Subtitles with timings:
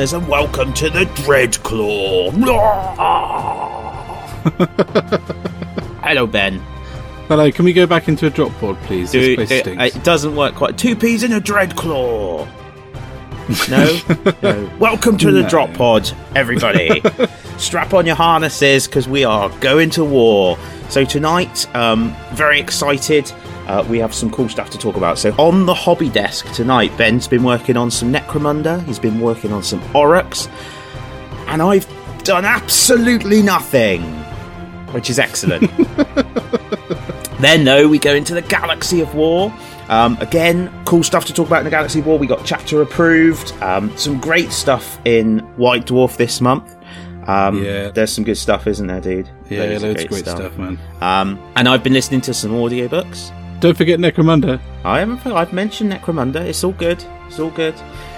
[0.00, 2.32] listeners, and welcome to the Dreadclaw.
[6.02, 6.58] Hello, Ben.
[7.28, 9.10] Hello, can we go back into a drop pod, please?
[9.10, 9.96] Do- this place it, stinks.
[9.96, 10.78] it doesn't work quite.
[10.78, 12.48] Two peas in a Dreadclaw.
[13.68, 13.98] No?
[14.44, 14.70] no.
[14.78, 15.48] Welcome to the No.
[15.48, 17.02] drop pod, everybody.
[17.58, 20.56] Strap on your harnesses because we are going to war.
[20.88, 23.32] So, tonight, um, very excited.
[23.66, 25.18] Uh, we have some cool stuff to talk about.
[25.18, 29.52] So, on the hobby desk tonight, Ben's been working on some Necromunda, he's been working
[29.52, 30.48] on some Orruks,
[31.46, 31.86] and I've
[32.24, 34.02] done absolutely nothing,
[34.92, 35.70] which is excellent.
[37.40, 39.52] then, though, we go into the Galaxy of War.
[39.88, 42.18] Um, again, cool stuff to talk about in the Galaxy of War.
[42.18, 43.52] We got chapter approved.
[43.62, 46.76] Um, some great stuff in White Dwarf this month.
[47.26, 47.90] Um, Yeah.
[47.90, 49.28] there's some good stuff, isn't there, dude?
[49.48, 50.56] yeah, loads, of great stuff.
[50.58, 50.78] man.
[51.00, 53.32] Um, and I've been listening to some audiobooks.
[53.60, 54.58] Don't forget Necromunda.
[54.84, 55.26] I haven't.
[55.26, 56.36] I've mentioned Necromunda.
[56.36, 57.04] It's all good.
[57.26, 57.74] It's all good.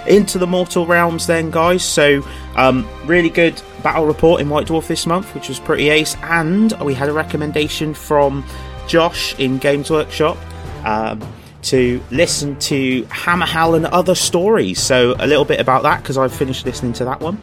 [0.07, 1.83] Into the mortal realms, then, guys.
[1.83, 6.15] So, um, really good battle report in White Dwarf this month, which was pretty ace.
[6.23, 8.45] And we had a recommendation from
[8.87, 10.37] Josh in Games Workshop
[10.85, 11.21] um,
[11.63, 14.81] to listen to Hammerhal and other stories.
[14.81, 17.41] So, a little bit about that because I've finished listening to that one.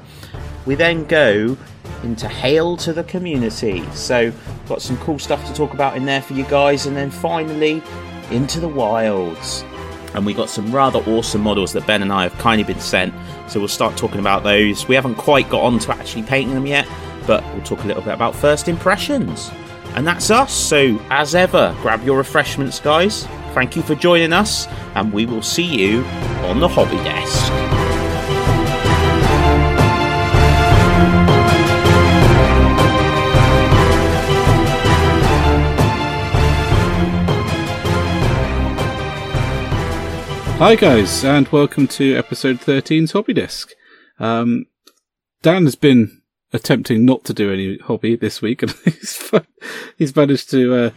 [0.65, 1.59] We then go
[2.03, 3.85] into Hail to the Community.
[3.93, 4.33] So,
[4.69, 6.87] got some cool stuff to talk about in there for you guys.
[6.87, 7.83] And then finally,
[8.31, 9.65] into the wilds.
[10.15, 13.15] And we got some rather awesome models that Ben and I have kindly been sent.
[13.49, 14.89] So we'll start talking about those.
[14.89, 16.89] We haven't quite got on to actually painting them yet,
[17.27, 19.51] but we'll talk a little bit about first impressions.
[19.95, 20.53] And that's us.
[20.53, 23.27] So, as ever, grab your refreshments, guys.
[23.55, 26.05] Thank you for joining us, and we will see you
[26.45, 28.00] on the hobby desk.
[40.61, 43.73] Hi, guys, and welcome to episode 13's Hobby Desk.
[44.19, 44.67] Um,
[45.41, 46.21] Dan has been
[46.53, 49.33] attempting not to do any hobby this week, and he's,
[49.97, 50.91] he's managed to uh,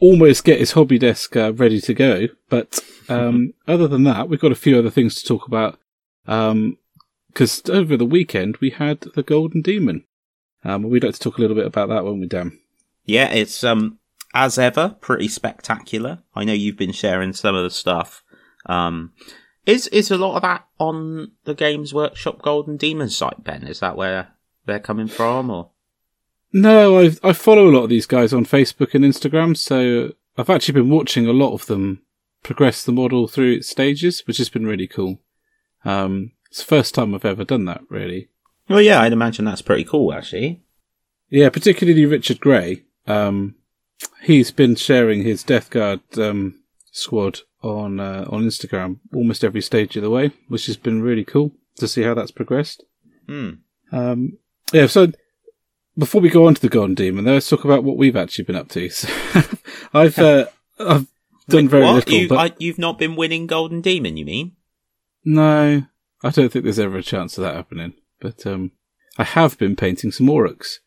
[0.00, 2.28] almost get his hobby desk uh, ready to go.
[2.50, 2.78] But
[3.08, 5.78] um, other than that, we've got a few other things to talk about.
[6.26, 10.04] Because over the weekend, we had the Golden Demon.
[10.62, 12.60] Um, we'd like to talk a little bit about that, won't we, Dan?
[13.06, 13.98] Yeah, it's um
[14.34, 16.18] as ever pretty spectacular.
[16.34, 18.22] I know you've been sharing some of the stuff.
[18.66, 19.12] Um,
[19.66, 23.66] is is a lot of that on the Games Workshop Golden Demon site, Ben?
[23.66, 24.28] Is that where
[24.66, 25.70] they're coming from, or
[26.52, 30.50] No, I I follow a lot of these guys on Facebook and Instagram, so I've
[30.50, 32.02] actually been watching a lot of them
[32.42, 35.20] progress the model through its stages, which has been really cool.
[35.84, 38.28] Um, it's the first time I've ever done that, really.
[38.68, 40.62] Well, yeah, I'd imagine that's pretty cool, actually.
[41.28, 42.84] Yeah, particularly Richard Gray.
[43.06, 43.56] Um,
[44.22, 46.60] he's been sharing his Death Guard um,
[46.92, 51.24] squad on uh, on Instagram almost every stage of the way, which has been really
[51.24, 52.84] cool to see how that's progressed.
[53.26, 53.50] Hmm.
[53.92, 54.38] Um,
[54.72, 55.12] yeah, so
[55.96, 58.56] before we go on to the Golden Demon, let's talk about what we've actually been
[58.56, 58.90] up to.
[59.94, 60.46] So, I've uh,
[60.78, 61.06] I've
[61.48, 61.94] done Wait, very what?
[61.94, 64.52] little, You, but I, you've not been winning Golden Demon, you mean?
[65.24, 65.84] no,
[66.22, 67.94] I don't think there's ever a chance of that happening.
[68.20, 68.72] But um,
[69.18, 70.78] I have been painting some Orruks.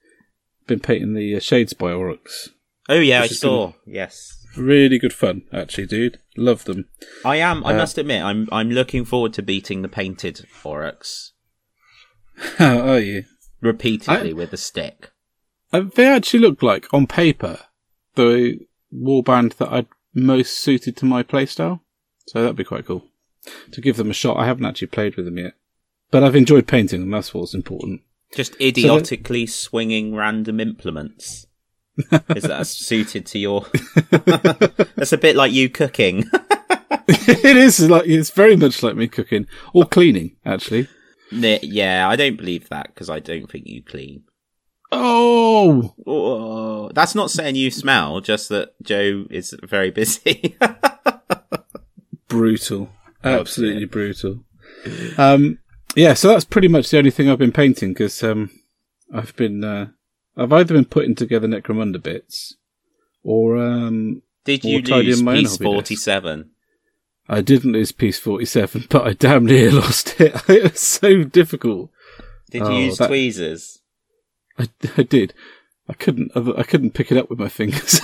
[0.66, 2.50] Been painting the uh, Shadespire Orruks.
[2.90, 3.74] Oh yeah, I saw.
[3.86, 6.20] Yes, Really good fun, actually, dude.
[6.36, 6.88] Love them.
[7.24, 7.64] I am.
[7.66, 8.48] I Uh, must admit, I'm.
[8.52, 11.32] I'm looking forward to beating the painted Orruks
[12.58, 13.24] How are you?
[13.62, 15.12] repeatedly I- with a stick.
[15.74, 17.60] Uh, they actually look like, on paper,
[18.16, 18.60] the
[18.94, 21.82] warband that I'd most suited to my playstyle.
[22.28, 23.06] So that'd be quite cool.
[23.72, 24.38] To give them a shot.
[24.38, 25.54] I haven't actually played with them yet.
[26.10, 28.02] But I've enjoyed painting them, that's what's important.
[28.34, 31.48] Just idiotically swinging random implements.
[32.36, 33.66] Is that suited to your?
[34.96, 36.26] That's a bit like you cooking.
[37.08, 39.48] it is like, it's very much like me cooking.
[39.74, 40.88] Or cleaning, actually.
[41.32, 44.24] Yeah, I don't believe that because I don't think you clean.
[44.92, 45.94] Oh!
[46.06, 50.58] Oh, that's not saying you smell, just that Joe is very busy.
[52.28, 52.90] Brutal.
[53.24, 54.44] Absolutely brutal.
[55.18, 55.60] Um,
[55.96, 58.52] yeah, so that's pretty much the only thing I've been painting because um,
[59.14, 59.88] I've been uh,
[60.38, 62.56] I've either been putting together Necromunda bits
[63.24, 66.52] or um, Did you lose piece forty-seven?
[67.28, 70.36] I didn't lose piece forty seven, but I damn near lost it.
[70.50, 71.90] it was so difficult.
[72.52, 73.80] Did Oh, you use that- tweezers?
[74.60, 75.34] I, I did.
[75.90, 76.32] I couldn't.
[76.36, 78.02] I couldn't pick it up with my fingers.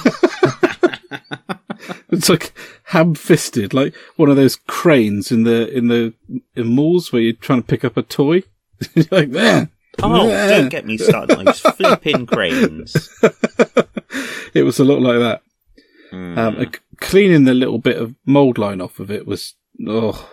[2.11, 2.53] it's like
[2.85, 6.13] ham-fisted, like one of those cranes in the in the
[6.55, 8.43] in malls where you're trying to pick up a toy.
[9.11, 9.69] Like there.
[10.01, 10.47] Oh, there.
[10.47, 13.09] don't get me started on those flipping cranes.
[14.53, 15.41] It was a lot like that.
[16.11, 16.37] Mm.
[16.37, 19.55] Um, cleaning the little bit of mold line off of it was
[19.87, 20.29] oh.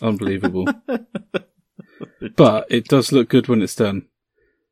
[0.00, 0.66] Unbelievable.
[2.36, 4.06] but it does look good when it's done.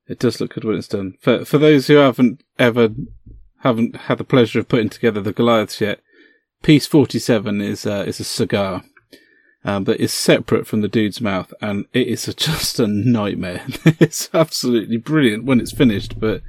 [0.09, 1.15] It does look good when it's done.
[1.21, 2.91] For for those who haven't ever
[3.61, 6.01] haven't had the pleasure of putting together the Goliaths yet,
[6.63, 8.85] Piece Forty Seven is uh, is a cigar
[9.67, 13.67] um, that is separate from the dude's mouth, and it is a, just a nightmare.
[13.85, 16.43] it's absolutely brilliant when it's finished, but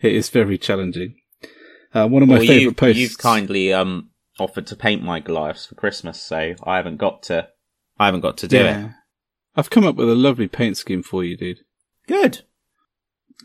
[0.00, 1.16] it is very challenging.
[1.92, 2.98] Uh, one of my Well, favourite you, posts.
[3.00, 7.48] You've kindly um offered to paint my Goliaths for Christmas, so I haven't got to.
[7.98, 8.90] I haven't got to do it.
[9.56, 11.58] I've come up with a lovely paint scheme for you, dude.
[12.06, 12.42] Good.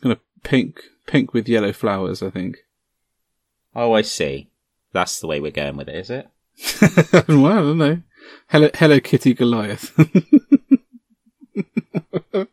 [0.01, 2.57] Gonna pink, pink with yellow flowers, I think.
[3.75, 4.50] Oh, I see.
[4.94, 6.30] That's the way we're going with it, is it?
[7.27, 8.01] well, I don't know.
[8.50, 9.92] Hello, Hello Kitty Goliath.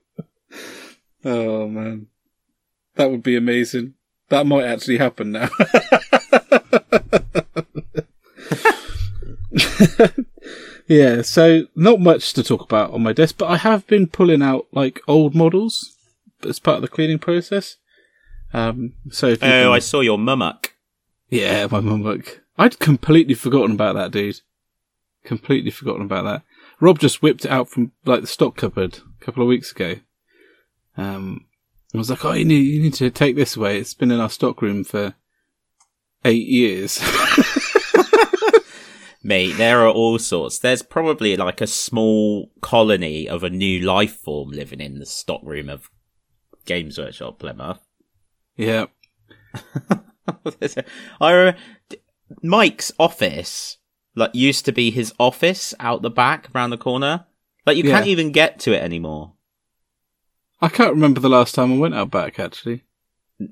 [1.24, 2.06] oh man,
[2.96, 3.94] that would be amazing.
[4.28, 5.48] That might actually happen now.
[10.88, 14.42] yeah, so not much to talk about on my desk, but I have been pulling
[14.42, 15.96] out like old models
[16.46, 17.76] as part of the cleaning process.
[18.52, 20.68] Um, so Oh, can- I saw your Mûmak.
[21.30, 22.40] yeah, my Mûmak.
[22.58, 24.40] I'd completely forgotten about that, dude.
[25.24, 26.42] Completely forgotten about that.
[26.80, 29.96] Rob just whipped it out from like the stock cupboard a couple of weeks ago.
[30.96, 31.46] Um,
[31.94, 33.78] I was like, "Oh, you need you need to take this away.
[33.78, 35.14] It's been in our stock room for
[36.24, 37.00] eight years."
[39.24, 40.58] Mate, there are all sorts.
[40.58, 45.68] There's probably like a small colony of a new life form living in the stockroom
[45.68, 45.90] of
[46.64, 47.78] Games Workshop Plymouth.
[48.56, 48.86] yeah,
[51.20, 51.58] I remember
[52.42, 53.78] Mike's office,
[54.14, 57.26] like, used to be his office out the back, around the corner.
[57.66, 59.32] Like, you can't even get to it anymore.
[60.60, 62.38] I can't remember the last time I went out back.
[62.38, 62.82] Actually,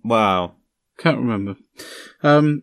[0.04, 0.54] Wow.
[0.98, 1.56] can't remember.
[2.22, 2.62] Um,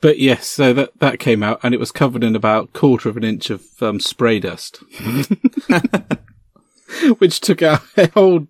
[0.00, 3.16] but yes, so that that came out, and it was covered in about quarter of
[3.16, 4.82] an inch of um, spray dust.
[7.18, 8.46] which took out a whole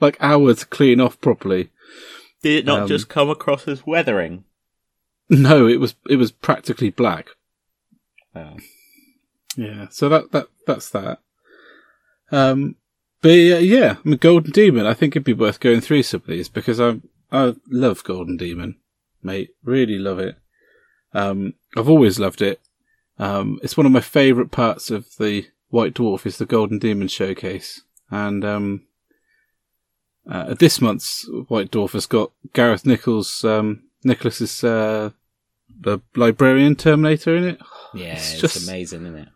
[0.00, 1.70] like hour to clean off properly.
[2.42, 4.44] Did it not Um, just come across as weathering?
[5.28, 7.28] No, it was it was practically black.
[9.56, 11.20] Yeah, so that that that's that.
[12.30, 12.76] Um,
[13.22, 14.86] but yeah, yeah, I mean, Golden Demon.
[14.86, 17.00] I think it'd be worth going through some of these because I
[17.32, 18.76] I love Golden Demon,
[19.22, 19.50] mate.
[19.62, 20.36] Really love it.
[21.12, 22.60] Um, I've always loved it.
[23.18, 27.08] Um, it's one of my favourite parts of the White Dwarf is the Golden Demon
[27.08, 28.86] showcase, and um,
[30.28, 35.10] uh, this month's White Dwarf has got Gareth Nichols, um, Nicholas's uh,
[35.80, 37.60] the librarian Terminator in it.
[37.92, 39.28] Yeah, It's it's, just- amazing, isn't it?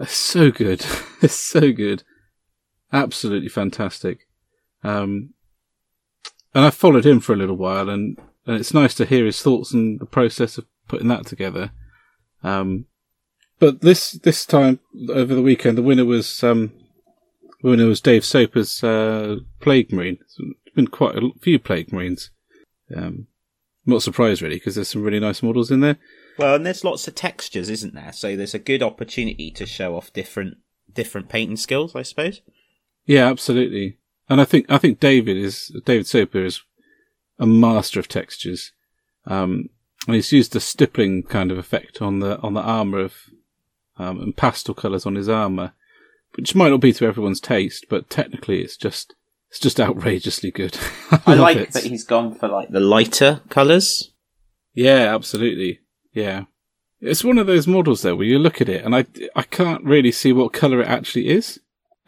[0.00, 0.84] It's so good.
[1.22, 2.02] it's so good.
[2.92, 4.26] Absolutely fantastic.
[4.82, 5.34] Um,
[6.52, 9.40] and I followed him for a little while and, and it's nice to hear his
[9.40, 11.70] thoughts and the process of putting that together.
[12.42, 12.86] Um,
[13.60, 14.80] but this, this time
[15.10, 16.72] over the weekend, the winner was, um,
[17.62, 20.18] winner was Dave Soper's, uh, Plague Marine.
[20.20, 20.36] It's
[20.74, 22.30] been quite a few Plague Marines.
[22.96, 23.28] Um,
[23.86, 25.96] not surprised really because there's some really nice models in there.
[26.38, 28.12] Well, and there's lots of textures, isn't there?
[28.12, 30.58] So there's a good opportunity to show off different
[30.92, 32.40] different painting skills, I suppose.
[33.06, 33.98] Yeah, absolutely.
[34.28, 36.62] And I think I think David is David Soper is
[37.38, 38.72] a master of textures.
[39.26, 39.70] Um,
[40.06, 43.14] and he's used a stippling kind of effect on the on the armor of
[43.98, 45.72] um, and pastel colours on his armor,
[46.36, 49.14] which might not be to everyone's taste, but technically it's just
[49.50, 50.78] it's just outrageously good.
[51.26, 51.72] I love like it.
[51.72, 54.12] that he's gone for like the lighter colours.
[54.74, 55.80] Yeah, absolutely.
[56.12, 56.44] Yeah.
[57.00, 59.84] It's one of those models though where you look at it and I, I can't
[59.84, 61.58] really see what colour it actually is.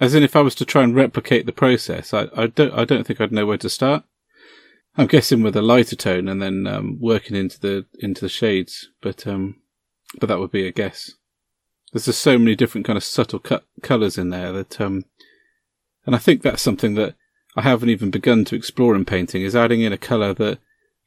[0.01, 2.85] As in if I was to try and replicate the process, I, I don't, I
[2.85, 4.05] don't think I'd know where to start.
[4.97, 8.89] I'm guessing with a lighter tone and then, um, working into the, into the shades,
[9.01, 9.57] but, um,
[10.21, 11.13] but that would be a guess.
[11.93, 15.05] There's just so many different kind of subtle cut colours in there that, um,
[16.05, 17.15] and I think that's something that
[17.57, 20.59] I haven't even begun to explore in painting is adding in a colour that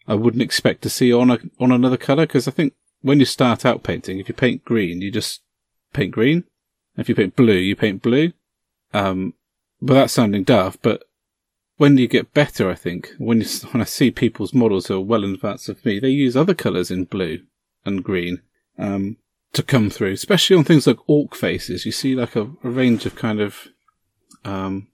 [0.08, 3.26] I wouldn't expect to see on a, on another colour because I think when you
[3.26, 5.42] start out painting, if you paint green, you just
[5.94, 6.44] paint green.
[6.98, 8.34] If you paint blue, you paint blue.
[8.94, 9.34] Um,
[9.82, 11.04] without sounding daft, but
[11.78, 15.02] when you get better, I think when you, when I see people's models who are
[15.02, 17.40] well in advance of me, they use other colours in blue
[17.84, 18.42] and green
[18.78, 19.18] um,
[19.54, 21.86] to come through, especially on things like orc faces.
[21.86, 23.68] You see like a, a range of kind of
[24.46, 24.88] um,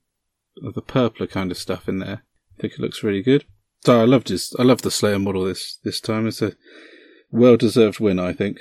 [0.64, 2.24] of the purpler kind of stuff in there.
[2.58, 3.46] I think it looks really good.
[3.84, 6.28] So I loved his, I loved the Slayer model this this time.
[6.28, 6.54] It's a
[7.32, 8.60] well deserved win, I think.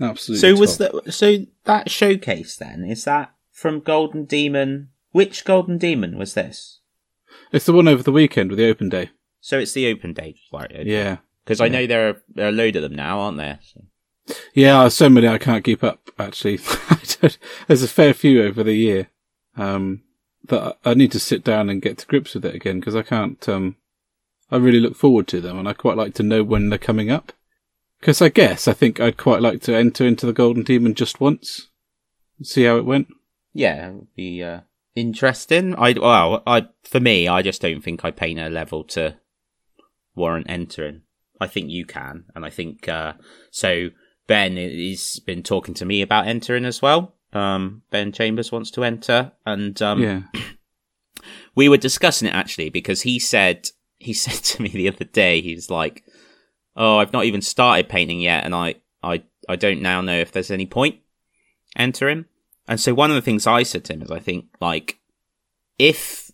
[0.00, 0.40] Absolutely.
[0.40, 4.90] So was that so that showcase then is that from Golden Demon?
[5.12, 6.80] Which Golden Demon was this?
[7.52, 9.10] It's the one over the weekend with the open day.
[9.40, 10.70] So it's the open day, right?
[10.84, 11.18] Yeah.
[11.44, 13.60] Because I know there are, there are a load of them now, aren't there?
[13.62, 13.82] So.
[14.52, 16.58] Yeah, so many I can't keep up, actually.
[17.68, 19.08] There's a fair few over the year.
[19.56, 20.02] Um,
[20.48, 23.02] that I need to sit down and get to grips with it again because I
[23.02, 23.46] can't.
[23.48, 23.76] Um,
[24.50, 27.10] I really look forward to them, and I quite like to know when they're coming
[27.10, 27.32] up.
[28.00, 31.20] Because I guess I think I'd quite like to enter into the Golden Demon just
[31.20, 31.68] once,
[32.42, 33.08] see how it went.
[33.52, 34.60] Yeah, it would be uh,
[34.94, 35.74] interesting.
[35.76, 39.16] I well, I for me, I just don't think I paint a level to
[40.14, 41.02] warrant entering.
[41.40, 43.14] I think you can, and I think uh,
[43.50, 43.90] so.
[44.28, 47.14] Ben has been talking to me about entering as well.
[47.32, 50.22] Um, ben Chambers wants to enter, and um, Yeah,
[51.54, 53.68] we were discussing it actually because he said
[53.98, 56.04] he said to me the other day he's like,
[56.76, 60.32] "Oh, I've not even started painting yet, and I I I don't now know if
[60.32, 60.96] there's any point
[61.76, 62.26] entering."
[62.68, 64.98] And so one of the things I said to him is, I think like
[65.78, 66.30] if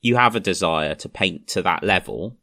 [0.00, 2.36] you have a desire to paint to that level,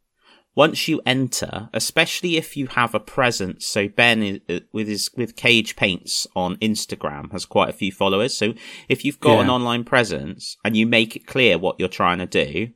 [0.56, 3.66] once you enter, especially if you have a presence.
[3.66, 7.90] So Ben is, uh, with his with Cage Paints on Instagram has quite a few
[7.90, 8.36] followers.
[8.36, 8.54] So
[8.88, 9.40] if you've got Yeah.
[9.44, 12.68] an online presence and you make it clear what you're trying to do,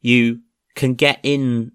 [0.00, 0.40] you
[0.74, 1.72] can get in.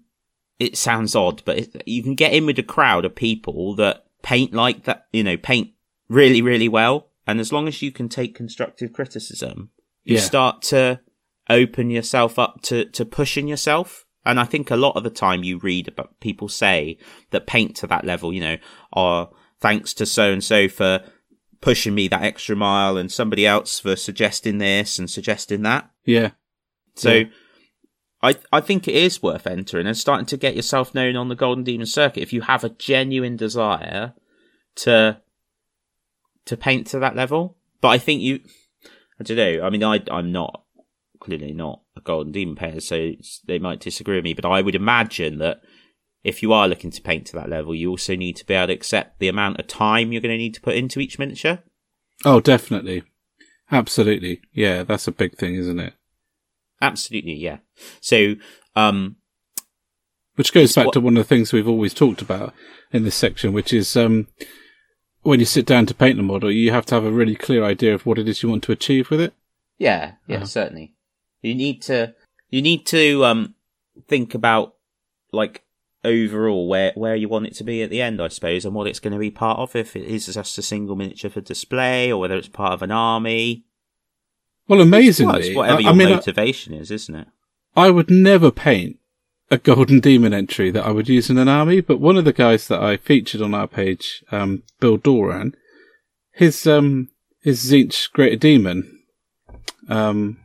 [0.58, 4.04] It sounds odd, but it, you can get in with a crowd of people that
[4.22, 5.06] paint like that.
[5.12, 5.70] You know, paint
[6.08, 7.08] really, really well.
[7.26, 9.70] And as long as you can take constructive criticism,
[10.04, 10.22] you Yeah.
[10.22, 11.00] start to
[11.48, 14.04] open yourself up to, to pushing yourself.
[14.24, 16.98] And I think a lot of the time you read about people say
[17.30, 18.56] that paint to that level, you know,
[18.92, 21.02] are thanks to so and so for
[21.60, 25.90] pushing me that extra mile and somebody else for suggesting this and suggesting that.
[26.04, 26.30] yeah,
[26.94, 27.24] So Yeah.
[28.22, 31.34] I I think it is worth entering and starting to get yourself known on the
[31.34, 34.14] Golden Demon circuit if you have a genuine desire
[34.76, 35.20] to
[36.44, 37.56] to paint to that level.
[37.80, 38.40] But I think you
[39.18, 39.66] I don't know.
[39.66, 40.64] I mean I I'm not
[41.20, 43.12] clearly not a Golden Demon painter, so
[43.46, 45.60] they might disagree with me, but I would imagine that
[46.24, 48.66] if you are looking to paint to that level, you also need to be able
[48.68, 51.60] to accept the amount of time you're going to need to put into each miniature.
[52.24, 53.02] oh, definitely,
[53.70, 54.82] absolutely, yeah.
[54.82, 55.94] That's a big thing, isn't it?
[56.82, 57.58] Absolutely, yeah.
[58.00, 58.34] So,
[58.76, 59.16] um,
[60.36, 62.54] Which goes back what- to one of the things we've always talked about
[62.92, 64.28] in this section, which is um,
[65.22, 67.62] when you sit down to paint a model, you have to have a really clear
[67.64, 69.34] idea of what it is you want to achieve with it.
[69.78, 70.44] Yeah, yeah, Uh-huh.
[70.46, 70.94] certainly.
[71.42, 72.14] You need to
[72.50, 73.54] you need to um
[74.08, 74.74] think about
[75.32, 75.62] like
[76.04, 78.86] overall where where you want it to be at the end, I suppose, and what
[78.86, 79.76] it's going to be part of.
[79.76, 82.90] If it is just a single miniature for display, or whether it's part of an
[82.90, 83.64] army.
[84.68, 87.28] Well, amazingly, it's whatever I, your I mean, I- motivation is, isn't it?
[87.76, 88.98] I would never paint
[89.50, 92.32] a golden demon entry that I would use in an army, but one of the
[92.32, 95.54] guys that I featured on our page, um, Bill Doran,
[96.32, 97.08] his um
[97.42, 99.02] his Tzeentch Greater Demon,
[99.88, 100.38] um,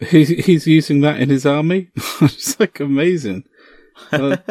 [0.00, 1.90] he's he's using that in his army.
[2.20, 3.44] it's like amazing.
[4.12, 4.36] Uh,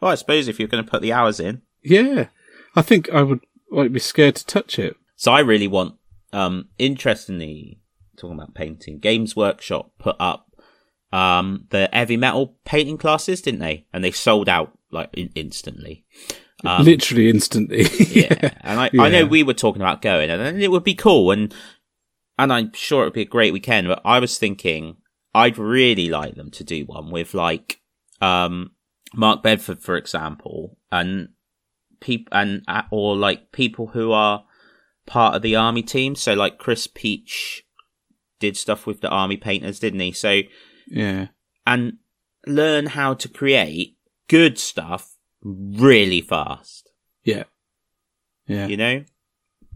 [0.00, 1.62] Well, I suppose if you're going to put the hours in.
[1.82, 2.28] yeah,
[2.74, 4.96] I think I would like be scared to touch it.
[5.16, 5.96] So I really want,
[6.32, 7.80] um, interestingly,
[8.16, 10.50] talking about painting, Games Workshop put up
[11.12, 13.84] um, the heavy metal painting classes, didn't they?
[13.92, 16.04] And they sold out like in- instantly.
[16.64, 17.82] Um, Literally instantly.
[18.08, 18.54] yeah.
[18.62, 21.54] And I, I know we were talking about going, and it would be cool, and
[22.40, 23.86] and I'm sure it would be a great weekend.
[23.86, 24.96] But I was thinking
[25.34, 27.80] I'd really like them to do one with like
[28.22, 28.70] um,
[29.14, 31.28] Mark Bedford, for example, and
[32.00, 34.44] people and uh, or like people who are
[35.06, 36.14] part of the army team.
[36.14, 37.62] So like Chris Peach
[38.38, 40.12] did stuff with the army painters, didn't he?
[40.12, 40.40] So
[40.86, 41.26] yeah.
[41.66, 41.98] and
[42.46, 46.90] learn how to create good stuff really fast
[47.24, 47.44] Yeah.
[48.46, 48.66] Yeah.
[48.66, 49.04] you know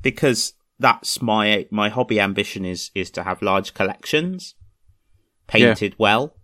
[0.02, 4.54] because that's my my hobby ambition is is to have large collections
[5.46, 6.34] painted well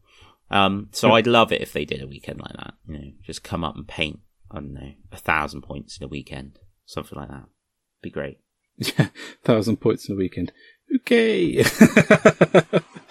[0.51, 1.15] um so Yeah.
[1.15, 3.77] i'd love it if they did a weekend like that you know just come up
[3.77, 4.21] and paint
[4.51, 7.45] i don't know a thousand points in a weekend something like that
[8.03, 8.39] be great
[8.77, 9.09] Yeah.
[9.45, 10.53] Thousand points in a weekend.
[10.97, 11.63] Okay.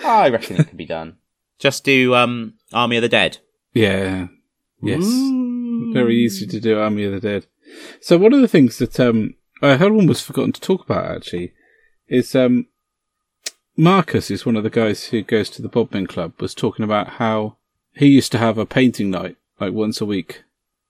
[0.04, 1.18] i reckon it could be done
[1.60, 3.38] just do um army of the dead
[3.74, 4.28] yeah.
[4.82, 5.04] Yes.
[5.04, 5.92] Ooh.
[5.94, 7.46] Very easy to do Army of the Dead.
[8.02, 11.54] So one of the things that um I had almost forgotten to talk about actually
[12.08, 12.68] is um
[13.76, 17.14] Marcus is one of the guys who goes to the Bodmin Club was talking about
[17.14, 17.58] how
[17.94, 20.44] he used to have a painting night like once a week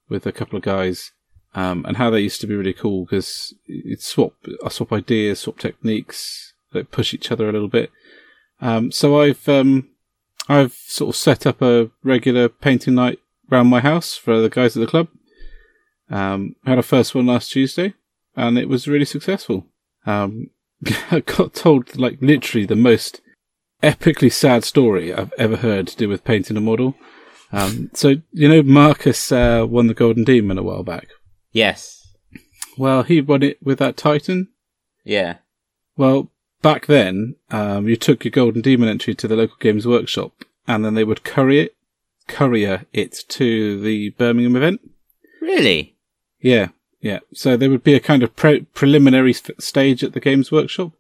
[0.08, 1.12] with a couple of guys
[1.56, 4.34] um and how they used to be really cool because it's swap
[4.64, 7.92] I swap ideas, swap techniques, like push each other a little bit.
[8.62, 9.90] Um so I've um
[10.48, 13.20] I've sort of set up a regular painting night
[13.52, 15.08] around my house for the guys at the club.
[16.10, 17.94] Um, I had a first one last Tuesday,
[18.40, 19.68] and it was really successful.
[20.06, 20.50] Um,
[21.12, 23.22] I got told like literally the most
[23.84, 26.96] epically sad story I've ever heard to do with painting a model.
[27.52, 31.08] Um, so you know, Marcus uh, won the Golden Demon a while back.
[31.52, 32.08] yes
[32.78, 34.50] Well, he won it with that Titan.
[35.04, 35.38] yeah
[35.98, 36.32] Well,
[36.62, 40.86] back then, um, you took your Golden Demon entry to the local Games Workshop, and
[40.86, 41.76] then they would courier it,
[42.28, 44.82] courier it to the Birmingham event.
[45.42, 45.98] Really?
[46.40, 46.68] Yeah,
[47.02, 47.20] yeah.
[47.34, 50.92] So there would be a kind of pre- preliminary st- stage at the Games Workshop.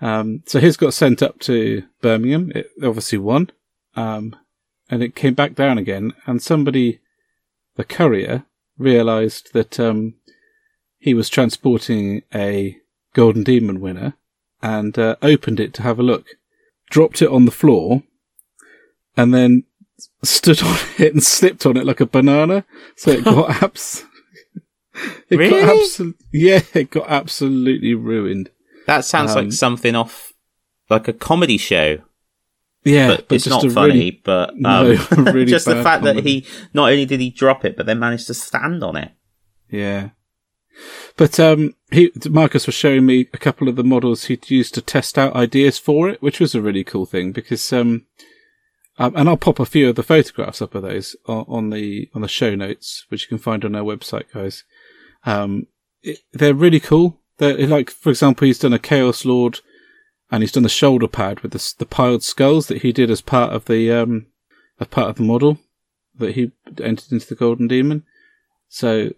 [0.00, 2.52] Um, so his got sent up to Birmingham.
[2.54, 3.50] It obviously won.
[3.96, 4.36] Um,
[4.88, 6.12] and it came back down again.
[6.26, 7.00] And somebody,
[7.76, 8.44] the courier,
[8.78, 10.14] realized that, um,
[10.98, 12.78] he was transporting a
[13.14, 14.14] Golden Demon winner
[14.62, 16.36] and, uh, opened it to have a look,
[16.90, 18.02] dropped it on the floor
[19.16, 19.64] and then
[20.22, 22.64] stood on it and slipped on it like a banana.
[22.96, 24.04] So it got abs-
[25.30, 25.60] it Really?
[25.60, 28.50] got absol- yeah, it got absolutely ruined.
[28.86, 30.32] That sounds Um, like something off
[30.90, 31.98] like a comedy show.
[32.84, 33.92] Yeah, but, it's not funny.
[33.92, 34.96] really- but um, No,
[35.32, 38.26] really just the fact that he not only did he drop it, but then managed
[38.28, 39.12] to stand on it.
[39.70, 40.10] Yeah.
[41.16, 44.80] But um, he Marcus was showing me a couple of the models he'd used to
[44.80, 48.06] test out ideas for it, which was a really cool thing because um,
[48.98, 52.08] um and I'll pop a few of the photographs up of those on, on the
[52.14, 54.62] on the show notes, which you can find on our website, guys.
[55.28, 55.66] Um,
[56.02, 57.20] it, they're really cool.
[57.36, 59.60] They're like, for example, he's done a Chaos Lord,
[60.30, 63.20] and he's done the shoulder pad with the the piled skulls that he did as
[63.20, 64.26] part of the um
[64.80, 65.58] as part of the model
[66.18, 68.04] that he entered into the Golden Demon.
[68.68, 69.10] So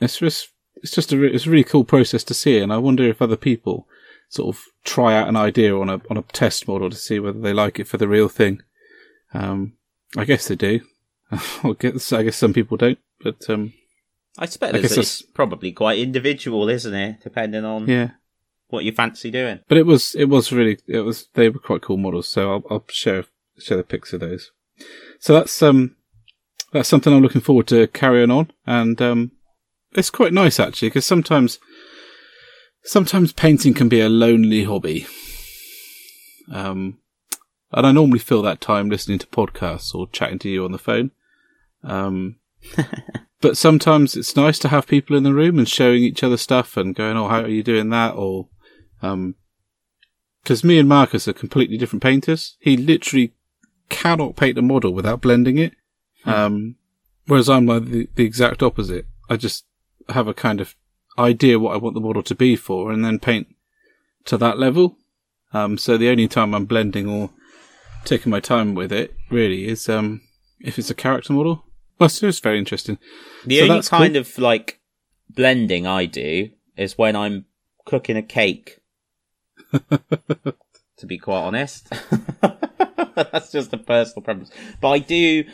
[0.00, 2.78] it's just it's just a re- it's a really cool process to see, and I
[2.78, 3.86] wonder if other people
[4.28, 7.38] sort of try out an idea on a on a test model to see whether
[7.38, 8.62] they like it for the real thing.
[9.32, 9.74] Um,
[10.16, 10.80] I guess they do.
[11.30, 13.74] I guess I guess some people don't, but um,
[14.38, 17.20] I suppose I it's probably quite individual, isn't it?
[17.22, 18.10] Depending on yeah.
[18.68, 19.60] what you fancy doing.
[19.68, 22.64] But it was it was really it was they were quite cool models, so I'll
[22.70, 23.24] I'll share
[23.58, 24.50] share the pics of those.
[25.20, 25.96] So that's um
[26.72, 29.32] that's something I'm looking forward to carrying on, and um
[29.94, 31.58] it's quite nice actually because sometimes
[32.84, 35.06] sometimes painting can be a lonely hobby.
[36.50, 36.98] Um,
[37.70, 40.78] and I normally fill that time listening to podcasts or chatting to you on the
[40.78, 41.12] phone.
[41.82, 42.36] Um,
[43.42, 46.76] but sometimes it's nice to have people in the room and showing each other stuff
[46.76, 48.48] and going, "Oh, how are you doing that?" or
[49.02, 49.34] um,
[50.42, 52.56] because me and Marcus are completely different painters.
[52.60, 53.34] He literally
[53.88, 55.74] cannot paint a model without blending it.
[56.24, 56.76] Um,
[57.26, 59.06] whereas I'm like the, the exact opposite.
[59.28, 59.64] I just
[60.08, 60.74] have a kind of
[61.18, 63.48] idea what I want the model to be for and then paint
[64.26, 64.96] to that level.
[65.52, 67.30] Um, so the only time I'm blending or
[68.04, 70.22] taking my time with it really is, um,
[70.60, 71.64] if it's a character model.
[72.02, 72.98] Well, so it's very interesting.
[73.46, 73.98] The So only that's cool.
[74.00, 74.80] kind of like
[75.30, 77.44] blending I do is when I'm
[77.86, 78.80] cooking a cake.
[79.72, 81.88] to be quite honest,
[83.14, 84.50] that's just a personal preference.
[84.80, 85.44] But I do,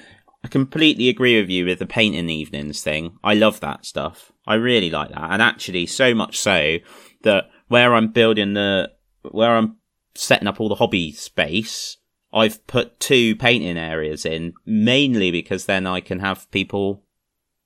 [0.43, 3.19] I completely agree with you with the painting evenings thing.
[3.23, 4.33] I love that stuff.
[4.47, 6.79] I really like that, and actually, so much so
[7.25, 8.91] that where I'm building the,
[9.31, 9.77] where I'm
[10.15, 11.99] setting up all the hobby space,
[12.33, 17.03] I've put two painting areas in, mainly because then I can have people,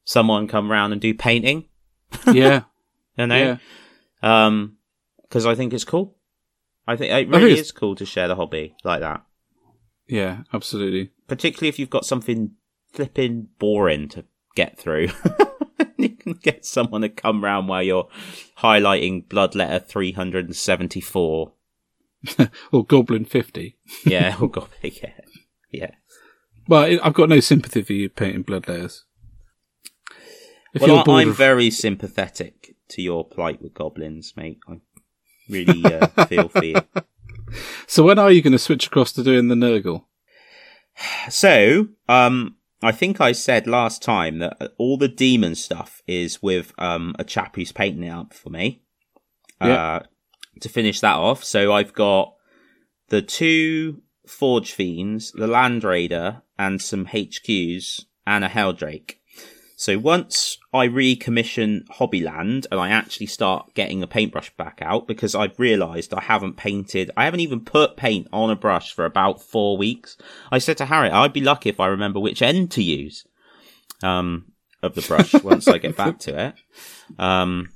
[0.04, 1.66] someone come round and do painting,
[2.32, 2.62] Yeah.
[3.18, 3.58] you know?
[4.22, 4.46] yeah.
[4.46, 4.76] Um,
[5.22, 6.16] because I think it's cool.
[6.86, 9.24] I think it really it's- is cool to share the hobby like that,
[10.06, 11.10] Yeah, absolutely.
[11.26, 12.52] particularly if you've got something
[12.92, 15.08] flipping boring to get through.
[15.96, 18.08] you can get someone to come round while you're
[18.58, 21.52] highlighting bloodletter 374.
[22.72, 23.76] Or Goblin 50.
[24.04, 25.10] Yeah, or Goblin, yeah,
[25.70, 25.90] yeah.
[26.68, 29.00] Well, I've got no sympathy for you painting bloodletters.
[30.74, 34.60] If well, I, I'm of- very sympathetic to your plight with goblins, mate.
[34.68, 34.80] I
[35.48, 36.76] really uh, feel for you.
[37.86, 40.04] So when are you going to switch across to doing the Nurgle?
[41.28, 46.72] So, um, I think I said last time that all the demon stuff is with
[46.78, 48.82] um, a chap who's painting it up for me.
[49.60, 49.96] Yeah.
[49.96, 50.02] Uh,
[50.60, 52.34] to finish that off, so I've got
[53.08, 59.18] the two Forge Fiends, the Land Raider, and some HQs, and a Heldrake.
[59.82, 65.34] So once I recommission Hobbyland and I actually start getting the paintbrush back out, because
[65.34, 69.42] I've realised I haven't painted, I haven't even put paint on a brush for about
[69.42, 70.16] four weeks.
[70.52, 73.26] I said to Harriet, I'd be lucky if I remember which end to use
[74.04, 74.52] um,
[74.84, 76.54] of the brush once I get back to it.
[77.18, 77.70] Um,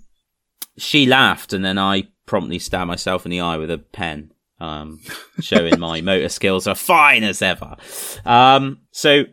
[0.78, 5.00] she laughed, and then I promptly stabbed myself in the eye with a pen, um,
[5.40, 7.76] showing my motor skills are fine as ever.
[8.24, 9.24] Um, so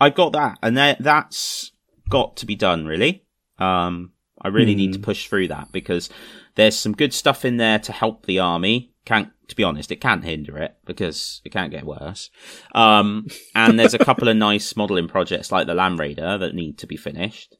[0.00, 1.72] I got that, and that, that's
[2.08, 3.24] got to be done, really.
[3.58, 6.10] Um, I really need to push through that because
[6.54, 8.92] there's some good stuff in there to help the army.
[9.06, 12.30] Can't, to be honest, it can't hinder it because it can't get worse.
[12.74, 16.78] Um, and there's a couple of nice modelling projects like the Land Raider that need
[16.78, 17.56] to be finished.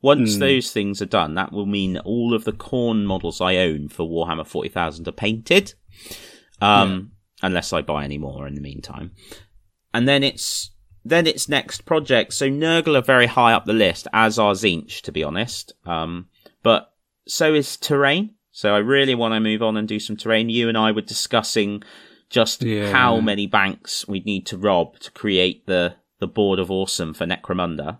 [0.00, 0.40] Once Hmm.
[0.40, 3.88] those things are done, that will mean that all of the Khorne models I own
[3.88, 5.74] for Warhammer 40,000 are painted.
[6.60, 9.12] Um, unless I buy any more in the meantime.
[9.94, 10.70] And then it's
[11.04, 12.34] then it's next project.
[12.34, 15.72] So Nurgle are very high up the list, as are Tzeentch, to be honest.
[15.86, 16.26] Um,
[16.62, 16.92] but
[17.26, 18.34] so is Terrain.
[18.50, 20.50] So I really want to move on and do some Terrain.
[20.50, 21.82] You and I were discussing
[22.28, 22.90] just Yeah.
[22.92, 27.24] how many banks we need to rob to create the the board of awesome for
[27.26, 27.98] Necromunda.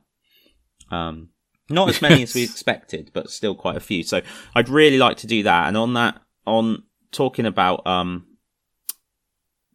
[0.90, 1.28] Um,
[1.70, 4.02] not as many as we expected, but still quite a few.
[4.02, 4.22] So
[4.54, 5.68] I'd really like to do that.
[5.68, 8.26] And on that, on talking about um,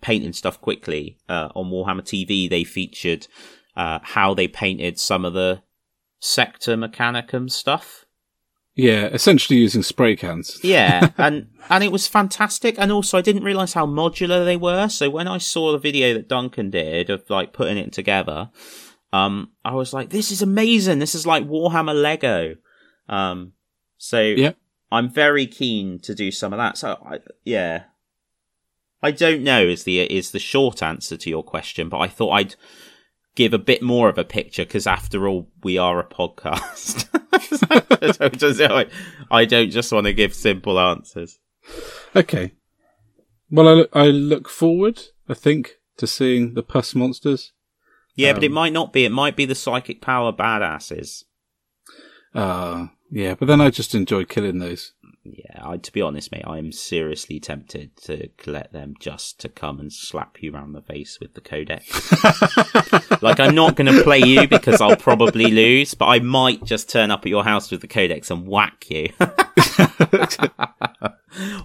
[0.01, 3.27] painting stuff quickly uh, on Warhammer TV, they featured
[3.75, 5.61] uh, how they painted some of the
[6.19, 8.05] Sector Mechanicus stuff.
[8.75, 10.59] Yeah, essentially using spray cans.
[10.63, 12.75] Yeah, and and it was fantastic.
[12.79, 14.89] And also, I didn't realize how modular they were.
[14.89, 18.49] So when I saw the video that Duncan did of like putting it together,
[19.13, 20.99] um, I was like, "This is amazing!
[20.99, 22.55] This is like Warhammer Lego."
[23.07, 23.53] Um,
[23.97, 24.53] so Yeah.
[24.91, 26.77] I'm very keen to do some of that.
[26.77, 27.83] So I, yeah,
[29.01, 32.31] I don't know is the is the short answer to your question, but I thought
[32.31, 32.55] I'd
[33.35, 37.07] give a bit more of a picture because after all, we are a podcast.
[37.71, 38.85] I, don't just, I,
[39.31, 41.39] I don't just want to give simple answers.
[42.15, 42.53] Okay.
[43.49, 47.51] Well, I I look forward, I think, to seeing the pus monsters.
[48.15, 49.05] Yeah, but it Um, might not be.
[49.05, 51.23] It might be the psychic power badasses.
[52.35, 54.93] Uh, yeah, but then I just enjoy killing those.
[55.25, 59.47] Yeah, I, to be honest, mate, I am seriously tempted to collect them just to
[59.49, 62.11] come and slap you round the face with the codex.
[63.21, 66.89] like, I'm not going to play you because I'll probably lose, but I might just
[66.89, 69.09] turn up at your house with the codex and whack you.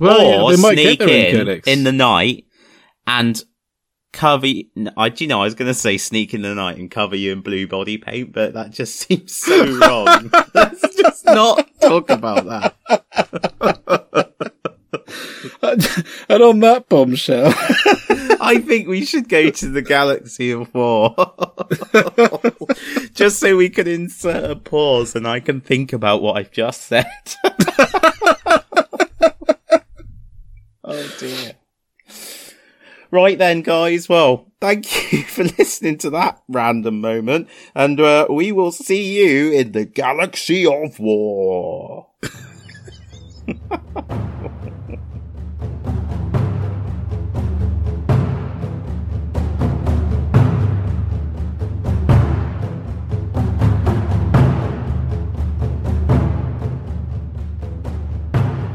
[0.01, 1.69] Well, yeah, or get sneak in codex.
[1.69, 2.47] in the night
[3.07, 3.43] and
[4.13, 4.47] cover.
[4.47, 4.65] You,
[4.97, 7.17] I do you know I was going to say sneak in the night and cover
[7.17, 10.31] you in blue body paint, but that just seems so wrong.
[10.55, 12.75] Let's just not talk about that.
[16.29, 17.53] and on that bombshell,
[18.41, 21.15] I think we should go to the Galaxy of War.
[23.15, 26.83] just so we can insert a pause and I can think about what I've just
[26.83, 27.07] said.
[30.85, 31.55] oh dear.
[33.11, 34.07] Right then, guys.
[34.07, 39.51] Well, thank you for listening to that random moment, and uh, we will see you
[39.51, 42.09] in the Galaxy of War.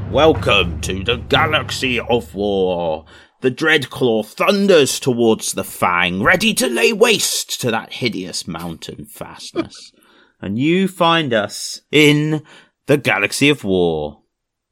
[0.09, 3.05] Welcome to the Galaxy of War.
[3.43, 9.91] The Dreadclaw thunders towards the Fang, ready to lay waste to that hideous mountain fastness.
[10.41, 12.43] and you find us in
[12.85, 14.21] the Galaxy of War.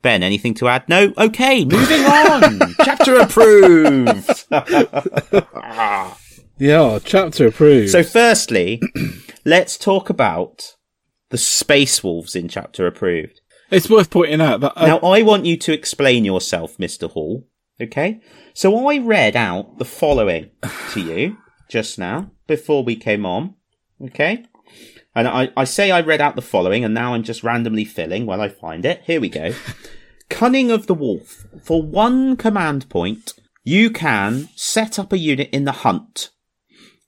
[0.01, 0.87] Ben, anything to add?
[0.87, 1.11] No?
[1.17, 2.73] Okay, moving on.
[2.85, 4.45] Chapter approved.
[6.57, 7.89] yeah, chapter approved.
[7.89, 8.81] so, firstly,
[9.45, 10.77] let's talk about
[11.29, 13.41] the Space Wolves in chapter approved.
[13.69, 17.11] it's worth pointing out that I, Now, I want you to explain yourself, Mr.
[17.11, 17.43] Hall.
[17.81, 18.21] Okay?
[18.53, 20.51] So I read out the following
[20.91, 21.37] to you
[21.69, 23.55] just now before we came on.
[24.01, 24.45] Okay?
[25.15, 28.25] And I, I say I read out the following and now I'm just randomly filling
[28.25, 29.01] while I find it.
[29.05, 29.53] Here we go.
[30.29, 31.45] Cunning of the Wolf.
[31.61, 33.33] For one command point,
[33.63, 36.29] you can set up a unit in the hunt.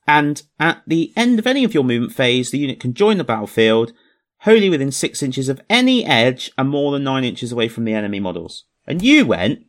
[0.06, 3.24] And at the end of any of your movement phase, the unit can join the
[3.24, 3.94] battlefield
[4.40, 7.94] wholly within six inches of any edge and more than nine inches away from the
[7.94, 8.66] enemy models.
[8.86, 9.66] And you went,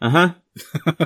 [0.00, 0.34] uh huh.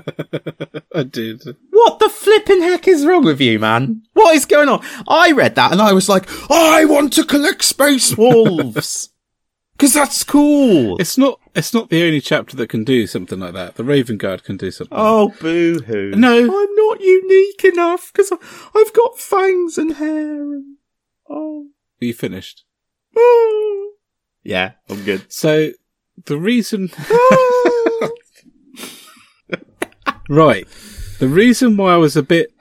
[0.94, 1.42] I did.
[1.70, 4.02] What the flipping heck is wrong with you, man?
[4.14, 4.84] What is going on?
[5.06, 9.10] I read that and I was like, I want to collect space wolves.
[9.78, 10.96] Cause that's cool.
[10.98, 11.38] It's not.
[11.54, 13.76] It's not the only chapter that can do something like that.
[13.76, 14.96] The Raven Guard can do something.
[14.98, 16.10] Oh, boo hoo.
[16.16, 16.36] No.
[16.36, 20.78] I'm not unique enough because I've got fangs and hair and,
[21.30, 21.68] oh,
[22.02, 22.64] Are you finished?
[23.16, 23.92] oh.
[24.42, 25.30] Yeah, I'm good.
[25.32, 25.70] So
[26.24, 26.90] the reason,
[30.28, 30.66] right,
[31.18, 32.52] the reason why I was a bit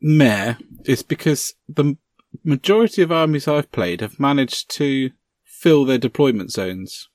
[0.00, 0.54] meh
[0.84, 1.96] is because the
[2.44, 5.10] majority of armies I've played have managed to
[5.44, 7.08] fill their deployment zones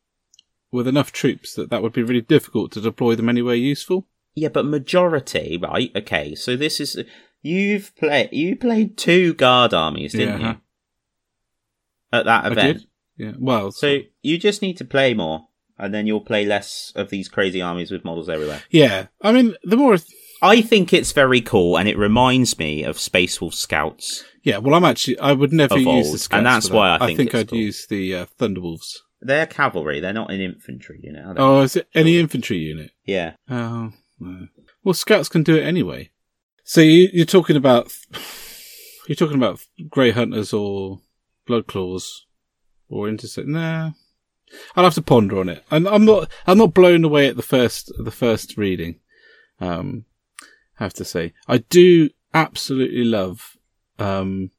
[0.72, 4.08] with enough troops that that would be really difficult to deploy them anywhere useful.
[4.36, 5.92] Yeah, but majority, right?
[5.96, 6.98] Okay, so this is
[7.42, 10.50] you've played you played two guard armies, didn't Yeah.
[10.54, 10.58] you?
[12.12, 12.78] At that I event.
[12.80, 12.88] did.
[13.18, 13.34] Yeah.
[13.38, 17.27] Well, So you just need to play more, and then you'll play less of these
[17.29, 18.63] crazy armies with models everywhere.
[18.69, 19.07] yeah.
[19.21, 19.97] I mean, the more,
[20.41, 24.23] I think it's very cool, and it reminds me of Space Wolf Scouts.
[24.43, 24.57] yeah.
[24.57, 26.75] Well, I'm actually, I would never use old, the and that's that.
[26.75, 27.59] why I think it's I'd cool.
[27.59, 28.97] use the uh, Thunderwolves.
[29.21, 29.99] they're cavalry.
[29.99, 30.99] They're not in infantry.
[31.01, 31.21] You know.
[31.29, 31.41] are they?
[31.41, 32.91] Oh, is it any infantry unit?
[33.05, 33.33] Yeah.
[33.49, 34.47] Oh, no.
[34.83, 36.09] well, scouts can do it anyway.
[36.65, 37.91] So you, you're talking about
[39.07, 40.99] you're talking about grey hunters or
[41.45, 42.25] blood claws
[42.89, 43.47] or intercept.
[43.47, 43.91] Nah,
[44.75, 45.63] I'll have to ponder on it.
[45.71, 48.99] I'm, I'm not I'm not blown away at the first the first reading.
[49.60, 50.06] Um,
[50.75, 53.58] have to say I do absolutely love
[53.99, 54.51] um,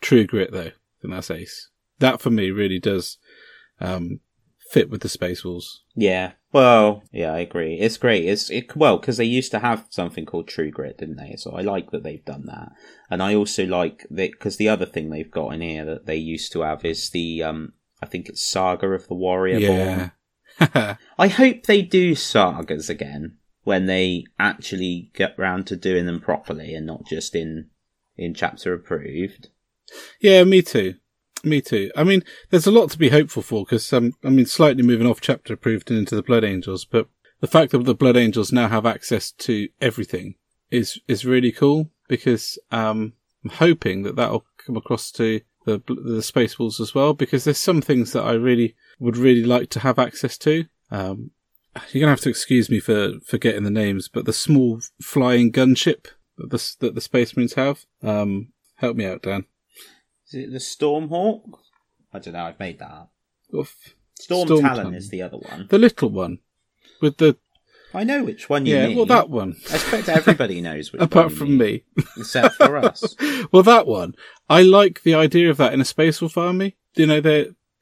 [0.00, 0.60] True Grit though.
[0.60, 1.70] I think that's ace.
[1.98, 3.18] That for me really does
[3.80, 4.20] um,
[4.70, 5.82] fit with the Space Wolves.
[5.94, 6.32] Yeah.
[6.50, 7.74] Well, yeah, I agree.
[7.74, 8.24] It's great.
[8.24, 11.34] It's it, well because they used to have something called True Grit, didn't they?
[11.36, 12.72] So I like that they've done that,
[13.10, 16.16] and I also like that because the other thing they've got in here that they
[16.16, 20.12] used to have is the um I think it's Saga of the Warrior Born.
[20.60, 20.96] Yeah.
[21.18, 26.74] I hope they do sagas again when they actually get round to doing them properly
[26.74, 27.70] and not just in
[28.16, 29.48] in chapter approved.
[30.20, 30.94] Yeah, me too.
[31.44, 31.90] Me too.
[31.96, 35.06] I mean, there's a lot to be hopeful for because, um, I mean, slightly moving
[35.06, 37.08] off chapter approved and into the Blood Angels, but
[37.40, 40.34] the fact that the Blood Angels now have access to everything
[40.70, 43.12] is, is really cool because, um,
[43.44, 45.40] I'm hoping that that'll come across to
[45.76, 49.44] the, the Space Wolves as well because there's some things that I really would really
[49.44, 50.64] like to have access to.
[50.90, 51.30] Um,
[51.90, 56.06] you're gonna have to excuse me for forgetting the names, but the small flying gunship
[56.38, 59.44] that the, that the Space Marines have, um, help me out, Dan.
[60.28, 61.58] Is it the Stormhawk?
[62.12, 62.44] I don't know.
[62.44, 63.12] I've made that up.
[63.54, 63.94] Oof.
[64.18, 64.94] Storm, Storm Talon Talon.
[64.94, 65.66] is the other one.
[65.70, 66.38] The little one
[67.00, 67.36] with the
[67.94, 68.96] I know which one you yeah, mean.
[68.96, 69.56] well that one.
[69.70, 71.84] I expect everybody knows which Apart from mean, me.
[72.16, 73.16] except for us.
[73.52, 74.14] well, that one.
[74.48, 76.76] I like the idea of that in a space wolf army.
[76.94, 77.20] You know,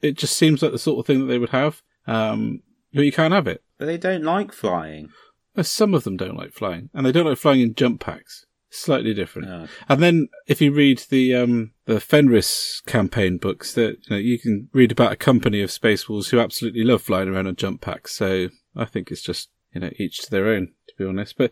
[0.01, 1.81] it just seems like the sort of thing that they would have.
[2.05, 2.61] Um,
[2.93, 3.63] but you can't have it.
[3.77, 5.09] But they don't like flying.
[5.55, 8.45] Uh, Some of them don't like flying, and they don't like flying in jump packs.
[8.69, 9.47] Slightly different.
[9.47, 9.67] No.
[9.87, 14.37] And then if you read the um the Fenris campaign books, that you know you
[14.37, 17.81] can read about a company of space wolves who absolutely love flying around on jump
[17.81, 18.13] packs.
[18.13, 21.35] So I think it's just you know each to their own, to be honest.
[21.37, 21.51] But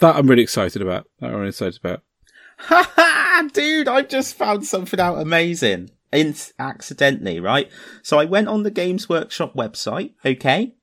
[0.00, 1.06] that I'm really excited about.
[1.20, 2.02] That I'm really excited about.
[2.58, 3.48] Ha ha!
[3.52, 5.90] Dude, I just found something out amazing.
[6.12, 7.70] In- accidentally, right?
[8.02, 10.74] So I went on the Games Workshop website, okay,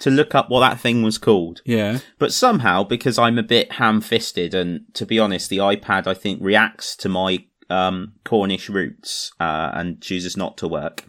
[0.00, 1.62] to look up what that thing was called.
[1.64, 2.00] Yeah.
[2.18, 6.40] But somehow, because I'm a bit ham-fisted, and to be honest, the iPad I think
[6.42, 11.04] reacts to my um, Cornish roots uh, and chooses not to work.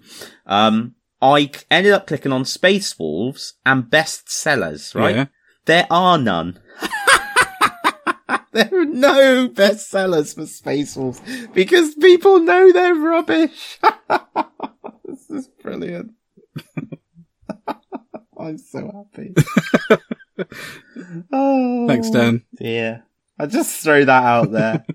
[0.46, 0.94] Um,
[1.34, 4.94] I ended up clicking on Space Wolves and bestsellers.
[4.94, 5.16] Right?
[5.16, 5.26] Yeah.
[5.66, 6.60] There are none.
[8.52, 11.22] there are no bestsellers for Space Wolves
[11.54, 13.80] because people know they're rubbish.
[15.06, 16.12] this is brilliant.
[18.38, 19.34] I'm so happy.
[21.32, 22.44] oh, Thanks, Dan.
[22.46, 23.00] Oh, yeah.
[23.40, 24.86] I just throw that out there.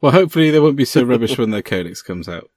[0.00, 2.50] Well, hopefully they won't be so rubbish when their codex comes out.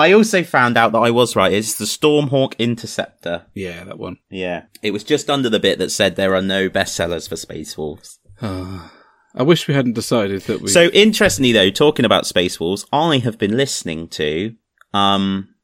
[0.00, 1.52] I also found out that I was right.
[1.52, 3.46] It's the Stormhawk Interceptor.
[3.54, 4.18] Yeah, that one.
[4.30, 4.64] Yeah.
[4.82, 8.18] It was just under the bit that said there are no bestsellers for Space Wolves.
[8.42, 8.92] Ah.
[9.34, 10.68] I wish we hadn't decided that we.
[10.68, 14.54] So interestingly though, talking about Space Wolves, I have been listening to
[14.92, 15.54] um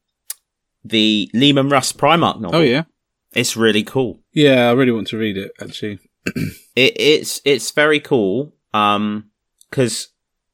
[0.85, 2.61] the Leman Russ Primarch novel.
[2.61, 2.85] oh yeah,
[3.35, 4.21] It's really cool.
[4.33, 4.69] yeah.
[4.69, 5.51] I really want to read it.
[5.61, 5.99] Actually,
[6.77, 9.31] It, it's it's very cool um
[9.71, 10.09] because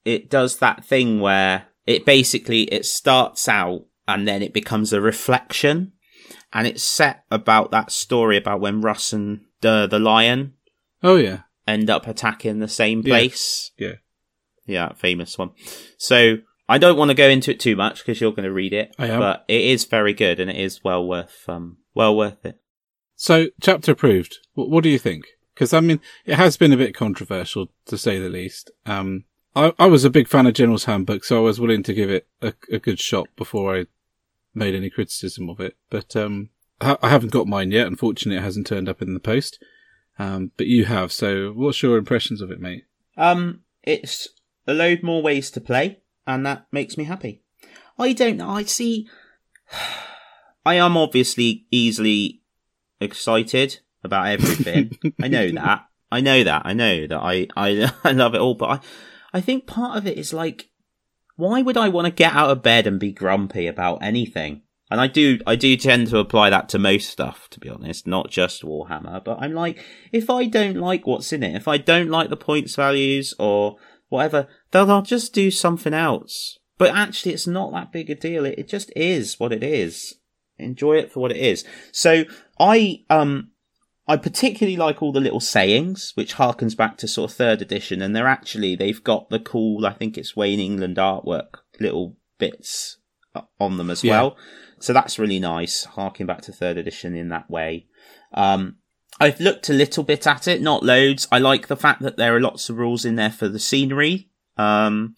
[0.04, 5.00] it does that thing where it basically it starts out and then it becomes a
[5.00, 5.92] reflection
[6.52, 10.54] and it's set about that story about when Russ and the the lion
[11.02, 13.12] oh yeah, end up attacking the same Yeah.
[13.14, 13.70] place.
[13.78, 13.94] yeah.
[14.64, 15.50] Yeah, famous one.
[15.98, 16.36] So
[16.68, 18.94] I don't want to go into it too much because you're going to read it,
[18.96, 19.18] I am.
[19.18, 22.58] but it is very good and it is well worth um well worth it.
[23.16, 24.38] So chapter approved.
[24.54, 25.24] What, what do you think?
[25.54, 28.70] Because I mean, it has been a bit controversial to say the least.
[28.86, 31.94] Um, I, I was a big fan of General's Handbook, so I was willing to
[31.94, 33.86] give it a, a good shot before I
[34.54, 35.76] made any criticism of it.
[35.90, 37.86] But um, I, I haven't got mine yet.
[37.86, 39.62] Unfortunately, it hasn't turned up in the post.
[40.18, 41.12] Um, but you have.
[41.12, 42.84] So, what's your impressions of it, mate?
[43.16, 44.28] Um, it's
[44.66, 47.42] a load more ways to play, and that makes me happy.
[47.98, 48.50] I don't know.
[48.50, 49.08] I see.
[50.64, 52.40] I am obviously easily
[53.00, 54.96] excited about everything.
[55.22, 55.86] I know that.
[56.10, 56.62] I know that.
[56.64, 57.18] I know that.
[57.18, 58.80] I, I I love it all, but I
[59.32, 60.70] I think part of it is like,
[61.36, 64.62] why would I want to get out of bed and be grumpy about anything?
[64.90, 68.06] And I do I do tend to apply that to most stuff, to be honest,
[68.06, 69.24] not just Warhammer.
[69.24, 72.36] But I'm like, if I don't like what's in it, if I don't like the
[72.36, 73.76] points values or
[74.10, 76.58] whatever, then I'll just do something else.
[76.76, 78.44] But actually, it's not that big a deal.
[78.44, 80.16] It, it just is what it is.
[80.58, 81.64] Enjoy it for what it is.
[81.90, 82.24] So
[82.60, 83.51] I um
[84.12, 88.02] I particularly like all the little sayings, which harkens back to sort of third edition,
[88.02, 92.98] and they're actually they've got the cool, I think it's Wayne England artwork, little bits
[93.58, 94.12] on them as Yeah.
[94.12, 94.36] well.
[94.80, 97.86] So that's really nice, harking back to third edition in that way.
[98.34, 98.76] Um,
[99.18, 101.26] I've looked a little bit at it, not loads.
[101.32, 104.28] I like the fact that there are lots of rules in there for the scenery
[104.58, 105.14] um,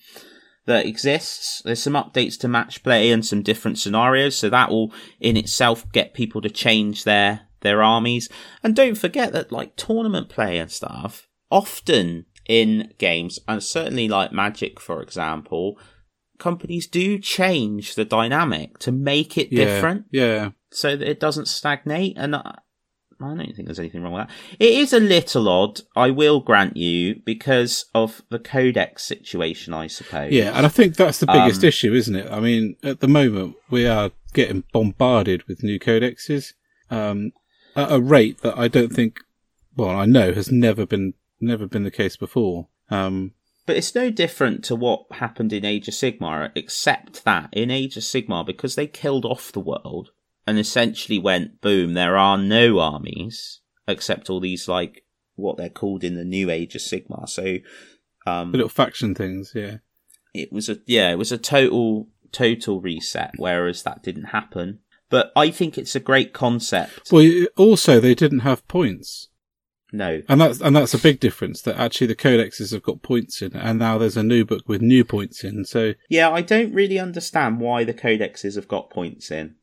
[0.67, 1.63] that exists.
[1.65, 5.91] There's some updates to match play and some different scenarios, so that will in itself
[5.91, 8.29] get people to change their their armies.
[8.63, 14.31] And don't forget that like tournament play and stuff, often in games, and certainly like
[14.33, 15.77] Magic, for example,
[16.39, 19.65] companies do change the dynamic to make it Yeah.
[19.65, 20.51] different Yeah.
[20.71, 22.15] so that it doesn't stagnate.
[22.19, 22.59] And I,
[23.21, 24.35] I don't think there's anything wrong with that.
[24.59, 29.87] It is a little odd, I will grant you, because of the codex situation, I
[29.87, 30.33] suppose.
[30.33, 32.31] Yeah, and I think that's the biggest Um, issue, isn't it?
[32.31, 36.53] I mean, at the moment, we are getting bombarded with new codexes
[36.91, 37.31] um,
[37.77, 39.19] at a rate that I don't think,
[39.77, 42.69] well, I know has never been never been the case before.
[42.91, 43.33] Um,
[43.67, 47.97] But it's no different to what happened in Age of Sigmar, except that in Age
[47.97, 50.11] of Sigmar, because they killed off the world
[50.47, 56.05] and essentially went, boom, there are no armies, except all these, like, what they're called
[56.05, 57.29] in the new Age of Sigmar.
[57.29, 57.59] So,
[58.27, 59.79] um, the little faction things, yeah.
[60.33, 63.33] it was a yeah, it was a total total reset.
[63.37, 64.81] Whereas that didn't happen.
[65.15, 67.13] But I think it's a great concept.
[67.13, 69.29] Well, also they didn't have points,
[69.93, 71.63] no, and that's and that's a big difference.
[71.63, 74.83] That actually the codexes have got points in, and now there's a new book with
[74.83, 75.65] new points in.
[75.67, 79.55] So yeah, I don't really understand why the codexes have got points in,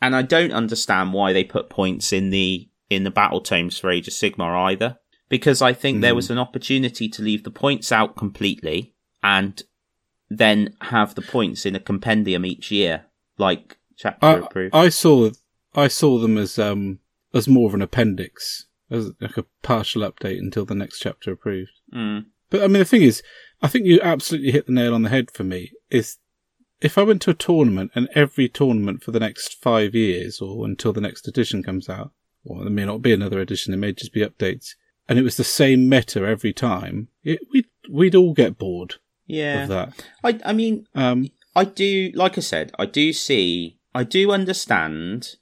[0.00, 3.90] and I don't understand why they put points in the in the battle tomes for
[3.90, 4.96] Age of Sigmar either.
[5.28, 6.16] Because I think there Hmm.
[6.16, 9.62] was an opportunity to leave the points out completely and
[10.30, 14.74] then have the points in a compendium each year, like chapter I, approved.
[14.74, 15.30] I saw
[15.74, 17.00] I saw them as um
[17.32, 21.72] as more of an appendix, as like a partial update until the next chapter approved.
[21.94, 22.26] Mm.
[22.50, 23.22] But I mean, the thing is,
[23.62, 25.72] I think you absolutely hit the nail on the head for me.
[25.90, 26.18] Is
[26.80, 30.64] if I went to a tournament and every tournament for the next five years or
[30.64, 32.12] until the next edition comes out,
[32.44, 34.74] or there may not be another edition, it may just be updates,
[35.08, 39.62] and it was the same meta every time, it, we'd we'd all get bored Yeah.
[39.64, 40.04] of that.
[40.22, 45.36] I I mean, Um, I do, like I said, I do see, I do understand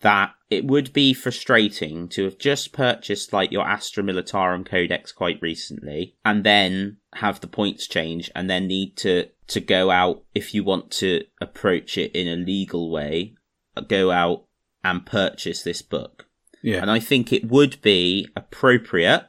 [0.00, 5.40] that it would be frustrating to have just purchased like your Astra Militarum Codex quite
[5.40, 10.54] recently and then have the points change and then need to, to go out if
[10.54, 13.34] you want to approach it in a legal way,
[13.76, 14.44] uh, go out
[14.84, 16.26] and purchase this book.
[16.62, 19.26] yeah, And I think it would be appropriate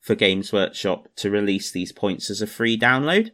[0.00, 3.30] for Games Workshop to release these points as a free download.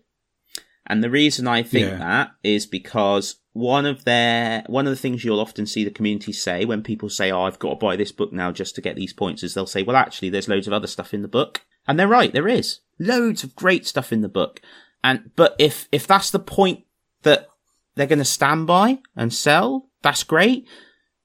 [0.89, 1.99] And the reason I think Yeah.
[1.99, 6.33] that is because one of their one of the things you'll often see the community
[6.33, 8.97] say when people say, "Oh, I've got to buy this book now just to get
[8.97, 11.63] these points," is they'll say, "Well, actually, there's loads of other stuff in the book,"
[11.87, 12.33] and they're right.
[12.33, 14.63] There is loads of great stuff in the book,
[15.05, 16.85] and but if if that's the point
[17.23, 17.49] that
[17.95, 20.67] they're going to stand by and sell, that's great.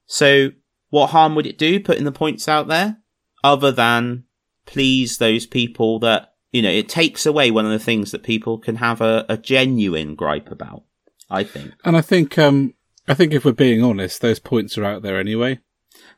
[0.06, 0.50] So,
[0.90, 2.98] what harm would it do putting the points out there,
[3.42, 4.24] other than
[4.66, 6.70] please those people that you know?
[6.70, 10.50] It takes away one of the things that people can have a, a genuine gripe
[10.50, 10.84] about.
[11.30, 11.72] I think.
[11.84, 12.74] and I think um,
[13.08, 15.58] I think if we're being honest, those points are out there anyway,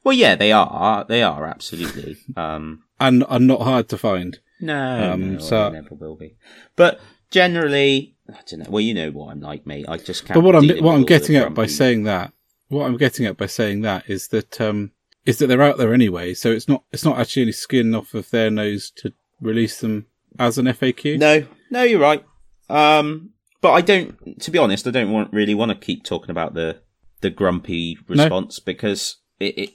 [0.04, 1.04] Well, yeah, they are.
[1.04, 2.16] They are absolutely.
[2.36, 4.38] Um, and are not hard to find.
[4.60, 6.36] no, Um, no, so- never will be.
[6.76, 8.66] But generally, I don't know.
[8.70, 9.86] Well, you know what I'm like, mate.
[9.88, 10.34] I just can't.
[10.34, 12.32] But what I'm what I'm getting at by saying that,
[12.68, 14.92] what I'm getting at by saying that is that um,
[15.24, 16.34] is that they're out there anyway.
[16.34, 20.06] So it's not it's not actually any skin off of their nose to release them
[20.38, 21.18] as an FAQ.
[21.18, 22.24] No, no, you're right.
[22.68, 24.40] Um, but I don't.
[24.40, 26.80] To be honest, I don't want really want to keep talking about the
[27.20, 29.70] the grumpy response because it, it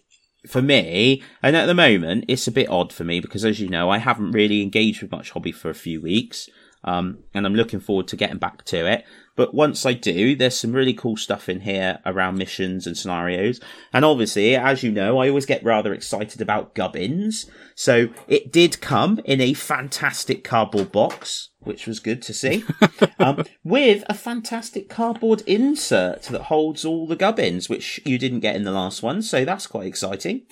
[0.47, 3.69] for me, and at the moment, it's a bit odd for me because, as you
[3.69, 6.49] know, I haven't really engaged with much hobby for a few weeks.
[6.83, 9.05] Um, and I'm looking forward to getting back to it.
[9.35, 13.59] But once I do, there's some really cool stuff in here around missions and scenarios.
[13.93, 17.49] And obviously, as you know, I always get rather excited about gubbins.
[17.75, 22.63] So it did come in a fantastic cardboard box, which was good to see,
[23.19, 28.55] um, with a fantastic cardboard insert that holds all the gubbins, which you didn't get
[28.55, 29.21] in the last one.
[29.21, 30.45] So that's quite exciting.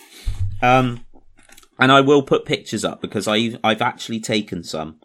[0.62, 1.06] Um,
[1.78, 5.00] and I will put pictures up because I've, I've actually taken some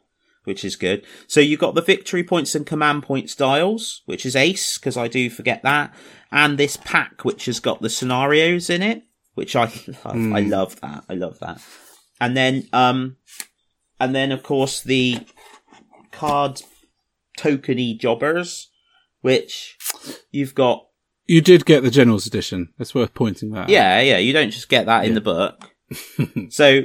[0.44, 1.04] which is good.
[1.26, 5.08] So you've got the victory points and command points dials, which is ace because I
[5.08, 5.94] do forget that,
[6.30, 9.02] and this pack which has got the scenarios in it,
[9.34, 9.64] which I
[10.04, 10.32] love.
[10.32, 11.04] I love that.
[11.08, 11.60] I love that.
[12.20, 13.16] And then, um,
[13.98, 15.26] and then of course the
[16.12, 16.62] card
[17.38, 18.70] tokeny jobbers,
[19.20, 19.76] which
[20.30, 20.86] you've got.
[21.26, 22.72] You did get the General's Edition.
[22.78, 23.62] It's worth pointing that.
[23.62, 23.68] out.
[23.70, 24.18] Yeah, yeah.
[24.18, 25.70] You don't just get that in the book.
[26.50, 26.82] so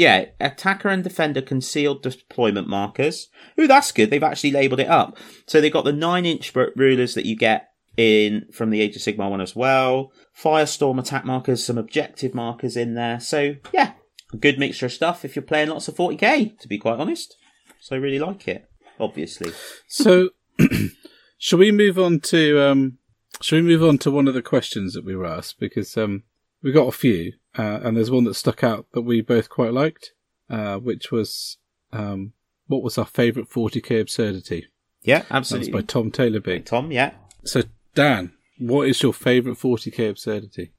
[0.00, 3.28] yeah, attacker and defender concealed deployment markers.
[3.60, 4.08] Ooh, that's good.
[4.08, 5.18] They've actually labelled it up.
[5.46, 9.02] So they've got the nine inch rulers that you get in from the Age of
[9.02, 10.10] Sigmar one as well.
[10.34, 13.20] Firestorm attack markers, some objective markers in there.
[13.20, 13.92] So yeah,
[14.32, 17.36] a good mixture of stuff if you're playing lots of 40k, to be quite honest.
[17.78, 19.52] So I really like it, obviously.
[19.86, 20.30] So,
[21.38, 22.96] shall we move on to um,
[23.42, 26.22] shall we move on to one of the questions that we were asked because um,
[26.62, 29.72] we got a few, uh, and there's one that stuck out that we both quite
[29.72, 30.12] liked,
[30.48, 31.58] uh, which was
[31.92, 32.32] um,
[32.66, 34.68] what was our favourite 40k absurdity?
[35.02, 35.72] Yeah, absolutely.
[35.72, 36.66] by Tom Taylor Big.
[36.66, 37.12] Tom, yeah.
[37.44, 37.62] So,
[37.94, 40.72] Dan, what is your favourite 40k absurdity?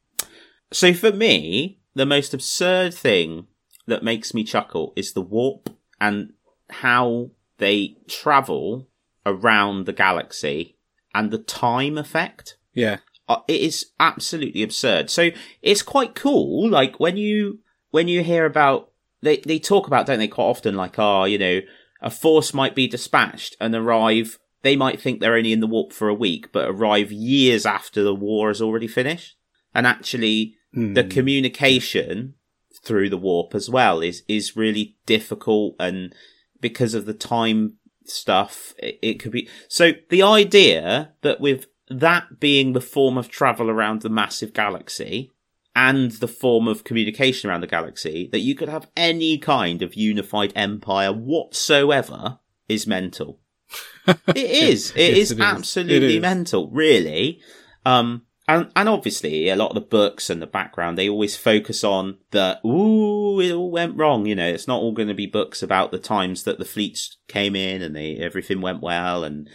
[0.72, 3.48] So for me, the most absurd thing
[3.88, 5.70] that makes me chuckle is the warp
[6.00, 6.34] and
[6.70, 8.88] how they travel
[9.26, 10.78] around the galaxy
[11.14, 12.58] and the time effect.
[12.74, 12.98] Yeah,
[13.32, 15.10] Uh, it is absolutely absurd.
[15.10, 15.30] So
[15.62, 16.70] it's quite cool.
[16.70, 17.60] Like when you
[17.92, 21.38] when you hear about they they talk about don't they quite often like oh you
[21.38, 21.62] know
[22.02, 24.40] a force might be dispatched and arrive.
[24.64, 28.04] They might think they're only in the warp for a week, but arrive years after
[28.04, 29.38] the war has already finished.
[29.74, 30.94] And actually, hmm.
[30.94, 32.36] the communication
[32.84, 36.14] through the warp as well is is really difficult, and
[36.60, 39.48] because of the time stuff, it, it could be.
[39.68, 41.68] So the idea that with
[42.00, 45.32] that being the form of travel around the massive galaxy
[45.76, 49.94] and the form of communication around the galaxy, that you could have any kind of
[49.96, 53.40] unified empire whatsoever is mental.
[54.08, 54.92] It is.
[54.92, 55.42] It Yes, is it is.
[55.42, 56.22] absolutely It is.
[56.22, 57.40] mental, really.
[57.86, 61.84] Um, and, and obviously, a lot of the books and the background, they always focus
[61.84, 64.26] on the, ooh, it all went wrong.
[64.26, 67.18] You know, it's not all going to be books about the times that the fleets
[67.28, 69.48] came in and they, everything went well and,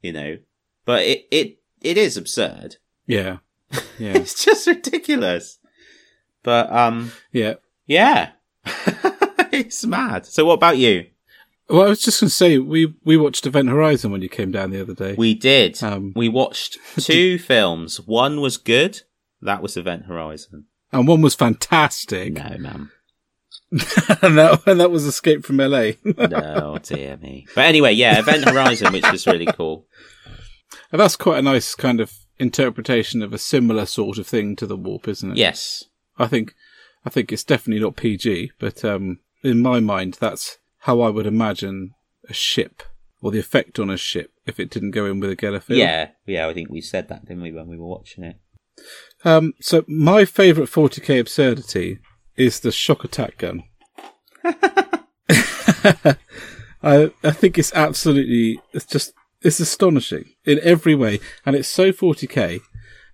[0.00, 0.38] you know,
[0.84, 2.76] but it, it, it is absurd.
[3.06, 3.38] yeah,
[3.98, 5.58] yeah, It's just ridiculous.
[6.42, 7.54] But, um, yeah.
[7.86, 8.30] yeah.
[9.52, 10.26] it's mad.
[10.26, 11.06] So what about you?
[11.68, 14.50] Well, I was just going to say we we watched Event Horizon when you came
[14.50, 15.14] down the other day.
[15.16, 15.82] We did.
[15.82, 18.00] Um, we watched two films.
[18.00, 19.02] One was good.
[19.40, 20.66] That was Event Horizon.
[20.92, 22.90] and one was fantastic, No, man.
[23.70, 25.92] and that and that was Escape from LA.
[26.04, 27.46] No, dear me.
[27.54, 29.86] But anyway, yeah, Event Horizon, which was really cool.
[30.92, 34.66] And that's quite a nice kind of interpretation of a similar sort of thing to
[34.66, 35.38] the warp, isn't it?
[35.38, 35.84] Yes.
[36.18, 36.54] I think
[37.04, 41.26] I think it's definitely not PG, but um, in my mind, that's how I would
[41.26, 41.94] imagine
[42.28, 42.82] a ship
[43.20, 45.78] or the effect on a ship if it didn't go in with a Gellerfield.
[45.78, 46.10] Yeah.
[46.26, 48.36] Yeah, I think we said that, didn't we, when we were watching it?
[49.24, 51.98] Um, so my favourite 40k absurdity
[52.36, 53.64] is the shock attack gun.
[56.82, 59.12] I I think it's absolutely it's just
[59.44, 62.60] it's astonishing in every way, and it's so 40k.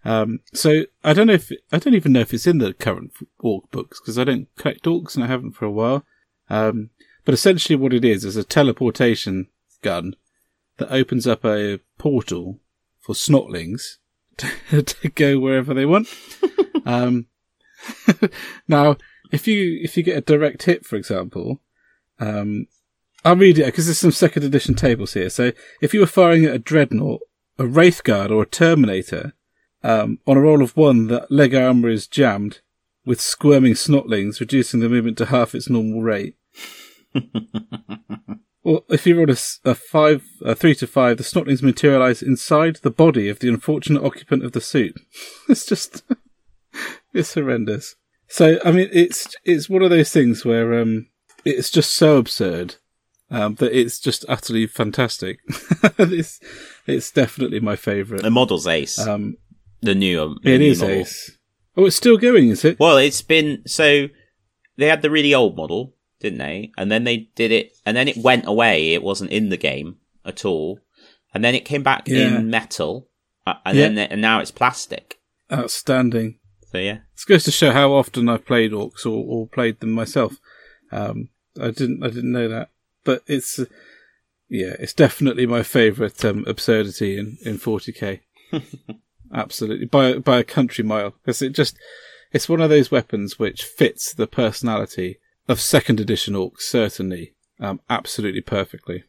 [0.05, 3.12] Um, so I don't know if I don't even know if it's in the current
[3.41, 6.05] orc books because I don't collect orcs and I haven't for a while.
[6.49, 6.91] Um,
[7.24, 9.49] but essentially, what it is is a teleportation
[9.83, 10.14] gun
[10.79, 12.61] that opens up a portal
[13.01, 13.97] for snotlings
[14.39, 16.09] to, to go wherever they want.
[16.87, 17.26] um,
[18.68, 18.97] now,
[19.31, 21.61] if you if you get a direct hit, for example,
[22.18, 22.66] um,
[23.25, 25.31] I'll read it because there's some second edition tables here.
[25.31, 27.21] So, if you were firing at a dreadnought,
[27.59, 29.35] a wraith guard, or a terminator,
[29.83, 32.61] um, on a roll of one, that leg armor is jammed
[33.05, 36.37] with squirming snotlings, reducing the movement to half its normal rate.
[38.69, 42.77] Well, if you roll a, a five, a three to five, the snotlings materialize inside
[42.83, 44.95] the body of the unfortunate occupant of the suit.
[45.49, 46.03] It's just,
[47.14, 47.97] it's horrendous.
[48.27, 51.07] So, I mean, it's it's one of those things where um,
[51.47, 52.75] it's just so absurd
[53.31, 55.41] um, that it's just utterly fantastic.
[55.99, 56.41] it's
[56.87, 58.22] it's definitely my favourite.
[58.22, 58.99] The model's ace.
[58.99, 59.37] Um,
[59.81, 60.37] the new.
[60.43, 60.97] The it new is model.
[60.97, 61.31] Ace.
[61.76, 62.79] Oh, it's still going, is it?
[62.81, 64.09] Well, it's been so
[64.76, 66.72] they had the really old model, didn't they?
[66.76, 68.95] And then they did it, and then it went away.
[68.95, 70.81] It wasn't in the game at all,
[71.35, 72.39] and then it came back Yeah.
[72.39, 73.09] in metal,
[73.47, 73.89] uh, and Yeah.
[73.89, 75.18] then and now it's plastic.
[75.53, 76.39] Outstanding.
[76.70, 79.93] So yeah, This goes to show how often I've played orcs or, or played them
[79.93, 80.37] myself.
[80.93, 82.68] Um, I didn't, I didn't know that,
[83.05, 83.59] but it's,
[84.49, 88.21] yeah, it's definitely my favourite um, absurdity in in 40k.
[89.35, 91.77] Absolutely, by by a country mile, because it just,
[92.33, 95.19] it's one of those weapons which fits the personality
[95.49, 99.05] of second edition orcs certainly, um, absolutely perfectly,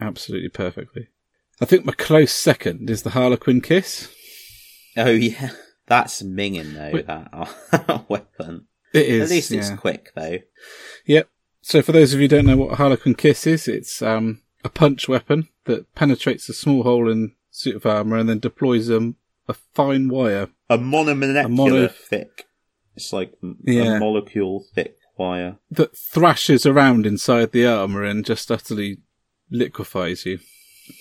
[0.00, 1.08] absolutely perfectly.
[1.60, 4.14] I think my close second is the Harlequin kiss.
[4.96, 5.50] oh yeah,
[5.86, 6.90] that's minging though.
[6.92, 7.06] Wait.
[7.06, 8.66] That weapon.
[8.92, 9.30] It is.
[9.30, 9.76] At least it's yeah.
[9.76, 10.38] quick though.
[11.06, 11.28] Yep.
[11.68, 14.40] So for those of you who don't know what a Harlequin Kiss is, it's um,
[14.64, 18.90] a punch weapon that penetrates a small hole in suit of armor and then deploys
[18.90, 19.16] um,
[19.48, 20.48] a fine wire.
[20.70, 22.46] A monomolecular A mono- thick.
[22.96, 23.96] It's like Yeah.
[23.96, 25.58] a molecule thick wire.
[25.70, 29.02] that thrashes around inside the armor and just utterly
[29.50, 30.38] liquefies you.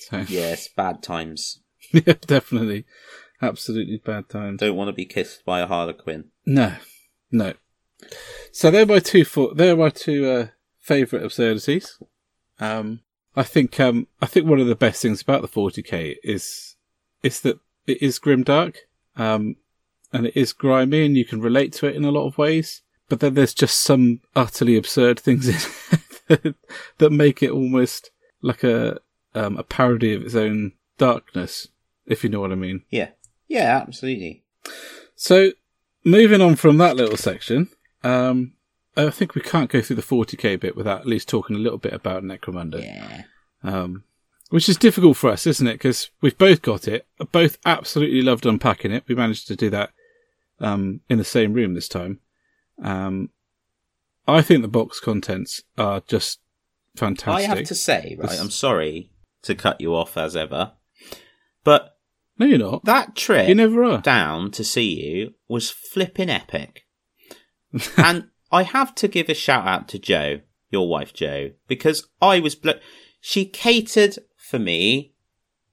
[0.09, 1.61] So Yes, bad times.
[1.93, 2.83] yeah, definitely.
[3.41, 4.59] Absolutely bad times.
[4.59, 6.25] Don't want to be kissed by a harlequin.
[6.45, 6.73] No,
[7.31, 7.53] no.
[8.51, 10.47] So there are my two for there are my two uh,
[10.87, 11.99] favourite absurdities.
[12.59, 13.01] Um,
[13.35, 16.75] I think um, I think one of the best things about the 40k is
[17.21, 18.77] is that it is grimdark,
[19.15, 19.57] um,
[20.11, 22.81] and it is grimy, and you can relate to it in a lot of ways.
[23.09, 25.55] But then there's just some utterly absurd things in
[26.29, 26.55] it
[26.97, 28.11] that make it almost
[28.41, 28.99] like a
[29.35, 31.67] um, a parody of its own darkness,
[32.05, 32.83] if you know what I mean.
[32.89, 33.09] Yeah.
[33.47, 34.43] Yeah, absolutely.
[35.15, 35.51] So,
[36.03, 37.69] moving on from that little section,
[38.03, 38.53] um,
[38.97, 41.77] I think we can't go through the 40k bit without at least talking a little
[41.77, 42.83] bit about Necromunda.
[42.83, 43.23] Yeah.
[43.63, 44.03] Um,
[44.49, 45.73] which is difficult for us, isn't it?
[45.73, 49.03] Because we've both got it, both absolutely loved unpacking it.
[49.07, 49.91] We managed to do that
[50.59, 52.19] um, in the same room this time.
[52.81, 53.29] Um,
[54.27, 56.39] I think the box contents are just
[56.95, 57.49] fantastic.
[57.49, 59.11] I have to say, right, I'm sorry
[59.43, 60.73] to cut you off as ever,
[61.63, 61.97] but
[62.37, 62.85] no, you're not.
[62.85, 64.01] that trip You never are.
[64.01, 66.85] down to see you was flipping epic.
[67.97, 72.39] and I have to give a shout out to Joe, your wife Joe, because I
[72.39, 72.79] was blo-
[73.19, 75.13] she catered for me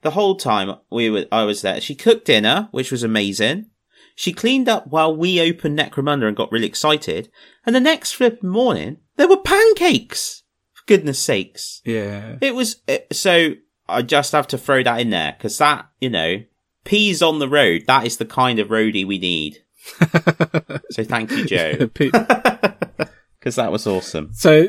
[0.02, 1.80] the whole time we were I was there.
[1.80, 3.70] She cooked dinner, which was amazing.
[4.16, 7.30] She cleaned up while we opened Necromunda and got really excited.
[7.66, 10.42] And the next flip morning, there were pancakes.
[10.72, 11.80] For goodness sakes.
[11.84, 12.36] Yeah.
[12.40, 13.54] It was it, so.
[13.86, 16.42] I just have to throw that in there because that, you know,
[16.84, 17.82] peas on the road.
[17.86, 19.62] That is the kind of roadie we need.
[20.90, 22.10] So thank you, Joe, Pe-
[23.44, 24.30] because that was awesome.
[24.32, 24.68] so,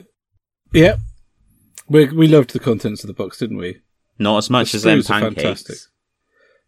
[0.74, 0.98] yeah,
[1.88, 3.82] we we loved the contents of the box, didn't we?
[4.20, 5.42] Not as much The as them pancakes.
[5.42, 5.78] fantastic.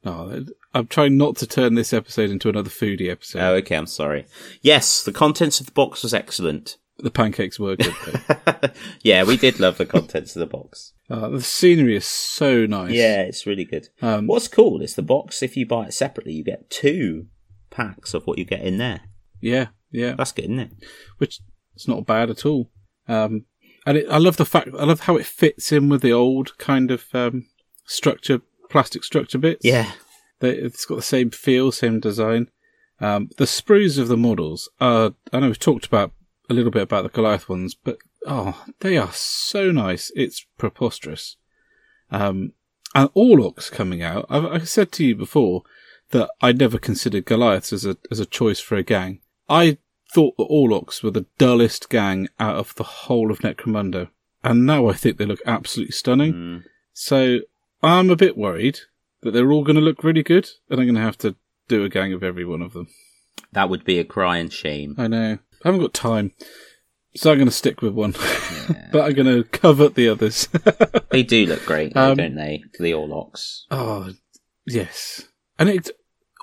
[0.05, 3.41] No, I'm trying not to turn this episode into another foodie episode.
[3.41, 3.75] Oh, okay.
[3.75, 4.25] I'm sorry.
[4.61, 6.77] Yes, the contents of the box was excellent.
[6.99, 7.93] the pancakes were good.
[9.03, 10.93] Yeah, we did love the contents of the box.
[11.09, 12.91] uh, the scenery is so nice.
[12.93, 13.87] Yeah, it's really good.
[14.01, 15.41] Um, What's cool is the box.
[15.43, 17.27] If you buy it separately, you get two
[17.69, 19.01] packs of what you get in there.
[19.41, 20.13] yeah, yeah.
[20.17, 20.71] That's good, isn't it?
[21.17, 21.39] Which
[21.77, 22.71] it's not bad at all.
[23.07, 23.45] Um,
[23.85, 24.69] and it, I love the fact.
[24.77, 27.45] I love how it fits in with the old kind of um,
[27.85, 29.63] structure, plastic structure bits.
[29.63, 29.91] Yeah.
[30.39, 32.49] They, it's got the same feel, same design.
[32.99, 36.13] Um, the sprues of the models are, I know we've talked about
[36.49, 40.11] a little bit about the Goliath ones, but oh, they are so nice.
[40.15, 41.37] It's preposterous.
[42.09, 42.53] Um,
[42.95, 44.25] and Orlocks coming out.
[44.31, 45.61] I've, I said to you before
[46.09, 49.19] that I never considered Goliaths as a, as a choice for a gang.
[49.47, 49.77] I
[50.11, 54.09] thought the Orlocks were the dullest gang out of the whole of Necromunda.
[54.43, 56.33] And now I think they look absolutely stunning.
[56.33, 56.63] Mm.
[56.93, 57.39] So
[57.83, 58.79] I'm a bit worried
[59.21, 61.35] that they're all going to look really good, and I'm going to have to
[61.67, 62.87] do a gang of every one of them.
[63.51, 64.95] That would be a crying shame.
[64.97, 65.39] I know.
[65.63, 66.33] I haven't got time.
[67.15, 68.11] So I'm going to stick with one.
[68.91, 70.47] but I'm going to covet the others.
[71.09, 72.63] They do look great, though, Um, don't they?
[72.77, 73.61] The Orlocks.
[73.71, 74.11] oh,
[74.67, 75.23] yes.
[75.57, 75.89] And it,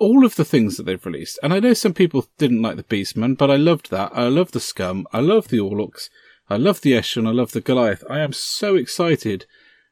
[0.01, 2.83] all of the things that they've released, and I know some people didn't like the
[2.85, 4.13] Beastman, but I loved that.
[4.15, 5.07] I love the Scum.
[5.13, 6.09] I love the Orlocks.
[6.51, 7.27] I love the Escher.
[7.27, 8.05] I love the Goliath.
[8.11, 9.47] I am so excited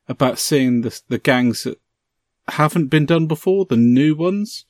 [0.08, 1.80] about seeing the, the gangs that
[2.48, 4.64] haven't been done before, the new ones.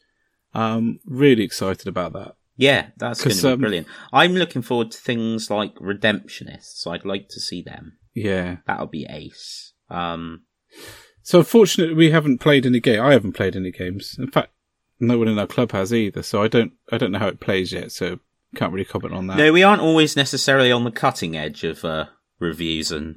[0.55, 2.37] Um, really excited about that.
[2.57, 3.87] Yeah, that's going to be um, brilliant.
[4.13, 6.87] I'm looking forward to things like Redemptionists.
[6.87, 7.97] I'd like to see them.
[8.15, 8.59] Yeah.
[8.67, 9.73] That'll be ace.
[9.89, 10.43] Um,
[11.23, 13.01] So unfortunately, we haven't played any game.
[13.01, 14.17] I haven't played any games.
[14.19, 14.51] In fact,
[15.03, 16.23] no one in our club has either.
[16.23, 17.93] So I don't, I don't know how it plays yet.
[17.93, 18.21] So
[18.55, 19.37] can't really comment on that.
[19.37, 22.07] no, we aren't always necessarily on the cutting edge of uh,
[22.39, 23.17] reviews and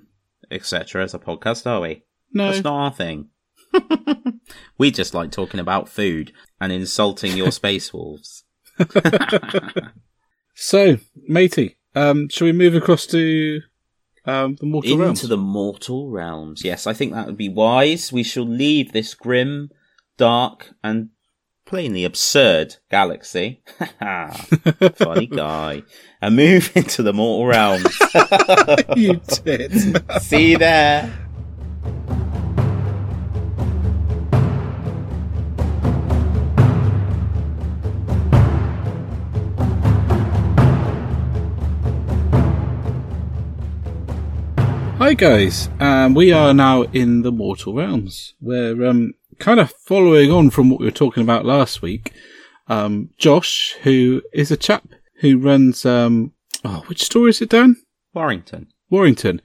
[0.51, 1.03] etc.
[1.03, 2.03] as a podcast, are we?
[2.33, 2.51] no.
[2.51, 3.29] That's not our thing.
[4.77, 6.31] we just like talking about food
[6.61, 8.43] and insulting your space wolves.
[10.55, 13.59] So, matey, um, shall we move across to
[14.23, 15.21] um, the mortal Into realms?
[15.27, 16.63] the mortal realms.
[16.63, 18.13] Yes, I think that would be wise.
[18.13, 19.69] We shall leave this grim,
[20.17, 21.09] dark, and
[21.65, 23.61] plainly absurd galaxy.
[24.95, 25.83] Funny guy.
[26.21, 27.99] And move into the mortal realms.
[28.95, 29.71] you tit.
[30.21, 31.11] See you there.
[44.97, 48.33] Hi guys, um, we are now in the mortal realms.
[48.41, 52.11] We're um, kind of following on from what we were talking about last week.
[52.67, 54.87] Um, Josh, who is a chap
[55.21, 56.33] who runs, um,
[56.63, 57.77] oh, which store is it, Dan?
[58.13, 58.67] Warrington.
[58.89, 59.41] Warrington.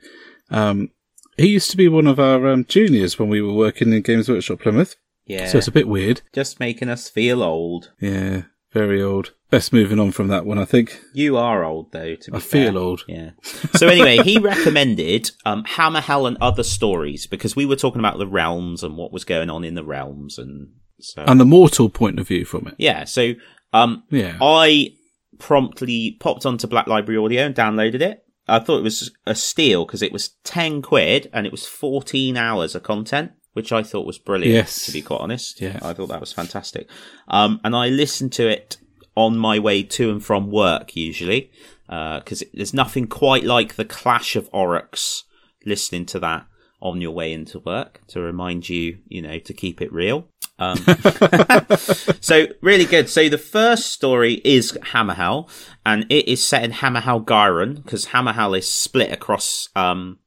[0.51, 0.91] Um,
[1.37, 4.29] he used to be one of our um, juniors when we were working in Games
[4.29, 5.47] Workshop Plymouth, Yeah.
[5.49, 6.23] so it's a bit weird.
[6.35, 7.93] Just making us feel old.
[8.01, 9.33] Yeah, very old.
[9.51, 11.01] Best moving on from that one, I think.
[11.13, 12.67] You are old, though, to be I fair.
[12.67, 13.03] feel old.
[13.09, 13.31] Yeah.
[13.75, 18.29] So anyway, he recommended um, Hammerhal and other stories because we were talking about the
[18.29, 20.69] realms and what was going on in the realms and
[21.01, 22.75] So And the mortal point of view from it.
[22.79, 23.33] yeah, so
[23.73, 24.37] um, Yeah.
[24.41, 24.93] I
[25.41, 28.23] promptly popped onto Black Library Audio and downloaded it.
[28.47, 32.37] I thought it was a steal because it was 10 quid and it was 14
[32.37, 34.87] hours of content, which I thought was brilliant, Yes.
[34.87, 35.61] to be quite honest.
[35.61, 35.79] Yeah.
[35.83, 36.89] I thought that was fantastic.
[37.29, 38.77] Um, and I listened to it
[39.17, 41.51] on my way to and from work usually,
[41.89, 45.23] because there's nothing quite like the clash of Orruks
[45.67, 46.47] listening to that
[46.81, 50.27] on your way into work to remind you, you know, to keep it real.
[50.59, 50.77] Um,
[52.21, 53.11] so really good.
[53.11, 55.51] So the first story is Hammerhal,
[55.85, 60.20] and it is set in Hammerhal Ghyra because Hammerhal is split across um,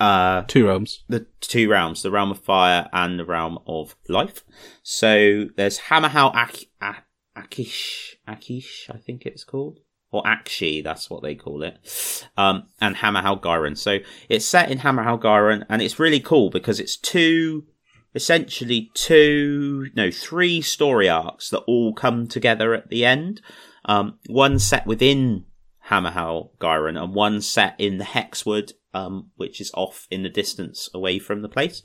[0.00, 1.04] uh, Two realms.
[1.08, 4.42] the two realms, the realm of fire and the realm of life.
[4.82, 7.04] So there's Hammerhal Ak- A-
[7.40, 9.78] Akish, Akish, I think it's called.
[10.12, 12.26] Or Akshi, that's what they call it.
[12.36, 13.78] Um, and Hammerhal Ghyra.
[13.78, 13.98] So
[14.28, 17.66] it's set in Hammerhal Ghyra, and it's really cool because it's two,
[18.12, 23.40] essentially two, no, three story arcs that all come together at the end.
[23.84, 25.44] Um, one set within
[25.90, 30.88] Hammerhal Ghyra and one set in the Hexwood, um, which is off in the distance
[30.94, 31.82] away from the place.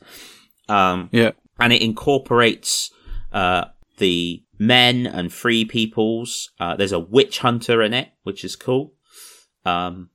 [0.69, 1.31] Um, Yeah.
[1.59, 2.91] and it incorporates
[3.31, 3.65] uh,
[3.97, 6.51] the men and free peoples.
[6.59, 8.93] Uh, there's a witch hunter in it, which is cool.
[9.65, 10.09] Um,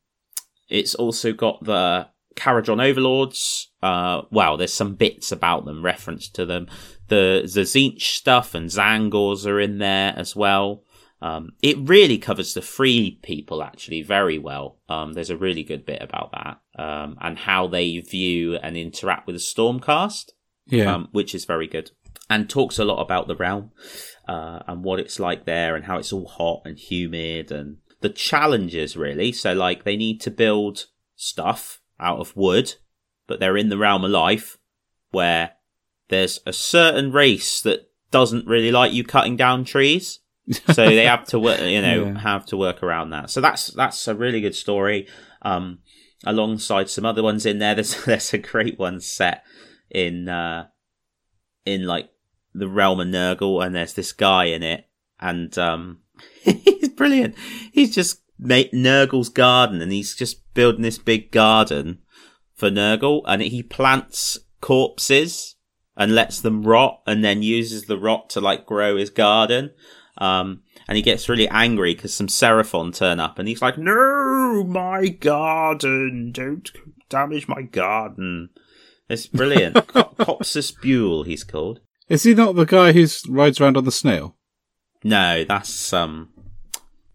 [0.68, 3.68] it's also got the Kharadron overlords.
[3.82, 6.68] Uh, wow, there's some bits about them, reference to them.
[7.09, 10.84] The Tzeentch stuff and Tzaangors are in there as well.
[11.23, 14.79] Um, it really covers the free people actually very well.
[14.89, 19.27] Um, there's a really good bit about that um, and how they view and interact
[19.27, 20.31] with the Stormcast
[20.66, 20.95] Yeah.
[20.95, 21.91] um, which is very good,
[22.31, 23.71] and talks a lot about the realm
[24.27, 28.09] uh, and what it's like there, and how it's all hot and humid, and the
[28.09, 29.31] challenges really.
[29.33, 32.77] So, like, they need to build stuff out of wood,
[33.27, 34.57] but they're in the realm of life
[35.11, 35.53] where
[36.09, 40.21] there's a certain race that doesn't really like you cutting down trees.
[40.72, 42.18] so they have to work, you know, Yeah.
[42.18, 43.30] have to work around that.
[43.30, 45.07] So that's that's a really good story.
[45.42, 45.78] Um,
[46.24, 49.42] alongside some other ones in there, there's there's a great one set
[49.90, 50.66] in uh
[51.64, 52.11] in like
[52.55, 54.86] the realm of Nurgle, and there's this guy in it,
[55.20, 55.98] and um
[56.42, 57.36] he's brilliant.
[57.72, 61.98] He's just made Nurgle's garden, and he's just building this big garden
[62.55, 65.57] for Nurgle, and he plants corpses
[65.96, 69.70] and lets them rot, and then uses the rot to like grow his garden.
[70.19, 74.65] Um, and he gets really angry because some Seraphon turn up, and he's like, "No,
[74.65, 76.33] my garden!
[76.33, 76.71] Don't
[77.09, 78.51] damage my garden."
[79.09, 79.75] It's brilliant.
[79.89, 81.81] Co- Copsus Buell, he's called.
[82.09, 84.37] Is he not the guy who rides around on the snail?
[85.03, 86.31] No, that's um,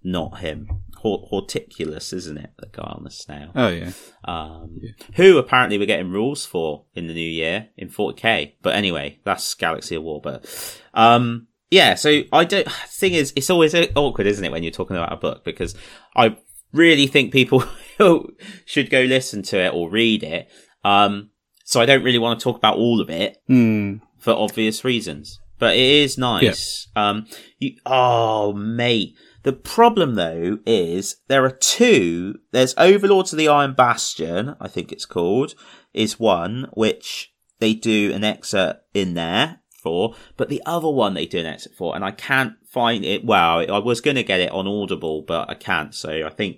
[0.04, 0.70] not him.
[0.98, 2.52] Hort- Horticulus, isn't it?
[2.58, 3.52] The guy on the snail.
[3.56, 3.92] Oh, yeah.
[4.26, 4.80] Um,
[5.16, 8.54] who apparently we're getting rules for in the new year in 40k.
[8.62, 10.20] But anyway, that's Galaxy of War.
[10.22, 10.46] But
[10.94, 12.72] um, yeah, so I don't.
[12.88, 15.76] Thing is, it's always awkward, isn't it, when you're talking about a book because
[16.16, 16.38] I
[16.72, 17.64] really think people
[18.66, 20.50] should go listen to it or read it.
[20.86, 21.32] Um,
[21.66, 23.98] so I don't really want to talk about all of it Hmm.
[24.18, 25.40] for obvious reasons.
[25.60, 26.88] But it is nice.
[26.96, 27.28] Um,
[27.60, 29.16] you, oh, mate.
[29.44, 32.36] The problem though is there are two.
[32.52, 35.56] There's Overlords of the Iron Bastion, I think it's called,
[35.94, 41.28] is one, which they do an excerpt in there for, but the other one they
[41.28, 43.24] do an excerpt for, and I can't find it.
[43.24, 45.94] Well, I was going to get it on Audible, but I can't.
[45.94, 46.58] So I think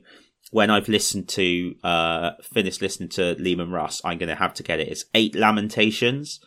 [0.52, 4.64] when I've listened to, uh, finished listening to Leman Russ, I'm going to have to
[4.64, 4.88] get it.
[4.88, 6.40] It's Eight Lamentations.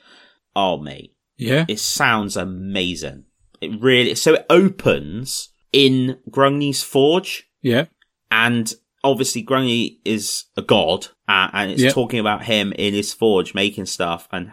[0.56, 1.64] Oh, mate Yeah.
[1.68, 3.24] it sounds amazing.
[3.60, 7.84] It really so it opens in Grungni's forge, Yeah.
[8.30, 8.72] and
[9.04, 11.94] obviously Grungni is a god, uh, and it's Yep.
[11.94, 14.50] talking about him in his forge making stuff, and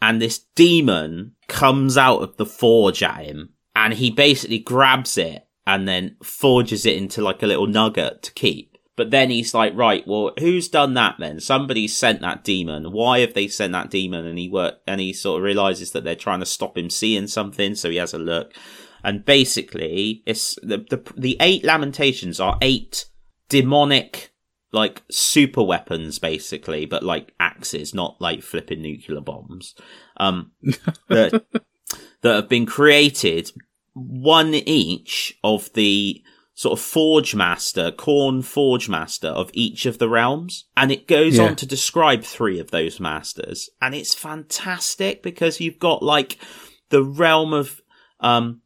[0.00, 5.46] and this demon comes out of the forge at him, and he basically grabs it
[5.66, 8.76] and then forges it into like a little nugget to keep.
[8.96, 11.40] But then he's like, right, well, who's done that then?
[11.40, 12.92] Somebody sent that demon.
[12.92, 14.26] Why have they sent that demon?
[14.26, 17.26] And he work, and he sort of realizes that they're trying to stop him seeing
[17.26, 17.74] something.
[17.74, 18.52] So he has a look.
[19.04, 23.06] And basically, it's the, the, the eight lamentations are eight
[23.48, 24.31] demonic,
[24.72, 29.74] like super weapons, basically, but like axes, not like flipping nuclear bombs.
[30.16, 30.52] Um,
[31.08, 31.44] that,
[32.22, 33.52] that have been created,
[33.92, 36.22] one each of the
[36.54, 40.66] sort of forge master, Khorne forge master of each of the realms.
[40.76, 41.44] And it goes Yeah.
[41.48, 43.68] on to describe three of those masters.
[43.80, 46.38] And it's fantastic because you've got like
[46.90, 47.80] the realm of,
[48.20, 48.62] um.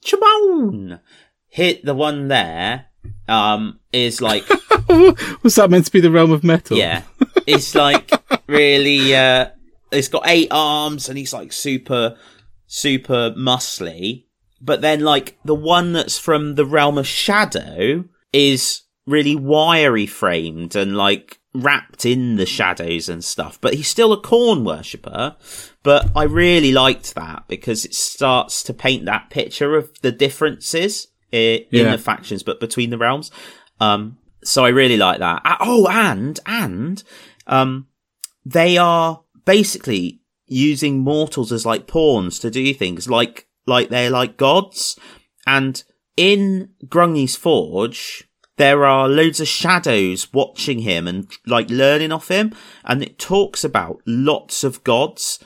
[1.48, 2.86] Hit the one there,
[3.28, 4.44] um, is like,
[5.42, 6.76] Was that meant to be the realm of metal?
[6.76, 7.02] yeah,
[7.46, 8.10] it's like
[8.46, 9.48] really, uh,
[9.92, 12.16] it's got eight arms and he's like super
[12.66, 14.24] super muscly,
[14.60, 20.74] but then like the one that's from the realm of shadow is really wiry framed
[20.74, 23.58] and like wrapped in the shadows and stuff.
[23.60, 25.36] But he's still a Khorne worshipper.
[25.84, 31.06] But I really liked that because it starts to paint that picture of the differences
[31.30, 31.92] in Yeah.
[31.92, 33.30] the factions, but between the realms.
[33.80, 35.42] Um, so I really like that.
[35.60, 37.02] Oh, and and
[37.46, 37.88] um,
[38.44, 44.36] they are basically using mortals as like pawns to do things like like they're like
[44.36, 44.98] gods.
[45.46, 45.82] And
[46.16, 52.54] in Grungni's forge there are loads of shadows watching him and like learning off him.
[52.84, 55.38] And it talks about lots of gods.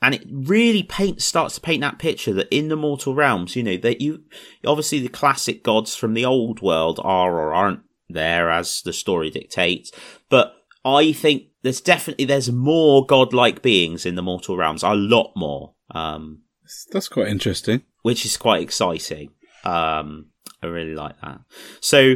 [0.00, 3.62] And it really paints starts to paint that picture that in the mortal realms you
[3.62, 4.24] know that you
[4.64, 9.30] obviously the classic gods from the old world are or aren't there as the story
[9.30, 9.90] dictates
[10.28, 10.54] but
[10.84, 15.74] i think there's definitely there's more godlike beings in the mortal realms a lot more
[15.90, 16.42] um
[16.92, 17.82] That's quite interesting.
[18.02, 19.30] which is quite exciting.
[19.64, 20.26] Um,
[20.62, 21.40] I really like that.
[21.80, 22.14] So,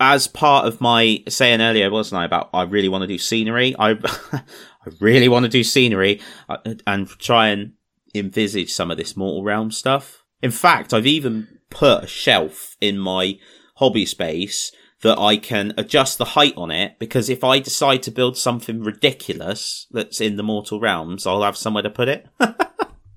[0.00, 3.74] as part of my saying earlier, wasn't I about I really want to do scenery?
[3.78, 3.90] I
[4.32, 7.72] I really want to do scenery uh, and try and
[8.14, 10.24] envisage some of this Mortal Realm stuff.
[10.42, 13.38] In fact, I've even put a shelf in my
[13.76, 14.72] hobby space
[15.02, 18.82] that I can adjust the height on it because if I decide to build something
[18.82, 22.26] ridiculous that's in the Mortal Realms, I'll have somewhere to put it.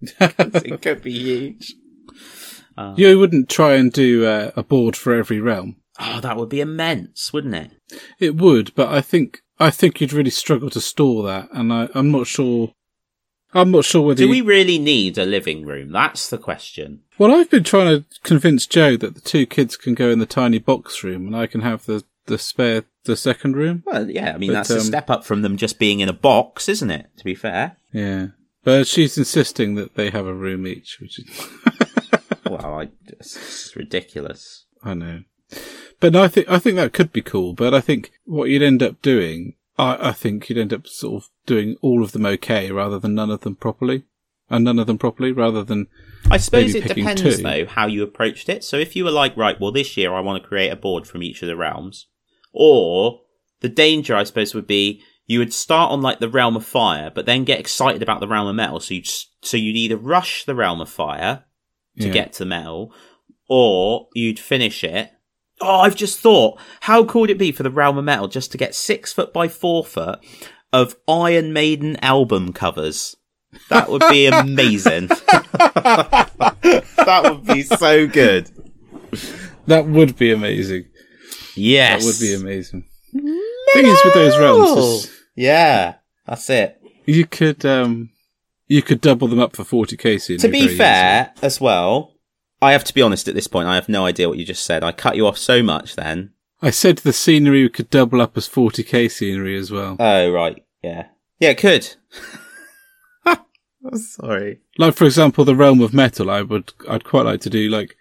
[0.20, 1.76] it could be huge.
[2.96, 5.78] You wouldn't try and do uh, a board for every realm.
[6.00, 7.72] Oh, that would be immense, wouldn't it?
[8.20, 11.90] It would, but I think I think you'd really struggle to store that, and I,
[11.94, 12.74] I'm not sure.
[13.54, 14.24] I'm not sure whether.
[14.24, 15.92] Do we really need a living room?
[15.92, 17.02] That's the question.
[17.18, 20.26] Well, I've been trying to convince Joe that the two kids can go in the
[20.26, 23.84] tiny box room, and I can have the the spare the second room.
[23.86, 26.10] Well, yeah, I mean, But, that's a um, step up from them just being in
[26.10, 27.10] a box, isn't it?
[27.18, 27.78] To be fair.
[27.92, 28.28] Yeah,
[28.64, 31.48] but she's insisting that they have a room each, which is
[32.46, 34.66] well, I, it's ridiculous.
[34.84, 35.24] I know.
[36.00, 37.54] But no, I think I think that could be cool.
[37.54, 41.24] But I think what you'd end up doing, I, I think you'd end up sort
[41.24, 44.04] of doing all of them okay rather than none of them properly,
[44.50, 45.88] and none of them properly rather than
[46.30, 47.38] I suppose it depends, two.
[47.38, 48.64] though, how you approached it.
[48.64, 51.08] So if you were like, right, well, this year I want to create a board
[51.08, 52.08] from each of the realms,
[52.54, 53.22] or
[53.62, 57.10] the danger, I suppose, would be you would start on like the realm of fire,
[57.14, 58.80] but then get excited about the realm of metal.
[58.80, 59.08] So you'd
[59.42, 61.46] so you'd either rush the realm of fire
[62.00, 62.14] to Yeah.
[62.14, 62.94] get to metal,
[63.50, 65.12] or you'd finish it.
[65.62, 68.52] Oh, I've just thought, how cool would it be for the realm of metal just
[68.52, 70.20] to get six foot by four foot
[70.74, 73.16] of Iron Maiden album covers?
[73.70, 75.08] That would be amazing.
[75.88, 78.50] that would be so good.
[79.68, 80.86] that would be amazing.
[81.56, 82.86] Yes, That would be amazing.
[83.14, 85.96] Thing is with those realms, is Yeah,
[86.26, 86.82] that's it.
[87.06, 88.10] you could um
[88.68, 90.18] you could double them up for forty k.
[90.18, 92.11] To be fair, as well,
[92.62, 93.68] I have to be honest at this point.
[93.68, 94.84] I have no idea what you just said.
[94.84, 96.32] I cut you off so much then.
[96.62, 99.96] I said the scenery could double up as forty k scenery as well.
[100.00, 101.08] Oh right, yeah,
[101.40, 101.96] yeah, it could.
[103.96, 104.60] Sorry.
[104.78, 106.30] Like for example, the realm of metal.
[106.30, 107.96] I would I'd quite like to do like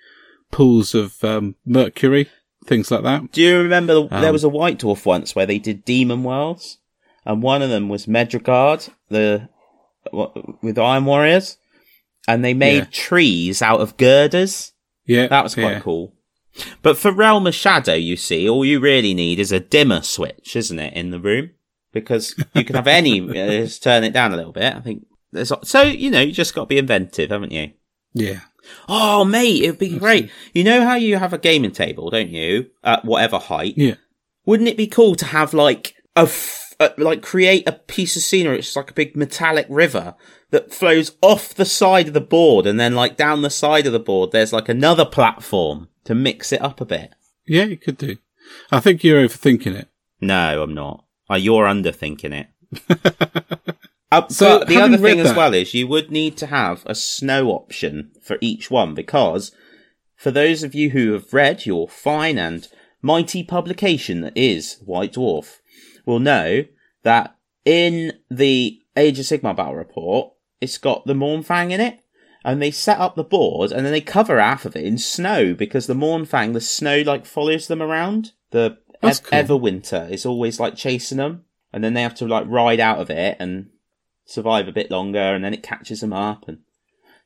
[0.51, 2.29] pools of um, mercury,
[2.67, 3.33] things like that.
[3.33, 6.23] Do you remember the, there Um, was a White Dwarf once where they did Demon
[6.23, 6.79] Worlds,
[7.25, 9.49] and one of them was Medrengard, the
[10.63, 11.57] with Iron Warriors,
[12.29, 12.85] and they made Yeah.
[12.91, 14.73] trees out of girders.
[15.07, 15.81] Yeah, That was quite yeah.
[15.81, 16.15] cool.
[16.83, 20.57] But for Realm of Shadow, you see, all you really need is a dimmer switch,
[20.57, 21.51] isn't it, in the room?
[21.93, 24.75] Because you can have any, uh, just turn it down a little bit.
[24.75, 27.73] I think there's, so, you know, you just got to be inventive, haven't you?
[28.13, 28.41] Yeah,
[28.89, 30.31] Oh, mate, it'd be great.
[30.53, 32.71] You know how you have a gaming table, don't you?
[32.85, 33.75] At whatever height.
[33.77, 33.95] yeah.
[34.45, 38.23] Wouldn't it be cool to have like a, f- uh, like create a piece of
[38.23, 38.59] scenery?
[38.59, 40.15] It's like a big metallic river
[40.51, 43.93] that flows off the side of the board, and then like down the side of
[43.93, 47.13] the board, there's like another platform to mix it up a bit.
[47.47, 48.17] Yeah, you could do.
[48.71, 49.89] I think you're overthinking it.
[50.21, 51.05] No, I'm not.
[51.31, 53.75] Uh, you're underthinking it.
[54.13, 56.83] Uh, So, but the other thing read as well is you would need to have
[56.85, 59.53] a snow option for each one because
[60.17, 62.67] for those of you who have read your fine and
[63.03, 65.59] mighty publication that is White Dwarf
[66.05, 66.65] will know
[67.05, 72.01] that in the Age of Sigmar battle report, it's got the Mournfang in it.
[72.43, 75.53] And they set up the board and then they cover half of it in snow
[75.53, 78.33] because the Mournfang, the snow like follows them around.
[78.51, 79.11] The cool.
[79.11, 81.45] Everwinter is always like chasing them.
[81.73, 83.69] And then they have to like ride out of it and
[84.25, 86.49] survive a bit longer and then it catches them up.
[86.49, 86.59] And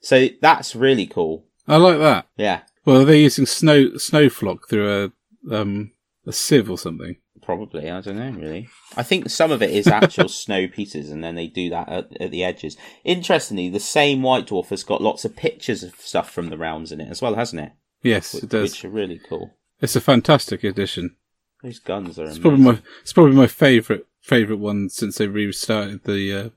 [0.01, 1.47] so that's really cool.
[1.69, 2.27] I like that.
[2.37, 2.63] Yeah.
[2.85, 5.13] Well, they're using snow snowflock through
[5.51, 5.93] a um
[6.27, 7.17] a sieve or something.
[7.45, 8.69] Probably, I don't know really.
[8.97, 12.21] I think some of it is actual snow pieces, and then they do that at,
[12.21, 12.77] at, the edges.
[13.05, 16.91] Interestingly, the same White Dwarf has got lots of pictures of stuff from the realms
[16.91, 17.73] in it as well, hasn't it?
[18.03, 18.73] Yes, it does.
[18.73, 19.55] Which are really cool.
[19.81, 21.17] It's a fantastic addition.
[21.63, 22.25] Those guns are.
[22.25, 26.49] It's probably my it's probably my favorite favorite one since they restarted the uh,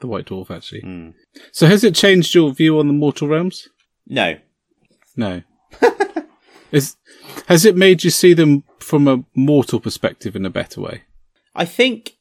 [0.00, 0.50] the White Dwarf.
[0.50, 1.14] Actually, mm.
[1.52, 3.68] so has it changed your view on the Mortal Realms?
[4.06, 4.36] No,
[5.16, 5.42] no.
[6.72, 6.96] Is
[7.46, 11.02] has it made you see them from a mortal perspective in a better way?
[11.54, 12.18] I think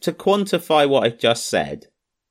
[0.00, 1.86] to quantify what I've just said,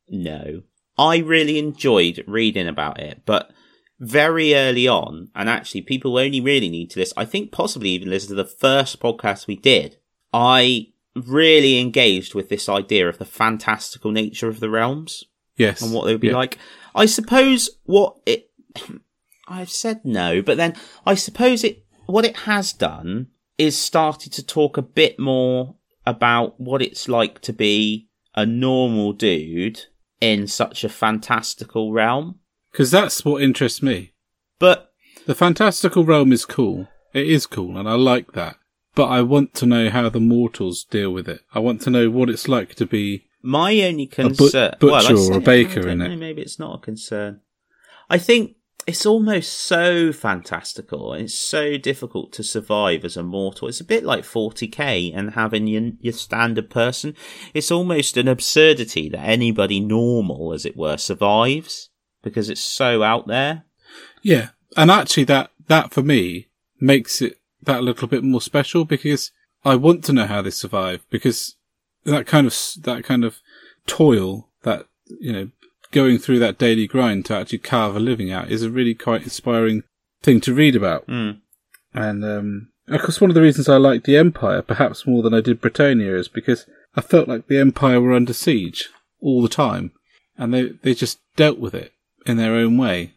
[0.08, 0.64] no.
[0.98, 3.52] I really enjoyed reading about it, but
[4.00, 8.10] very early on, and actually people only really need to listen, I think possibly even
[8.10, 9.98] listen to the first podcast we did.
[10.34, 15.24] I really engaged with this idea of the fantastical nature of the realms.
[15.56, 15.82] Yes.
[15.82, 16.36] And what they would be yeah.
[16.36, 16.58] like.
[16.94, 18.50] I suppose what it
[19.48, 23.28] I've said no, but then I suppose it what it has done
[23.58, 29.14] is started to talk a bit more about what it's like to be a normal
[29.14, 29.86] dude
[30.22, 32.40] in such a fantastical realm.
[32.72, 34.14] Because that's what interests me.
[34.60, 34.92] But
[35.26, 36.88] the fantastical realm is cool.
[37.14, 38.58] It is cool, and I like that.
[38.96, 41.42] But I want to know how the mortals deal with it.
[41.54, 45.16] I want to know what it's like to be my only concern, a but- butcher
[45.16, 46.18] well, or a baker in know, it.
[46.18, 47.42] Maybe it's not a concern.
[48.10, 48.57] I think
[48.88, 53.68] it's almost so fantastical and it's so difficult to survive as a mortal.
[53.68, 57.14] It's a bit like 40k and having your, your standard person.
[57.54, 61.90] It's almost an absurdity that anybody normal, as it were, survives
[62.24, 63.66] because it's so out there.
[64.22, 66.48] Yeah, and actually, that that for me
[66.80, 69.32] makes it that little bit more special because
[69.66, 71.58] I want to know how they survive because
[72.06, 73.40] that kind of that kind of
[73.86, 74.88] toil that
[75.20, 75.50] you know
[75.92, 79.24] going through that daily grind to actually carve a living out is a really quite
[79.24, 79.84] inspiring
[80.22, 81.08] thing to read about.
[81.08, 81.40] Mm.
[81.94, 85.34] And um, of course, one of the reasons I liked the Empire, perhaps more than
[85.34, 86.66] I did Bretonnia, is because
[86.96, 89.92] I felt like the Empire were under siege all the time,
[90.38, 91.94] and they they just dealt with it
[92.26, 93.14] in their own way.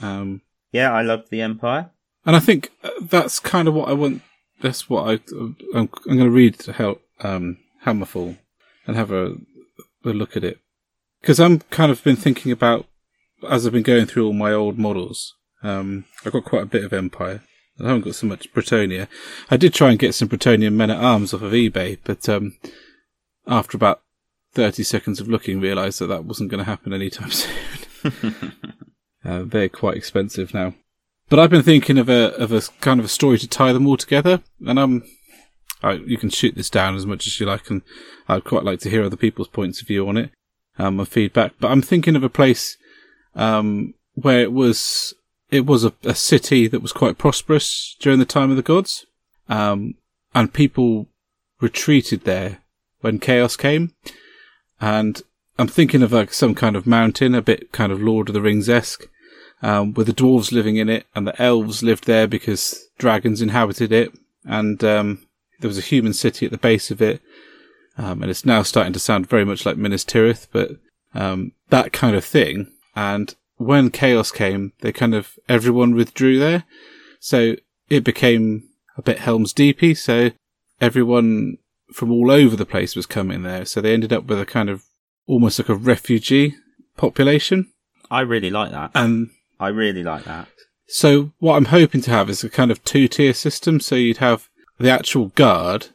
[0.00, 0.42] Um,
[0.72, 1.90] yeah, I loved the Empire,
[2.24, 4.22] and I think uh, that's kind of what I want.
[4.60, 8.38] That's what I I'm, I'm going to read to help um, Hammerfall
[8.86, 9.36] and have a,
[10.04, 10.60] a look at it
[11.20, 12.86] because I'm kind of been thinking about
[13.48, 15.34] as I've been going through all my old models.
[15.62, 17.42] Um, I've got quite a bit of Empire.
[17.78, 19.08] I haven't got so much Bretonnia.
[19.50, 22.58] I did try and get some Bretonnian men at arms off of eBay, but um,
[23.46, 24.02] after about
[24.52, 27.54] thirty seconds of looking, realised that that wasn't going to happen anytime soon.
[29.24, 30.74] uh, they're quite expensive now.
[31.30, 33.86] But I've been thinking of a of a kind of a story to tie them
[33.86, 35.04] all together, and I'm.
[35.82, 37.80] I, you can shoot this down as much as you like, and
[38.28, 40.30] I'd quite like to hear other people's points of view on it
[40.80, 41.52] um, of feedback.
[41.60, 42.76] But I'm thinking of a place
[43.34, 45.14] um, where it was
[45.50, 49.04] it was a, a, city that was quite prosperous during the time of the gods,
[49.48, 49.94] um,
[50.34, 51.06] and people
[51.60, 52.58] retreated there
[53.00, 53.92] when chaos came.
[54.80, 55.20] And
[55.58, 58.40] I'm thinking of like some kind of mountain, a bit kind of Lord of the
[58.40, 59.06] Rings esque,
[59.62, 63.92] um, with the dwarves living in it, and the elves lived there because dragons inhabited
[63.92, 64.12] it,
[64.44, 65.26] and um,
[65.58, 67.20] there was a human city at the base of it
[68.00, 70.72] um, and it's now starting to sound very much like Minas Tirith, but
[71.14, 72.72] um, that kind of thing.
[72.96, 76.64] And when chaos came, they kind of everyone withdrew there,
[77.20, 77.56] so
[77.90, 79.94] it became a bit Helm's Deepy.
[79.94, 80.30] So
[80.80, 81.58] everyone
[81.92, 83.64] from all over the place was coming there.
[83.64, 84.84] So they ended up with a kind of
[85.26, 86.54] almost like a refugee
[86.96, 87.70] population.
[88.10, 88.92] I really like that.
[88.94, 90.48] And I really like that.
[90.86, 93.78] So what I'm hoping to have is a kind of two tier system.
[93.80, 94.48] So you'd have
[94.78, 95.88] the actual guard,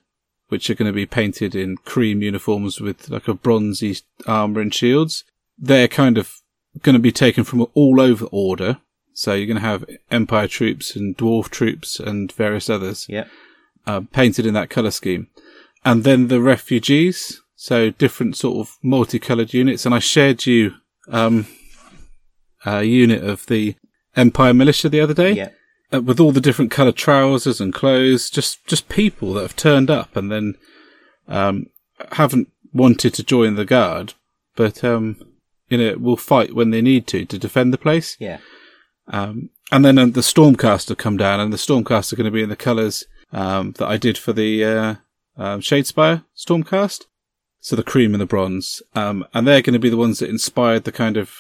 [0.48, 4.74] which are going to be painted in cream uniforms with like a bronzy armor and
[4.74, 5.24] shields.
[5.58, 6.42] They're kind of
[6.82, 8.78] going to be taken from all over the order.
[9.14, 13.08] So you're going to have Empire troops and Dwarf troops and various others.
[13.08, 13.26] Yeah.
[13.88, 15.28] Uh, painted in that color scheme.
[15.84, 17.42] And then the refugees.
[17.56, 19.86] So different sort of multicolored units.
[19.86, 20.74] And I shared you,
[21.08, 21.48] um,
[22.66, 23.76] a unit of the
[24.16, 25.32] Empire militia the other day.
[25.32, 25.50] Yeah
[25.94, 29.90] uh, with all the different coloured trousers and clothes, just just people that have turned
[29.90, 30.56] up and then
[31.28, 31.68] um,
[32.14, 34.14] haven't wanted to join the guard,
[34.56, 35.18] but um,
[35.70, 38.18] you know will fight when they need to to defend the place.
[38.20, 38.40] Yeah.
[39.08, 42.44] Um, and then uh, the Stormcaster come down, and the Stormcaster are going to be
[42.44, 44.96] in the colours um, that I did for the uh,
[45.38, 47.06] um, Shadespire Stormcast.
[47.60, 50.30] So the cream and the bronze, um, and they're going to be the ones that
[50.30, 51.32] inspired the kind of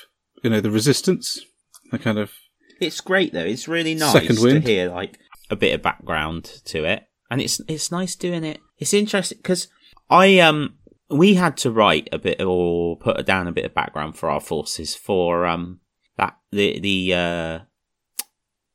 [0.43, 1.45] you know the resistance,
[1.91, 2.31] the kind of
[2.79, 3.39] it's great though.
[3.39, 5.19] It's really nice Second to hear like
[5.49, 8.59] a bit of background to it, and it's it's nice doing it.
[8.77, 9.67] It's interesting because
[10.09, 10.75] I um
[11.09, 14.41] we had to write a bit or put down a bit of background for our
[14.41, 15.79] forces for um
[16.17, 17.59] that the the uh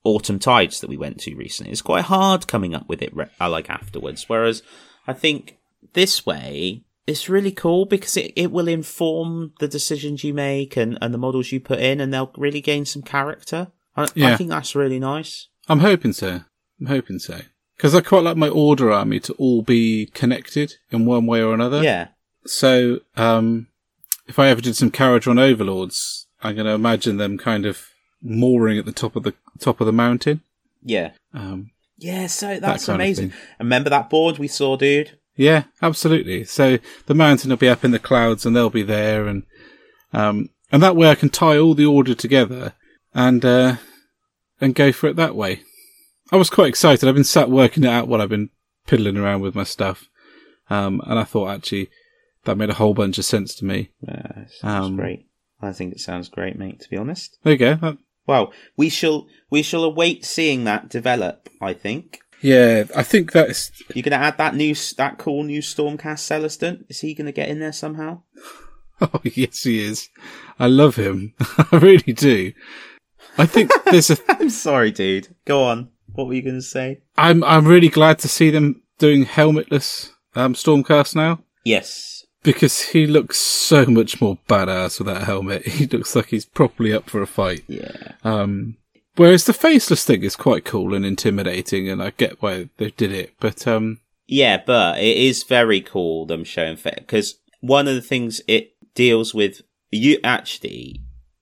[0.04, 1.72] autumn tides that we went to recently.
[1.72, 4.62] It's quite hard coming up with it re- uh, like afterwards, whereas.
[5.06, 5.58] I think
[5.94, 10.96] this way it's really cool because it, it will inform the decisions you make and,
[11.02, 13.72] and the models you put in, and they'll really gain some character.
[14.00, 14.32] I, Yeah.
[14.32, 15.48] I think that's really nice.
[15.68, 16.40] I'm hoping so.
[16.80, 17.40] I'm hoping so.
[17.76, 21.54] Because I quite like my order army to all be connected in one way or
[21.54, 21.82] another.
[21.82, 22.08] Yeah.
[22.46, 23.68] So, um,
[24.26, 27.86] if I ever did some Kharadron Overlords, I'm going to imagine them kind of
[28.22, 30.42] mooring at the top of the top of the mountain.
[30.82, 31.12] Yeah.
[31.34, 33.32] Um, Yeah, so that's of amazing.
[33.58, 35.18] Remember that board we saw, dude?
[35.36, 36.44] yeah, absolutely.
[36.44, 39.44] So the mountain will be up in the clouds, and they'll be there, and
[40.12, 42.74] um, and that way I can tie all the order together
[43.14, 43.76] and uh,
[44.60, 45.62] and go for it that way.
[46.32, 47.08] I was quite excited.
[47.08, 48.50] I've been sat working it out while I've been
[48.86, 50.08] piddling around with my stuff,
[50.68, 51.90] um, and I thought actually
[52.44, 53.90] that made a whole bunch of sense to me.
[54.06, 55.26] Yeah, sounds Um, great.
[55.60, 57.38] I think it sounds great, mate, to be honest.
[57.42, 57.74] There you go.
[57.76, 62.20] That, Well, we shall we shall await seeing that develop, I think.
[62.40, 66.84] Yeah, I think that's You're gonna add that new that cool new Stormcast Celestant?
[66.88, 68.22] Is he gonna get in there somehow?
[69.02, 70.10] Oh yes, he is.
[70.58, 71.32] I love him.
[71.40, 72.52] I really do.
[73.38, 74.16] I think there's a.
[74.28, 75.28] I'm sorry, dude.
[75.44, 75.90] Go on.
[76.12, 77.00] What were you gonna say?
[77.16, 82.24] I'm I'm really glad to see them doing helmetless um, Stormcast now Yes.
[82.42, 85.66] because he looks so much more badass with that helmet.
[85.66, 87.62] He looks like he's properly up for a fight.
[87.68, 88.12] Yeah.
[88.24, 88.76] Um,
[89.16, 93.12] whereas the faceless thing is quite cool and intimidating, and I get why they did
[93.12, 93.34] it.
[93.40, 98.40] But um, Yeah, but it is very cool them showing because one of the things
[98.48, 101.00] it deals with you actually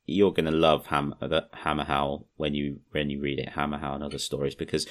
[0.09, 4.19] you're gonna love Ham- the Hammerhal when you when you read it Hammerhal and other
[4.19, 4.87] stories because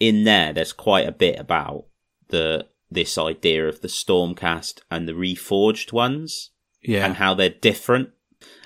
[0.00, 1.84] in there there's quite a bit about
[2.28, 6.50] the this idea of the Stormcast and the Reforged ones
[6.82, 8.10] yeah, and how they're different.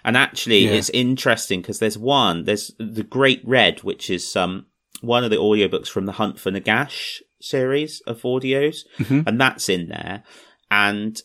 [0.05, 0.73] And actually, Yeah.
[0.73, 4.67] it's interesting because there's one, there's the Great Red, which is um
[5.01, 9.27] one of the audiobooks from the Hunt for Nagash series of audios, Mhm.
[9.27, 10.23] and that's in there.
[10.71, 11.21] And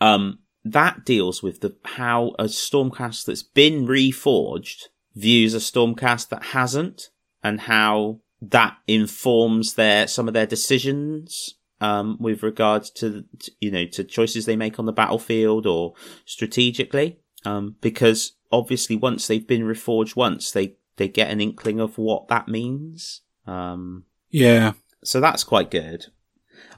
[0.00, 0.38] um
[0.72, 7.10] that deals with the how a Stormcast that's been reforged views a Stormcast that hasn't,
[7.42, 13.24] and how that informs their some of their decisions um, with regards to,
[13.60, 15.94] you know to choices they make on the battlefield or
[16.24, 17.18] strategically.
[17.44, 22.28] Um, because obviously once they've been reforged once they they get an inkling of what
[22.28, 23.20] that means.
[23.46, 24.72] Um, yeah,
[25.04, 26.06] so that's quite good.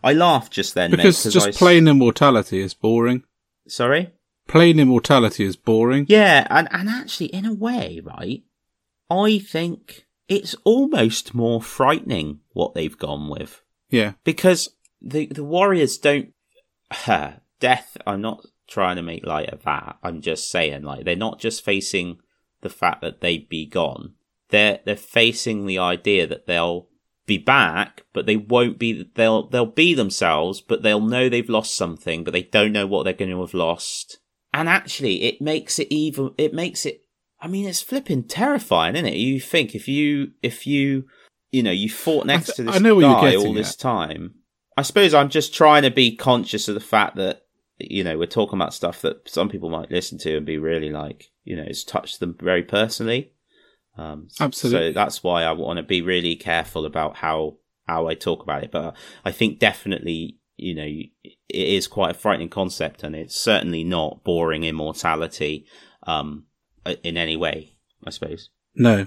[0.03, 3.25] I laughed just then because mate, just I plain immortality is boring.
[3.71, 4.11] Sorry?
[4.47, 6.07] Plain immortality is boring.
[6.09, 8.43] yeah and and actually in a way right
[9.11, 13.63] I think it's almost more frightening what they've gone with.
[13.89, 16.33] Yeah, because the the warriors don't
[17.07, 19.97] Uh, death i'm not trying to make light of that.
[20.03, 22.19] I'm just saying like they're not just facing
[22.61, 24.15] the fact that they'd be gone.
[24.51, 26.89] They're they're facing the idea that they'll
[27.29, 31.77] be back but they won't be they'll they'll be themselves but they'll know they've lost
[31.77, 34.19] something but they don't know what they're going to have lost.
[34.53, 37.03] And actually it makes it even it makes it
[37.41, 39.15] i mean it's flipping terrifying isn't it?
[39.17, 41.05] You think if you if you
[41.53, 43.75] you know you fought next th- to this I know what you're guy all this
[43.75, 43.79] at.
[43.79, 44.35] time
[44.77, 47.43] i suppose i'm just trying to be conscious of the fact that
[47.79, 50.91] you know we're talking about stuff that some people might listen to and be really
[50.91, 53.33] like you know it's touched them very personally
[53.99, 54.91] um Absolutely.
[54.91, 58.63] so that's why i want to be really careful about how how i talk about
[58.65, 58.95] it but
[59.25, 60.85] i think definitely you know
[61.25, 65.67] it is quite a frightening concept and it's certainly not boring immortality
[66.07, 66.45] um
[67.03, 67.75] in any way
[68.07, 69.07] i suppose no,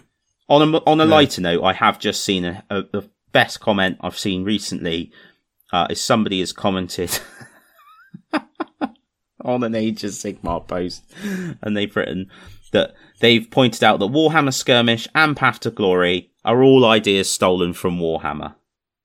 [0.49, 1.11] on a on a No.
[1.15, 5.11] lighter note, I have just seen a, a, the best comment I've seen recently.
[5.71, 7.17] Uh, is somebody has commented
[9.43, 11.03] on an Age of Sigmar post,
[11.61, 12.29] and they've written
[12.71, 17.73] that they've pointed out that Warhammer Skirmish and Path to Glory are all ideas stolen
[17.73, 18.55] from Warhammer,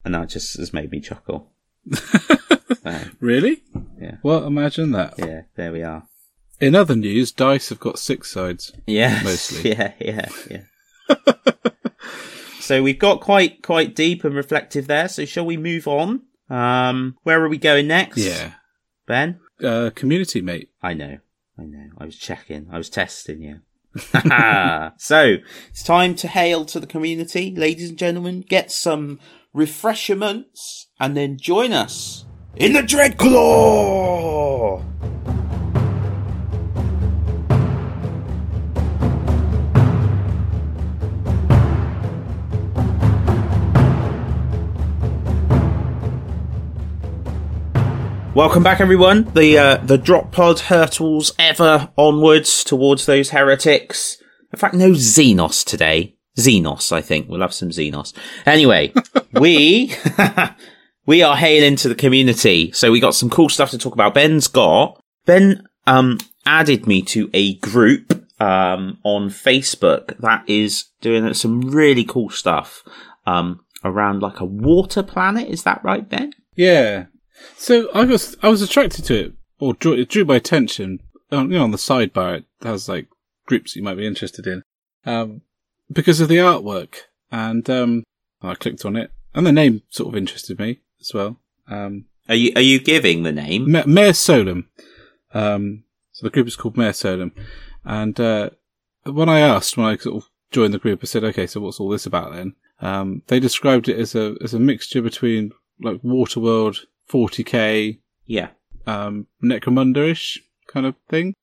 [0.04, 1.52] and that just has made me chuckle.
[1.92, 3.62] So, really?
[4.00, 4.16] Yeah.
[4.22, 5.14] Well, imagine that.
[5.18, 6.04] yeah, there we are.
[6.60, 8.72] In other news, dice have got six sides.
[8.86, 9.70] Yeah, Mostly.
[9.76, 10.62] Yeah, yeah, yeah.
[12.60, 15.08] so we've got quite quite deep and reflective there.
[15.08, 16.22] So shall we move on?
[16.48, 18.18] Um, where are we going next?
[18.18, 18.52] Yeah.
[19.06, 19.38] Ben.
[19.62, 20.70] Uh, community mate.
[20.82, 21.18] I know,
[21.58, 21.88] I know.
[21.98, 22.68] I was checking.
[22.70, 23.60] I was testing you.
[24.98, 25.36] so
[25.70, 28.44] it's time to hail to the community, ladies and gentlemen.
[28.46, 29.18] Get some
[29.54, 32.26] refreshments and then join us
[32.56, 34.95] in the Dreadclaw.
[48.36, 49.32] Welcome back, everyone.
[49.32, 54.22] The uh, the drop pod hurtles ever onwards towards those heretics.
[54.52, 56.16] In fact, no Xenos today.
[56.38, 58.12] Xenos, I think we'll have some Xenos.
[58.44, 58.92] Anyway,
[59.32, 59.94] we
[61.06, 62.72] we are hailing to the community.
[62.72, 64.12] So we got some cool stuff to talk about.
[64.12, 71.32] Ben's got Ben um added me to a group um on Facebook that is doing
[71.32, 72.82] some really cool stuff
[73.24, 75.48] um around like a water planet.
[75.48, 76.34] Is that right, Ben?
[76.54, 77.06] Yeah.
[77.56, 81.00] So I was I was attracted to it, or drew, it drew my attention.
[81.32, 83.08] On, you know, on the sidebar, it has like
[83.46, 84.62] groups you might be interested in,
[85.04, 85.40] um,
[85.90, 86.94] because of the artwork.
[87.32, 88.04] And um,
[88.42, 91.40] I clicked on it, and the name sort of interested me as well.
[91.68, 93.72] Um, Are you are you giving the name?
[93.72, 94.68] Ma- Mare Solum.
[95.34, 97.32] Um, so the group is called Mare Solum.
[97.84, 98.50] And uh,
[99.04, 101.80] when I asked, when I sort of joined the group, I said, "Okay, so what's
[101.80, 106.00] all this about then?" Um, they described it as a as a mixture between like
[106.02, 106.78] Waterworld,
[107.10, 108.48] 40k, Yeah.
[108.86, 111.34] um, Necromunda-ish kind of thing,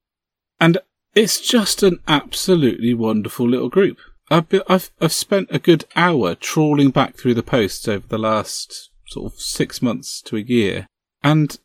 [0.60, 0.78] and
[1.16, 3.98] it's just an absolutely wonderful little group.
[4.32, 8.18] I've been, I've I've spent a good hour trawling back through the posts over the
[8.18, 10.88] last sort of six months to a year,
[11.24, 11.58] and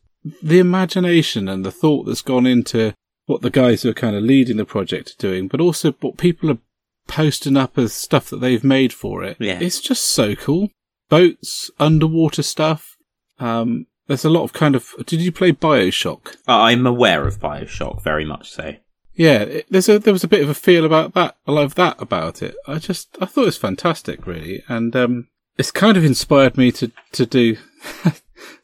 [0.42, 2.92] the imagination and the thought that's gone into
[3.26, 6.16] what the guys who are kind of leading the project are doing, but also what
[6.18, 6.58] people are
[7.06, 9.36] posting up as stuff that they've made for it.
[9.38, 9.58] Yeah.
[9.60, 10.70] It's just so cool.
[11.08, 12.96] Boats, underwater stuff.
[13.38, 14.94] Um, there's a lot of kind of.
[15.06, 16.36] Did you play Bioshock?
[16.48, 18.74] Uh, I'm aware of Bioshock, very much so.
[19.14, 21.36] Yeah, it, there's a there was a bit of a feel about that.
[21.46, 22.54] I love that about it.
[22.66, 25.28] I just I thought it was fantastic, really, and um,
[25.58, 27.56] it's kind of inspired me to to do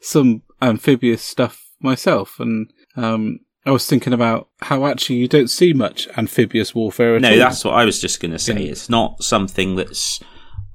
[0.01, 2.39] some amphibious stuff myself.
[2.39, 7.21] And um, I was thinking about how actually you don't see much amphibious warfare at
[7.21, 7.37] No, all.
[7.37, 8.53] that's what I was just going to say.
[8.53, 8.71] Yeah.
[8.71, 10.19] It's not something that's.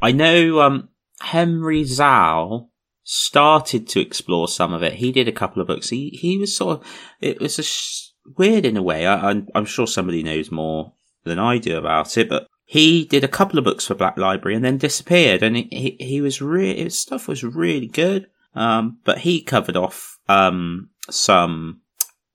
[0.02, 0.88] I know um,
[1.22, 2.66] Henry Zou
[3.02, 4.94] started to explore some of it.
[4.94, 5.88] He did a couple of books.
[5.90, 6.86] He he was sort of.
[7.20, 9.06] It was a sh- weird in a way.
[9.06, 10.92] I, I'm, I'm sure somebody knows more
[11.24, 14.54] than I do about it, but he did a couple of books for Black Library
[14.54, 15.42] and then disappeared.
[15.42, 18.26] And he he, he was really his stuff was really good.
[18.54, 21.80] Um, but he covered off um some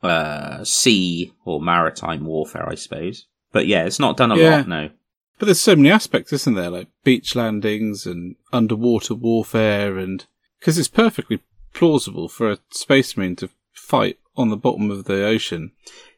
[0.03, 3.25] uh sea or maritime warfare, I suppose.
[3.51, 4.57] But yeah, it's not done a Yeah.
[4.57, 4.67] lot.
[4.67, 4.89] No.
[5.37, 6.69] But there's so many aspects, isn't there?
[6.69, 10.25] Like beach landings and underwater warfare, and
[10.65, 11.41] because it's perfectly
[11.75, 15.71] plausible for a space marine to fight on the bottom of the ocean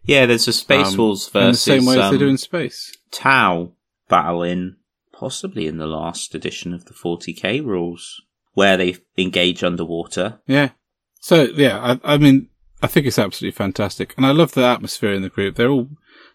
[0.03, 2.37] Yeah, there's a Space um, Wolves in the same way as they do um, in
[2.37, 2.95] space.
[3.11, 3.73] Tau
[4.07, 4.77] battle in
[5.11, 8.21] possibly in the last edition of the 40k rules,
[8.53, 10.39] where they engage underwater.
[10.47, 10.69] Yeah.
[11.19, 12.47] So yeah, I, I mean,
[12.81, 15.57] I think it's absolutely fantastic, and I love the atmosphere in the group.
[15.57, 15.89] They're all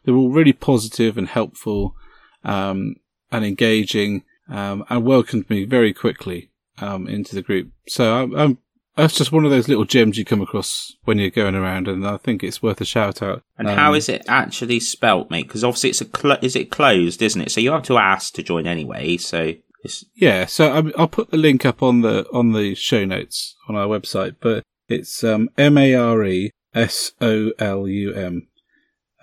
[0.04, 1.96] they're all really positive and helpful,
[2.44, 2.96] um,
[3.30, 7.70] and engaging, um, and welcomed me very quickly um, into the group.
[7.86, 8.58] So I'm, I'm
[8.96, 12.06] that's just one of those little gems you come across when you're going around, and
[12.06, 13.42] I think it's worth a shout out.
[13.56, 15.46] And Um, how is it actually spelt, mate?
[15.46, 17.50] Because obviously it's a cl- is it closed, isn't it?
[17.50, 19.16] So you have to ask to join anyway.
[19.16, 23.04] So it's Yeah, so I, I'll put the link up on the on the show
[23.04, 28.14] notes on our website, but it's um, M A R E S O L U
[28.14, 28.48] M.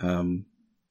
[0.02, 0.46] Um,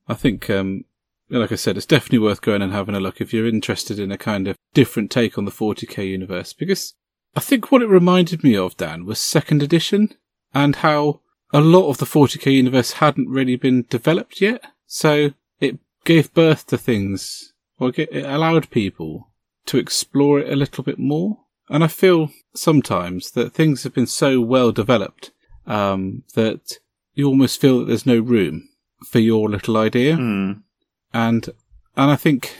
[0.06, 0.84] I think, um,
[1.30, 4.10] like I said, it's definitely worth going and having a look if you're interested in
[4.10, 6.52] a kind of different take on the 40k universe.
[6.52, 6.94] Because
[7.36, 10.14] I think what it reminded me of, Dan, was second edition
[10.54, 11.20] and how
[11.52, 14.62] a lot of the 40k universe hadn't really been developed yet.
[14.86, 19.30] So it gave birth to things, or it allowed people
[19.66, 21.40] to explore it a little bit more.
[21.68, 25.30] And I feel sometimes that things have been so well developed
[25.66, 26.78] um, that
[27.12, 28.68] you almost feel that there's no room
[29.04, 30.16] for your little idea.
[30.16, 30.52] hmm.
[31.12, 31.48] And
[31.96, 32.56] and I think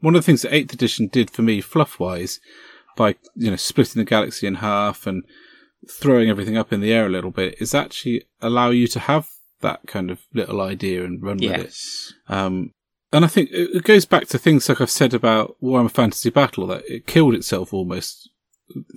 [0.00, 2.40] one of the things that Eighth Edition did for me, fluff wise,
[2.96, 5.24] by you know splitting the galaxy in half and
[5.88, 9.28] throwing everything up in the air a little bit, is actually allow you to have
[9.60, 11.60] that kind of little idea and run with it.
[11.60, 12.72] yes, Um,
[13.12, 16.30] and I think it it goes back to things like I've said about Warhammer Fantasy
[16.30, 18.30] Battle that it killed itself almost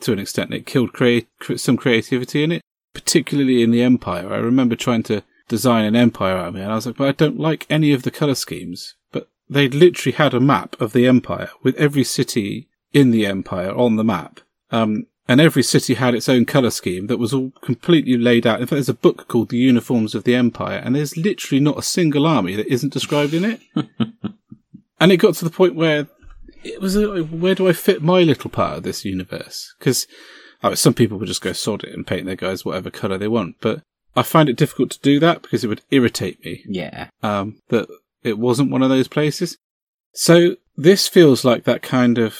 [0.02, 0.54] to an extent.
[0.54, 2.62] It killed create some creativity in it,
[2.94, 4.34] particularly in the Empire.
[4.34, 7.40] I remember trying to design an Empire army, and I was like, but I don't
[7.40, 8.96] like any of the color schemes.
[9.12, 13.72] But they literally had a map of the Empire with every city in the Empire
[13.76, 14.40] on the map.
[14.72, 18.62] Um, and every city had its own color scheme that was all completely laid out.
[18.62, 21.78] In fact, there's a book called The Uniforms of the Empire, and there's literally not
[21.78, 23.62] a single army that isn't described in it.
[25.00, 26.08] and it got to the point where
[26.64, 29.76] it was like, where do I fit my little part of this universe?
[29.78, 30.08] Because
[30.64, 33.28] oh, some people would just go sod it and paint their guys whatever color they
[33.28, 33.82] want, but
[34.20, 37.88] I find it difficult to do that because it would irritate me yeah, um, that
[38.24, 39.58] it wasn't one of those places.
[40.14, 42.38] So this feels like that kind of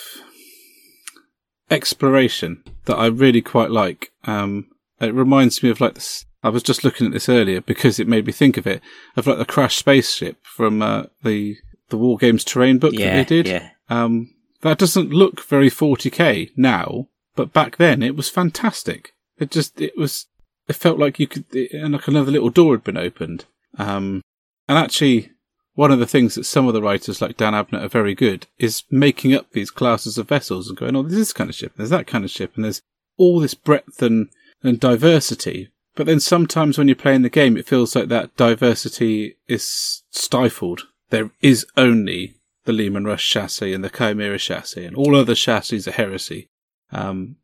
[1.72, 4.12] exploration that I really quite like.
[4.26, 4.68] Um,
[5.00, 6.26] it reminds me of like this.
[6.44, 8.82] I was just looking at this earlier because it made me think of it
[9.16, 11.58] of like the crash spaceship from uh, the
[11.90, 13.48] the War Games terrain book yeah, that they did.
[13.48, 13.70] yeah.
[13.90, 19.14] Um, that doesn't look very 40k now, but back then it was fantastic.
[19.38, 20.28] It just, it was,
[20.70, 23.46] it felt like you could, and like another little door had been opened.
[23.78, 24.22] Um,
[24.68, 25.32] and actually,
[25.74, 28.46] one of the things that some of the writers like Dan Abnett are very good
[28.60, 31.74] is making up these classes of vessels and going, oh, there's this kind of ship,
[31.76, 32.82] there's that kind of ship, and there's
[33.18, 34.30] all this breadth and,
[34.62, 35.70] and diversity.
[35.96, 40.84] But then sometimes when you're playing the game, it feels like that diversity is stifled.
[41.10, 42.36] There is only
[42.66, 46.48] the Leman Russ chassis and the Chimera chassis, and all other chassis are heresy.
[46.92, 47.38] Um,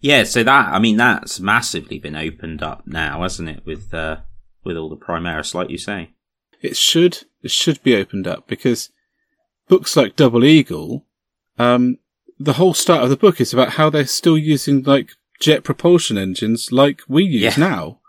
[0.00, 3.66] yeah, so that I mean that's massively been opened up now, hasn't it?
[3.66, 4.18] With uh,
[4.64, 6.10] with all the Primaris, like you say.
[6.60, 8.90] It should it should be opened up because
[9.68, 11.06] books like Double Eagle,
[11.58, 11.98] um,
[12.38, 16.18] the whole start of the book is about how they're still using like jet propulsion
[16.18, 17.64] engines like we use yeah.
[17.64, 18.00] now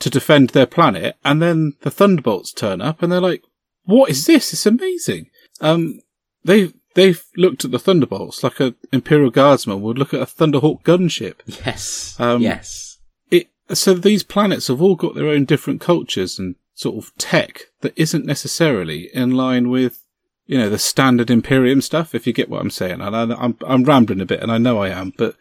[0.00, 3.42] to defend their planet, and then the Thunderbolts turn up and they're like,
[3.84, 4.52] "What is this?
[4.52, 5.30] It's amazing."
[5.60, 6.00] Um,
[6.44, 10.82] they they've looked at the Thunderbolts like an Imperial Guardsman would look at a Thunderhawk
[10.82, 11.40] gunship.
[11.46, 12.16] Yes.
[12.18, 12.98] Um, yes.
[13.30, 17.62] It, so these planets have all got their own different cultures and sort of tech
[17.82, 20.02] that isn't necessarily in line with,
[20.46, 23.00] you know, the standard Imperium stuff, if you get what I'm saying.
[23.00, 25.36] And I, I'm, I'm rambling a bit and I know I am, but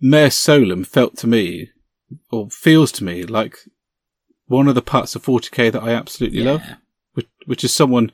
[0.00, 1.70] Mare Solum felt to me,
[2.30, 3.56] or feels to me like
[4.46, 6.52] one of the parts of 40k that I absolutely yeah.
[6.52, 6.62] love,
[7.14, 8.12] which, which is someone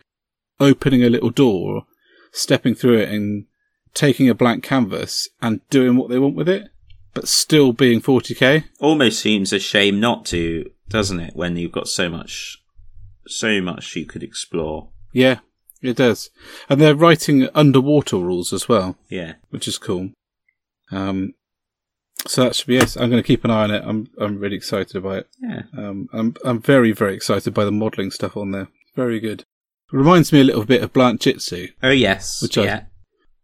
[0.60, 1.86] opening a little door
[2.32, 3.46] stepping through it and
[3.94, 6.70] taking a blank canvas and doing what they want with it,
[7.14, 8.64] but still being 40k.
[8.80, 11.36] Almost seems a shame not to, doesn't it?
[11.36, 12.62] When you've got so much,
[13.26, 14.88] so much you could explore.
[15.12, 15.40] Yeah,
[15.82, 16.30] it does.
[16.68, 18.96] And they're writing underwater rules as well.
[19.08, 19.34] Yeah.
[19.50, 20.10] Which is cool.
[20.90, 21.34] Um,
[22.26, 22.96] so that should be yes.
[22.96, 23.82] I'm going to keep an eye on it.
[23.84, 25.28] I'm I'm really excited about it.
[25.40, 25.62] Yeah.
[25.76, 28.68] Um, I'm I'm very very excited by the modelling stuff on there.
[28.94, 29.44] Very good.
[29.92, 31.68] Reminds me a little bit of Blind Jitsu.
[31.82, 32.84] Oh yes, which yeah.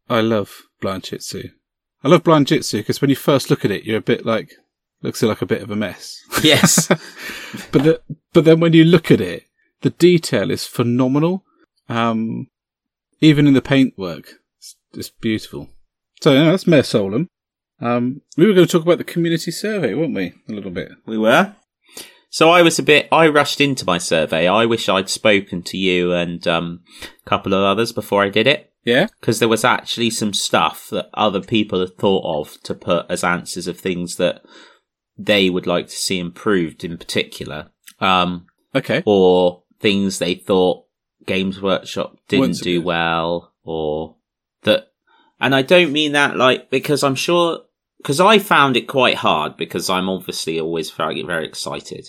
[0.08, 1.50] I I love Blind Jitsu.
[2.02, 4.54] I love Blind Jitsu because when you first look at it, you're a bit like
[5.02, 6.22] looks like a bit of a mess.
[6.42, 6.86] Yes,
[7.72, 8.00] but the,
[8.32, 9.44] but then when you look at it,
[9.80, 11.44] the detail is phenomenal.
[11.88, 12.46] Um,
[13.20, 15.68] even in the paintwork, it's, it's beautiful.
[16.20, 17.28] So yeah, that's Mare Solum.
[17.80, 20.32] Um, we were going to talk about the community survey, weren't we?
[20.48, 20.92] A little bit.
[21.06, 21.56] We were.
[22.30, 24.46] So I was a bit, I rushed into my survey.
[24.46, 28.46] I wish I'd spoken to you and um, a couple of others before I did
[28.46, 28.72] it.
[28.84, 29.09] Yeah.
[29.20, 33.24] Because there was actually some stuff that other people had thought of to put as
[33.24, 34.42] answers of things that
[35.16, 37.70] they would like to see improved in particular.
[38.00, 39.02] Um, okay.
[39.05, 40.86] Or things they thought
[41.26, 44.16] Games Workshop didn't do well or
[44.62, 44.88] that,
[45.40, 47.60] and I don't mean that like, because I'm sure
[47.98, 52.09] because I found it quite hard because I'm obviously always very, very excited.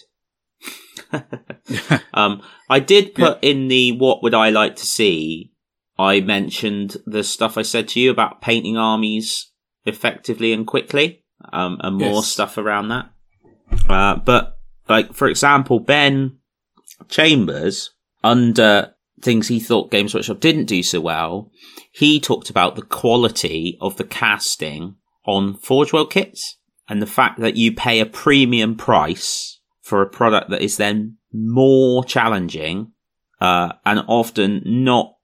[2.14, 3.50] um, I did put yeah.
[3.50, 5.52] in the what would I like to see.
[5.98, 9.52] I mentioned the stuff I said to you about painting armies
[9.86, 12.28] effectively and quickly, um, and more yes.
[12.28, 13.10] stuff around that.
[13.88, 14.58] Uh, but
[14.88, 16.38] like, for example, Ben
[17.10, 17.92] Chambers,
[18.24, 21.52] under things he thought Games Workshop didn't do so well,
[21.92, 24.96] he talked about the quality of the casting
[25.26, 26.58] on Forge World kits
[26.88, 29.59] and the fact that you pay a premium price
[29.90, 32.92] for a product that is then more challenging
[33.42, 35.16] uh, and often not,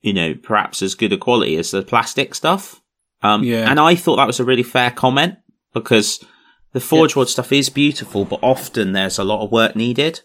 [0.00, 2.80] you know, perhaps as good a quality as the plastic stuff.
[3.22, 3.68] Um, yeah.
[3.68, 5.36] And I thought that was a really fair comment
[5.72, 6.24] because
[6.72, 10.20] the Forge World stuff is beautiful, but often there's a lot of work needed.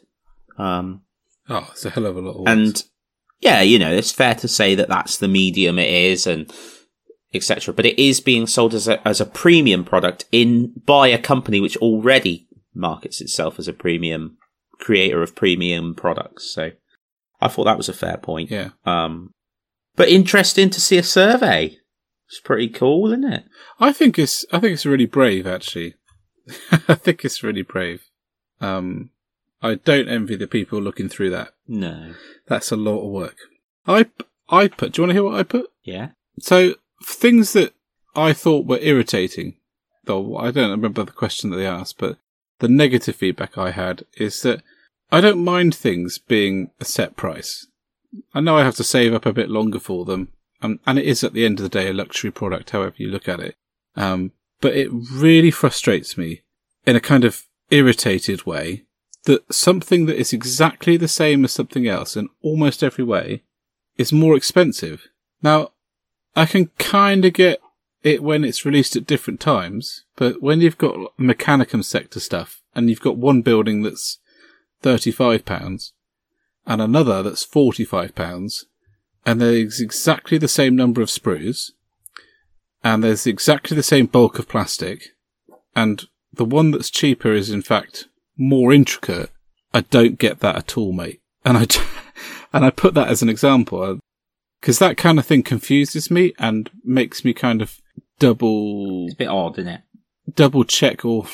[0.58, 1.02] Um,
[1.50, 2.48] oh, it's a hell of a lot of work.
[2.50, 2.84] And
[3.40, 6.54] yeah, you know, it's fair to say that that's the medium it is and
[7.34, 7.74] etc.
[7.74, 11.60] But it is being sold as a as a premium product in by a company
[11.60, 14.38] which already markets itself as a premium
[14.80, 16.46] creator of premium products.
[16.54, 16.72] So
[17.42, 18.50] I thought that was a fair point.
[18.50, 18.70] Yeah.
[18.86, 19.34] Um,
[19.96, 21.78] but interesting to see a survey.
[22.28, 23.46] It's pretty cool, isn't it?
[23.80, 25.96] I think it's I think it's really brave actually.
[26.88, 28.04] I think it's really brave.
[28.62, 29.12] Um,
[29.62, 31.54] I don't envy the people looking through that.
[31.68, 32.14] No,
[32.48, 33.36] that's a lot of work.
[33.88, 34.08] I
[34.48, 34.94] I put.
[34.94, 35.72] Do you want to hear what I put?
[35.84, 36.10] Yeah.
[36.40, 37.74] So things that
[38.16, 39.58] I thought were irritating,
[40.06, 42.18] though I don't remember the question that they asked, but
[42.60, 44.62] the negative feedback I had is that
[45.12, 47.68] I don't mind things being a set price.
[48.34, 50.30] I know I have to save up a bit longer for them,
[50.62, 53.10] um, and it is at the end of the day a luxury product, however you
[53.10, 53.56] look at it.
[53.96, 54.32] Um,
[54.62, 56.42] but it really frustrates me
[56.86, 58.86] in a kind of irritated way
[59.26, 63.44] that something that is exactly the same as something else in almost every way
[63.98, 65.08] is more expensive.
[65.42, 65.72] Now,
[66.36, 67.60] I can kind of get
[68.04, 72.90] it when it's released at different times, but when you've got Mechanicum sector stuff and
[72.90, 74.20] you've got one building that's
[74.84, 75.92] £35
[76.66, 78.66] and another that's £45
[79.26, 81.72] and there's exactly the same number of sprues
[82.84, 85.10] and there's exactly the same bulk of plastic,
[85.76, 88.08] and the one that's cheaper is in fact
[88.38, 89.32] more intricate,
[89.74, 91.22] I don't get that at all, mate.
[91.44, 91.68] And I,
[92.54, 94.00] and I put that as an example
[94.62, 97.80] because that kind of thing confuses me and makes me kind of
[98.20, 99.06] double.
[99.06, 99.82] It's a bit odd, isn't it?
[100.36, 101.26] Double check or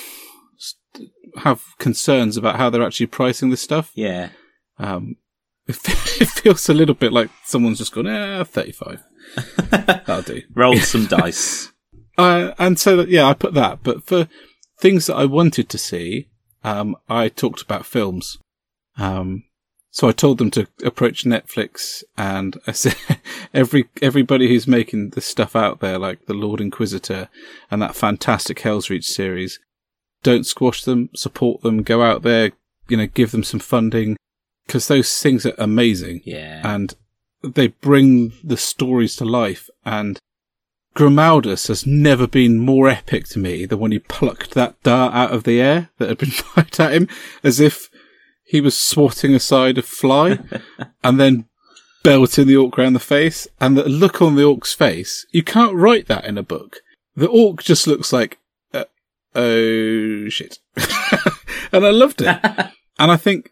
[1.38, 3.92] have concerns about how they're actually pricing this stuff.
[3.96, 4.30] Yeah.
[4.78, 5.18] Um,
[5.68, 9.04] it, feels a little bit like someone's just gone, eh, 35.
[9.72, 10.42] That'll do.
[10.54, 11.72] Roll some dice.
[12.18, 13.84] Uh, and so, yeah, I put that.
[13.84, 14.30] But for
[14.80, 16.30] things that I wanted to see,
[16.64, 18.38] um, I talked about films.
[18.98, 19.44] Um,
[19.96, 22.98] so I told them to approach Netflix and I said,
[23.54, 27.30] every, everybody who's making this stuff out there, like the Lord Inquisitor
[27.72, 29.58] and that fantastic Hell's Reach series,
[30.22, 32.52] don't squash them, support them, go out there,
[32.90, 34.18] you know, give them some funding
[34.68, 36.20] because those things are amazing.
[36.26, 36.60] Yeah.
[36.66, 36.94] And
[37.42, 40.20] they bring the stories to life and
[40.94, 45.32] Grimaldus has never been more epic to me than when he plucked that dart out
[45.32, 47.08] of the air that had been fired at him
[47.46, 47.90] as if
[48.46, 50.40] he was swatting aside a fly
[51.04, 51.46] and then
[52.04, 53.48] belting the orc around the face.
[53.60, 56.78] And the look on the orc's face, you can't write that in a book.
[57.16, 58.38] The orc just looks like,
[58.74, 58.86] uh,
[59.34, 60.60] oh shit.
[61.72, 62.28] and I loved it.
[63.00, 63.52] and I think,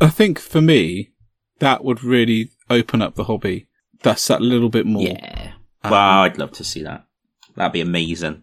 [0.00, 1.12] I think for me,
[1.60, 3.68] that would really open up the hobby.
[4.02, 5.02] That's that little bit more.
[5.02, 5.52] Yeah.
[5.84, 7.06] Um, wow, I'd love to see that.
[7.54, 8.42] That'd be amazing.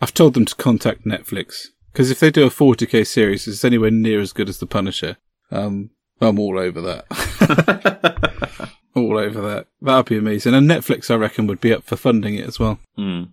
[0.00, 3.90] I've told them to contact Netflix because if they do a 40k series, it's anywhere
[3.90, 5.18] near as good as The Punisher.
[5.50, 5.90] Um,
[6.20, 8.70] I'm all over that.
[8.94, 9.66] all over that.
[9.80, 10.54] That'd be amazing.
[10.54, 12.78] And Netflix, I reckon, would be up for funding it as well.
[12.98, 13.32] Mm.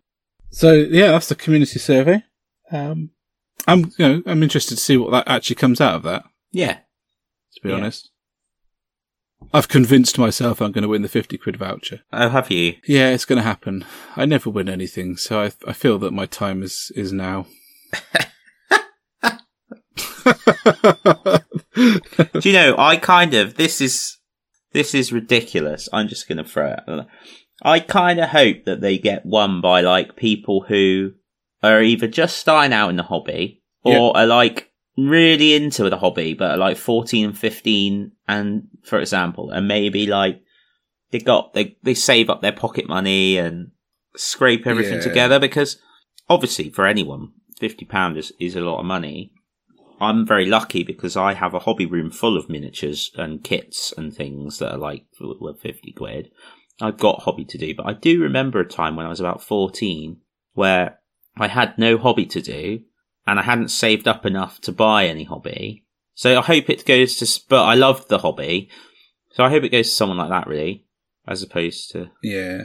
[0.49, 2.23] So yeah, that's the community survey.
[2.72, 3.11] Um,
[3.68, 6.23] I'm, you know, I'm interested to see what that actually comes out of that.
[6.52, 6.80] Yeah.
[7.53, 7.76] To be yeah.
[7.76, 8.10] honest.
[9.53, 12.02] I've convinced myself I'm going to win the 50 quid voucher.
[12.11, 12.76] Oh, have you?
[12.86, 13.86] Yeah, it's going to happen.
[14.15, 17.48] I never win anything, so I, I feel that my time is, is now.
[21.76, 24.18] Do you know, I kind of, this is,
[24.72, 25.89] this is ridiculous.
[25.91, 27.07] I'm just going to throw it.
[27.61, 31.14] I kind of hope that they get won by like people who
[31.61, 34.22] are either just starting out in the hobby or yeah.
[34.22, 39.68] are like really into the hobby, but like 14 and 15, and for example, and
[39.68, 40.41] maybe like
[41.11, 43.72] they got, they, they save up their pocket money and
[44.15, 45.01] scrape everything yeah.
[45.01, 45.77] together because
[46.30, 47.31] obviously for anyone,
[47.61, 49.34] £50 is, is a lot of money.
[49.99, 54.13] I'm very lucky because I have a hobby room full of miniatures and kits and
[54.13, 56.31] things that are like worth 50 quid.
[56.81, 59.43] I've got hobby to do, but I do remember a time when I was about
[59.43, 60.17] 14
[60.53, 60.99] where
[61.38, 62.81] I had no hobby to do
[63.27, 65.85] and I hadn't saved up enough to buy any hobby.
[66.15, 68.69] So I hope it goes to, but I loved the hobby.
[69.31, 70.85] So I hope it goes to someone like that, really,
[71.27, 72.09] as opposed to.
[72.23, 72.63] Yeah.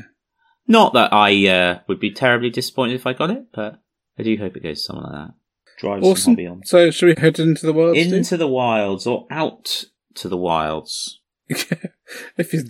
[0.66, 3.80] Not that I uh, would be terribly disappointed if I got it, but
[4.18, 5.34] I do hope it goes to someone like that.
[5.78, 6.16] Drive awesome.
[6.16, 6.64] some hobby on.
[6.64, 7.98] So should we head into the wilds?
[7.98, 8.38] Into Steve?
[8.38, 9.84] the wilds or out
[10.14, 11.20] to the wilds?
[11.48, 12.64] if you,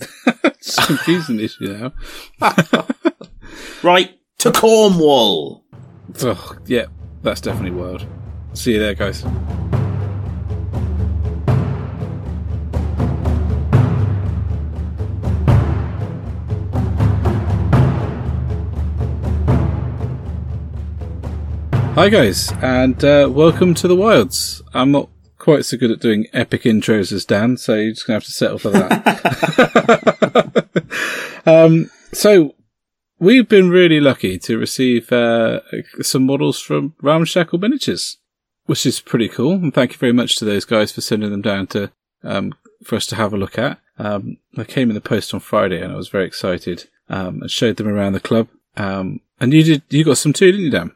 [0.45, 1.93] it's confusing issue
[2.41, 2.49] now.
[3.83, 5.65] right to Cornwall.
[6.23, 6.87] Oh, yeah,
[7.23, 8.07] that's definitely wild.
[8.55, 9.25] See you there, guys.
[21.95, 24.61] Hi guys, and uh, welcome to the Wilds.
[24.75, 28.17] I'm not quite so good at doing epic intros as Dan, so you're just gonna
[28.17, 29.07] have to settle for that.
[31.47, 32.57] um, so
[33.21, 35.61] we've been really lucky to receive uh,
[36.03, 38.17] some models from Ramshackle Miniatures,
[38.67, 39.53] which is pretty cool.
[39.53, 41.93] And thank you very much to those guys for sending them down to
[42.25, 43.79] um, for us to have a look at.
[44.01, 47.51] Um, I came in the post on Friday and I was very excited um, and
[47.53, 48.49] showed them around the club.
[48.77, 50.91] Um, and you did, you got some too, didn't you, Dan?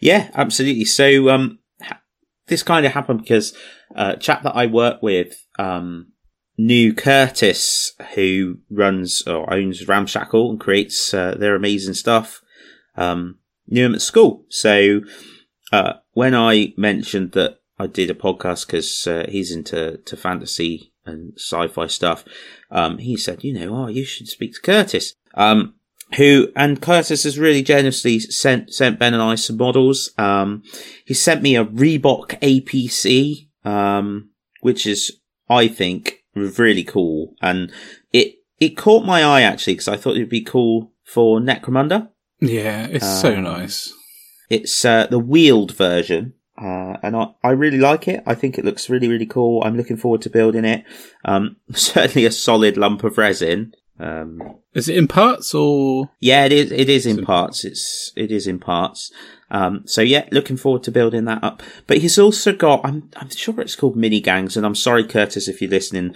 [0.00, 0.84] Yeah, absolutely.
[0.84, 1.58] So um,
[2.46, 3.52] this kind of happened because
[3.94, 6.12] uh, a chap that I work with um,
[6.56, 12.40] knew Curtis, who runs or owns Ramshackle and creates uh, their amazing stuff,
[12.96, 14.44] um, knew him at school.
[14.48, 15.00] So
[15.72, 20.92] uh, when I mentioned that I did a podcast because uh, he's into to fantasy
[21.04, 22.24] and sci-fi stuff,
[22.70, 25.74] um, he said, "You know, oh, you should speak to Curtis." Um,
[26.14, 30.12] who and Curtis has really generously sent sent Ben and I some models.
[30.16, 30.62] Um,
[31.04, 34.30] he sent me a Reebok APC, um,
[34.60, 37.34] which is I think really cool.
[37.40, 37.72] And
[38.12, 42.10] it, it caught my eye actually because I thought it'd be cool for Necromunda.
[42.40, 43.92] Yeah, it's um, so nice.
[44.50, 46.34] It's uh, the wheeled version.
[46.60, 48.22] Uh, and I, I really like it.
[48.26, 49.62] I think it looks really, really cool.
[49.62, 50.84] I'm looking forward to building it.
[51.24, 53.74] Um, certainly a solid lump of resin.
[53.98, 56.10] Um, is it in parts or?
[56.20, 56.72] Yeah, it is.
[56.72, 57.64] It is in parts.
[57.64, 59.10] It's it is in parts.
[59.50, 61.62] Um, so yeah, looking forward to building that up.
[61.86, 62.84] But he's also got.
[62.84, 66.14] I'm I'm sure it's called mini gangs, and I'm sorry, Curtis, if you're listening.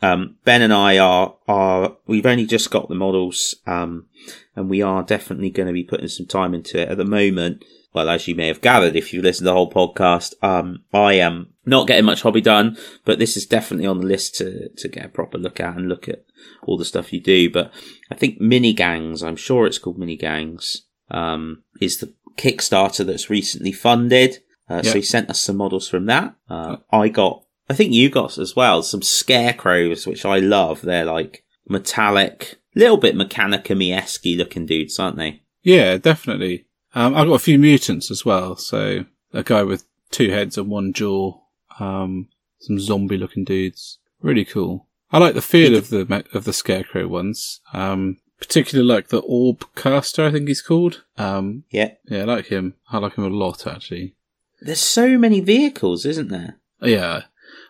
[0.00, 4.06] Um, ben and I are are we've only just got the models, um,
[4.54, 7.64] and we are definitely going to be putting some time into it at the moment.
[7.92, 11.14] Well, as you may have gathered, if you listen to the whole podcast, um, I
[11.14, 14.88] am not getting much hobby done, but this is definitely on the list to to
[14.88, 16.24] get a proper look at and look at
[16.64, 17.50] all the stuff you do.
[17.50, 17.72] But
[18.10, 23.30] I think mini gangs, I'm sure it's called mini gangs, um, is the Kickstarter that's
[23.30, 24.38] recently funded.
[24.68, 26.34] Uh, So he sent us some models from that.
[26.48, 30.82] Uh, I got, I think you got as well, some scarecrows, which I love.
[30.82, 35.42] They're like metallic, little bit Mechanicum esque looking dudes, aren't they?
[35.62, 36.66] Yeah, definitely.
[36.94, 38.56] Um, I've got a few mutants as well.
[38.56, 41.40] So a guy with two heads and one jaw.
[41.78, 42.28] Um,
[42.60, 43.98] some zombie looking dudes.
[44.20, 44.87] Really cool.
[45.10, 47.60] I like the feel of the of the scarecrow ones.
[47.72, 51.04] Um, particularly like the orb caster, I think he's called.
[51.16, 52.74] Um, yeah, yeah, I like him.
[52.90, 54.14] I like him a lot actually.
[54.60, 56.58] There's so many vehicles, isn't there?
[56.80, 57.22] Yeah,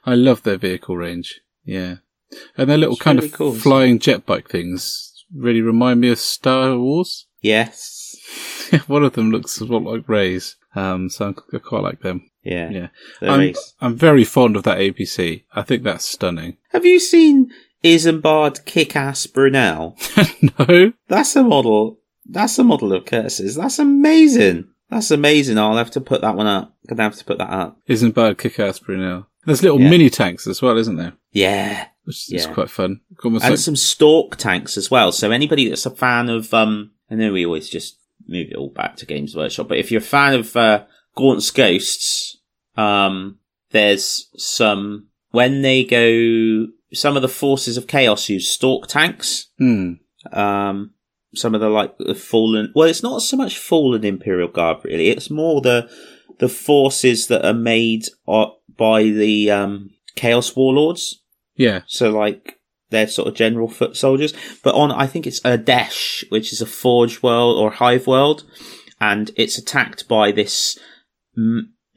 [0.04, 1.40] I love their vehicle range.
[1.64, 1.96] Yeah,
[2.56, 6.10] and their little it's kind really of cool, flying jet bike things really remind me
[6.10, 7.26] of Star Wars.
[7.40, 8.16] Yes,
[8.86, 10.56] one of them looks a lot like Rey's.
[10.74, 12.30] Um, so I quite like them.
[12.48, 12.70] Yeah.
[12.70, 12.88] Yeah.
[13.20, 15.44] I'm, I'm very fond of that APC.
[15.52, 16.56] I think that's stunning.
[16.70, 17.50] Have you seen
[17.84, 19.96] Isambard Kick-Ass Brunel?
[20.58, 20.92] no.
[21.08, 22.00] That's a model.
[22.24, 23.56] That's a model of Curses.
[23.56, 24.68] That's amazing.
[24.90, 25.58] That's amazing.
[25.58, 26.74] I'll have to put that one up.
[26.86, 27.78] Gonna have to put that up.
[27.88, 29.26] Isambard Kick-Ass Brunel.
[29.44, 29.90] There's little yeah.
[29.90, 31.12] mini tanks as well, isn't there?
[31.32, 31.88] Yeah.
[32.04, 32.54] Which is yeah.
[32.54, 33.00] quite fun.
[33.22, 33.60] Almost and like...
[33.60, 35.12] some stalk tanks as well.
[35.12, 38.70] So anybody that's a fan of, um, I know we always just move it all
[38.70, 40.84] back to Games Workshop, but if you're a fan of, uh,
[41.18, 42.37] Gaunt's Ghosts,
[42.78, 43.38] um,
[43.70, 46.68] there's some when they go.
[46.94, 49.48] Some of the forces of chaos use stalk tanks.
[49.60, 49.98] Mm.
[50.32, 50.94] Um,
[51.34, 52.72] some of the like the fallen.
[52.74, 55.08] Well, it's not so much fallen Imperial Guard really.
[55.08, 55.90] It's more the
[56.38, 58.04] the forces that are made
[58.76, 61.22] by the um, Chaos Warlords.
[61.56, 61.82] Yeah.
[61.86, 62.58] So like
[62.90, 64.32] they're sort of general foot soldiers.
[64.62, 68.44] But on I think it's Adesh, which is a Forge world or Hive world,
[69.00, 70.78] and it's attacked by this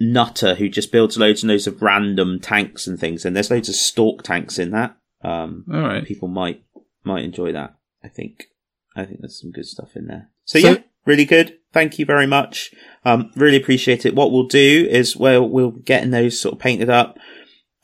[0.02, 3.70] nutter who just builds loads and loads of random tanks and things, and there's loads
[3.70, 4.98] of stalk tanks in that.
[5.24, 6.64] Um, All right, people might
[7.04, 7.76] might enjoy that.
[8.04, 8.48] I think
[8.96, 10.30] I think there's some good stuff in there.
[10.46, 11.58] So, so yeah, really good.
[11.72, 12.74] Thank you very much.
[13.06, 14.16] Um, really appreciate it.
[14.16, 17.18] What we'll do is we'll we'll getting those sort of painted up,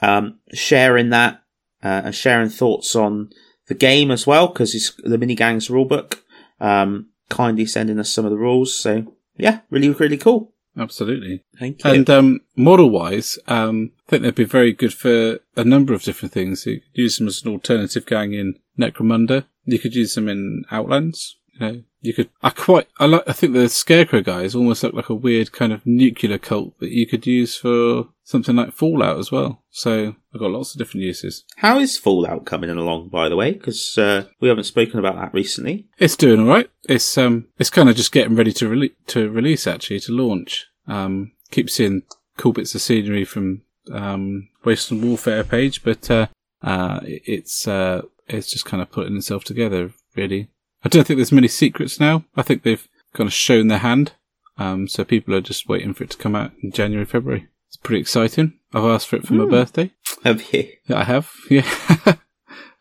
[0.01, 1.43] um, sharing that,
[1.83, 3.29] uh, and sharing thoughts on
[3.67, 6.19] the game as well because it's the mini gangs rulebook.
[6.59, 8.73] Um, kindly sending us some of the rules.
[8.73, 10.53] So yeah, really really cool.
[10.77, 11.43] Absolutely.
[11.57, 11.91] Thank you.
[11.91, 16.03] And um, model wise, um, I think they'd be very good for a number of
[16.03, 16.65] different things.
[16.65, 19.45] You could use them as an alternative gang in Necromunda.
[19.65, 21.37] You could use them in Outlands.
[21.53, 22.29] You know, you could.
[22.41, 22.87] I quite.
[22.99, 23.23] I like.
[23.27, 26.91] I think the Scarecrow guys almost look like a weird kind of nuclear cult that
[26.91, 29.63] you could use for something like Fallout as well.
[29.69, 31.43] So I've got lots of different uses.
[31.57, 33.51] How is Fallout coming along, by the way?
[33.51, 35.87] Because uh, we haven't spoken about that recently.
[35.99, 36.69] It's doing all right.
[36.89, 40.65] It's um, it's kind of just getting ready to release to release actually to launch.
[40.87, 42.03] Um, keep seeing
[42.37, 46.27] cool bits of scenery from um, Wasteland Warfare page, but uh,
[46.61, 50.49] uh, it's uh, it's just kind of putting itself together really.
[50.87, 52.23] I don't think there's many secrets now.
[52.37, 54.13] I think they've kind of shown their hand.
[54.57, 57.49] Um, so people are just waiting for it to come out in January, February.
[57.67, 58.53] It's pretty exciting.
[58.73, 59.39] I've asked for it for mm.
[59.39, 59.49] my hmm.
[59.49, 59.91] birthday.
[60.23, 60.71] Have you?
[60.87, 61.29] Yeah, I have.
[61.49, 62.15] Yeah.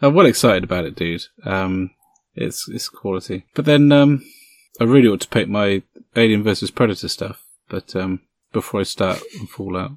[0.00, 1.24] I'm well excited about it, dude.
[1.44, 1.90] Um,
[2.36, 3.46] it's, it's quality.
[3.54, 4.24] But then, um,
[4.78, 5.82] I really ought to paint my
[6.14, 7.42] Alien versus Predator stuff.
[7.68, 8.20] But, um,
[8.52, 9.92] before I start on Fallout.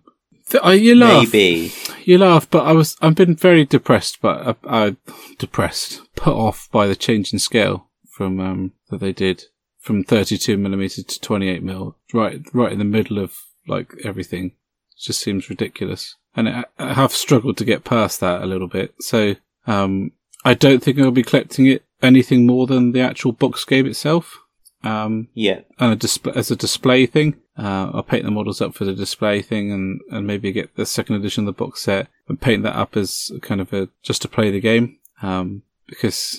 [0.64, 1.32] I, you laugh.
[1.32, 1.74] Maybe.
[2.06, 4.96] You laugh, but I was, I've been very depressed, but I, uh, I
[5.38, 7.89] depressed, put off by the change in scale
[8.20, 9.46] from um, that they did
[9.78, 13.34] from 32 millimeter to 28 mil, right, right in the middle of
[13.66, 14.48] like everything.
[14.92, 18.68] It just seems ridiculous, and I, I have struggled to get past that a little
[18.68, 18.94] bit.
[19.00, 19.36] So
[19.68, 20.12] um,
[20.44, 24.38] I don't think I'll be collecting it anything more than the actual box game itself.
[24.84, 27.38] Um, yeah, and a display as a display thing.
[27.58, 30.86] Uh, I'll paint the models up for the display thing, and, and maybe get the
[30.86, 34.22] second edition of the box set and paint that up as kind of a just
[34.24, 34.98] to play the game.
[35.22, 36.38] Um, because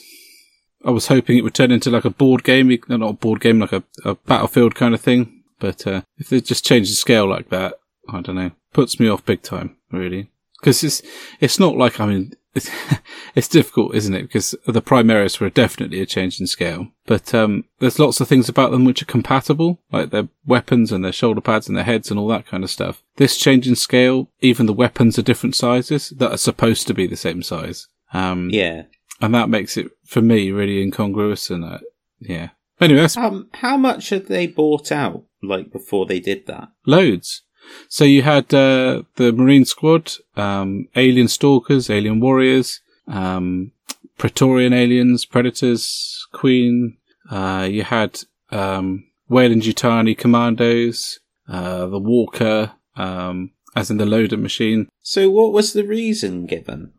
[0.84, 3.58] I was hoping it would turn into like a board game, not a board game,
[3.58, 5.42] like a, a battlefield kind of thing.
[5.58, 7.74] But uh, if they just change the scale like that,
[8.08, 10.30] I don't know, puts me off big time, really.
[10.58, 11.02] Because it's
[11.40, 12.70] it's not like I mean it's,
[13.34, 14.22] it's difficult, isn't it?
[14.22, 18.48] Because the Primaris were definitely a change in scale, but um, there's lots of things
[18.48, 22.10] about them which are compatible, like their weapons and their shoulder pads and their heads
[22.10, 23.02] and all that kind of stuff.
[23.16, 27.06] This change in scale, even the weapons are different sizes that are supposed to be
[27.06, 27.86] the same size.
[28.12, 28.84] Um, yeah.
[29.20, 31.50] And that makes it for me really incongruous.
[31.50, 31.78] And uh,
[32.20, 32.50] yeah.
[32.80, 36.68] Anyway, um, how much had they bought out like before they did that?
[36.86, 37.42] Loads.
[37.88, 43.72] So you had uh, the Marine Squad, um, Alien Stalkers, Alien Warriors, um,
[44.16, 46.96] Praetorian Aliens, Predators, Queen.
[47.30, 54.88] Uh, you had um, Weyland-Yutani Commandos, uh, the Walker, um, as in the loader machine.
[55.00, 56.92] So, what was the reason given?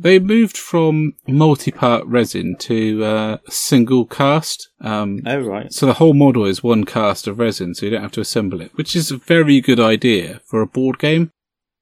[0.00, 4.68] They moved from multi-part resin to uh, single cast.
[4.80, 5.72] Um, oh right.
[5.72, 8.60] So the whole model is one cast of resin, so you don't have to assemble
[8.60, 11.32] it, which is a very good idea for a board game.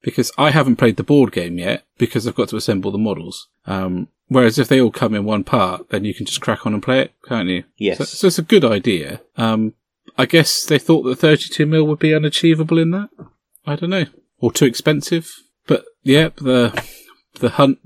[0.01, 3.49] Because I haven't played the board game yet, because I've got to assemble the models.
[3.65, 6.73] Um, whereas if they all come in one part, then you can just crack on
[6.73, 7.65] and play it, can't you?
[7.77, 7.97] Yes.
[7.97, 9.21] So, so it's a good idea.
[9.35, 9.73] Um,
[10.17, 13.09] I guess they thought that 32 mil would be unachievable in that.
[13.65, 14.05] I don't know,
[14.39, 15.35] or too expensive.
[15.67, 16.83] But yeah, the
[17.39, 17.79] the Hunt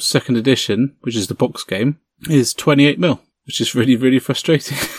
[0.00, 1.98] second edition, which is the box game,
[2.28, 4.76] is 28 mil, which is really, really frustrating.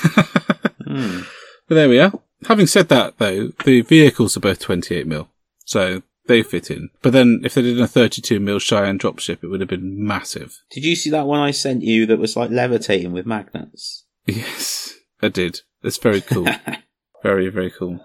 [0.84, 1.26] mm.
[1.67, 2.13] But there we are.
[2.47, 5.30] Having said that, though, the vehicles are both 28 mil,
[5.65, 6.89] so they fit in.
[7.01, 10.59] But then, if they did a 32 mil Cheyenne dropship, it would have been massive.
[10.71, 14.05] Did you see that one I sent you that was like levitating with magnets?
[14.26, 15.61] Yes, I did.
[15.84, 16.47] It's very cool.
[17.23, 17.99] very, very cool.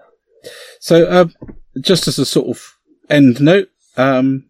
[0.79, 1.27] So, uh,
[1.79, 2.73] just as a sort of
[3.09, 4.49] end note, um,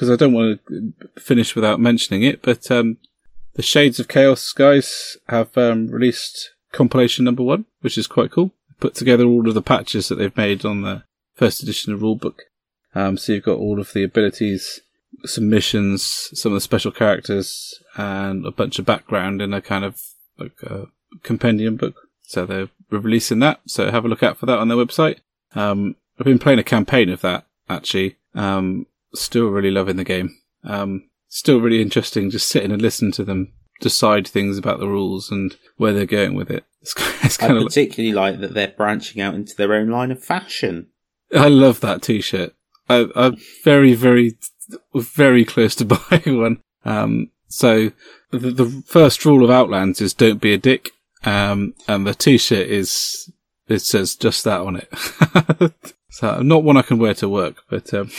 [0.00, 2.96] because I don't want to finish without mentioning it, but um,
[3.52, 8.50] the Shades of Chaos guys have um, released compilation number one, which is quite cool.
[8.78, 11.02] Put together all of the patches that they've made on the
[11.34, 12.38] first edition of rulebook.
[12.94, 14.80] Um, so you've got all of the abilities,
[15.26, 19.84] some missions, some of the special characters, and a bunch of background in a kind
[19.84, 20.00] of
[20.38, 20.86] like a
[21.22, 22.08] compendium book.
[22.22, 23.60] So they're releasing that.
[23.66, 25.18] So have a look out for that on their website.
[25.54, 28.16] Um, I've been playing a campaign of that actually.
[28.34, 30.36] Um, still really loving the game.
[30.64, 35.30] Um, still really interesting just sitting and listening to them decide things about the rules
[35.30, 36.64] and where they're going with it.
[36.82, 39.88] It's, it's kind I of particularly like, like that they're branching out into their own
[39.88, 40.88] line of fashion.
[41.34, 42.54] I love that t-shirt.
[42.88, 44.36] I, I'm very, very,
[44.94, 46.62] very close to buying one.
[46.84, 47.92] Um, so
[48.30, 50.90] the, the, first rule of Outlands is don't be a dick.
[51.24, 53.30] Um, and the t-shirt is,
[53.68, 55.84] it says just that on it.
[56.10, 58.10] So not one I can wear to work, but um,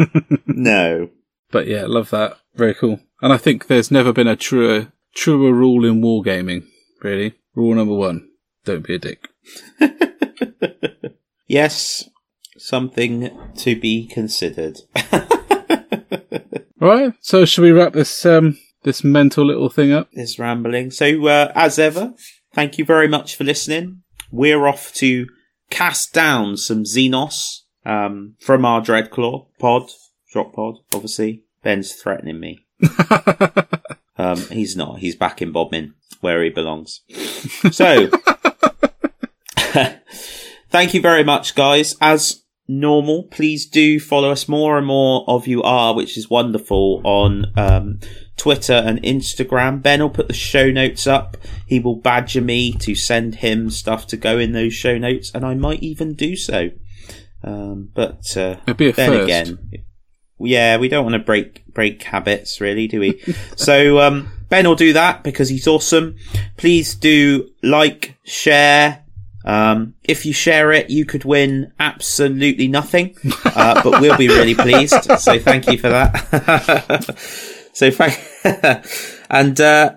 [0.46, 1.10] no.
[1.50, 2.38] But yeah, love that.
[2.54, 3.00] Very cool.
[3.22, 6.66] And I think there's never been a truer truer rule in wargaming.
[7.02, 8.28] Really, rule number one:
[8.64, 9.28] don't be a dick.
[11.46, 12.08] yes,
[12.56, 14.78] something to be considered.
[16.80, 17.12] Right.
[17.20, 20.08] So should we wrap this um this mental little thing up?
[20.12, 20.90] This rambling.
[20.90, 22.14] So uh, as ever,
[22.54, 24.02] thank you very much for listening.
[24.30, 25.26] We're off to
[25.70, 29.90] cast down some Xenos um, from our Dreadclaw pod,
[30.32, 31.42] drop pod, obviously.
[31.62, 32.66] Ben's threatening me.
[34.18, 35.00] um, he's not.
[35.00, 37.00] He's back in Bodmin, where he belongs.
[37.72, 38.08] So,
[40.70, 41.96] thank you very much, guys.
[42.00, 44.48] As normal, please do follow us.
[44.48, 47.98] More and more of you are, which is wonderful, on um,
[48.36, 49.82] Twitter and Instagram.
[49.82, 51.36] Ben will put the show notes up.
[51.66, 55.44] He will badger me to send him stuff to go in those show notes, and
[55.44, 56.70] I might even do so.
[57.42, 59.22] Um, but uh, then first.
[59.24, 59.58] again,
[60.40, 63.20] yeah, we don't want to break break habits, really, do we?
[63.56, 66.16] so um, Ben will do that because he's awesome.
[66.56, 69.04] Please do like, share.
[69.48, 73.16] Um, if you share it, you could win absolutely nothing,
[73.46, 74.94] uh, but we'll be really pleased.
[75.18, 77.16] So thank you for that.
[77.72, 78.20] So thank,
[79.30, 79.94] and uh,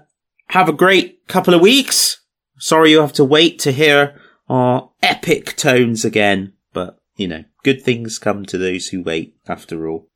[0.50, 2.22] have a great couple of weeks.
[2.60, 7.82] Sorry you have to wait to hear our epic tones again, but you know, good
[7.82, 9.36] things come to those who wait.
[9.48, 10.08] After all.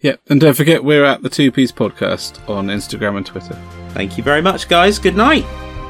[0.00, 3.56] Yeah, and don't forget we're at the Two Piece Podcast on Instagram and Twitter.
[3.90, 4.98] Thank you very much, guys.
[4.98, 5.44] Good night.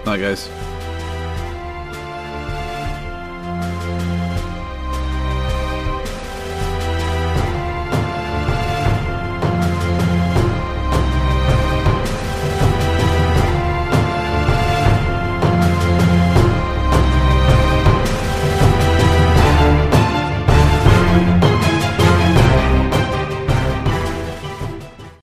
[0.04, 0.46] Night, guys.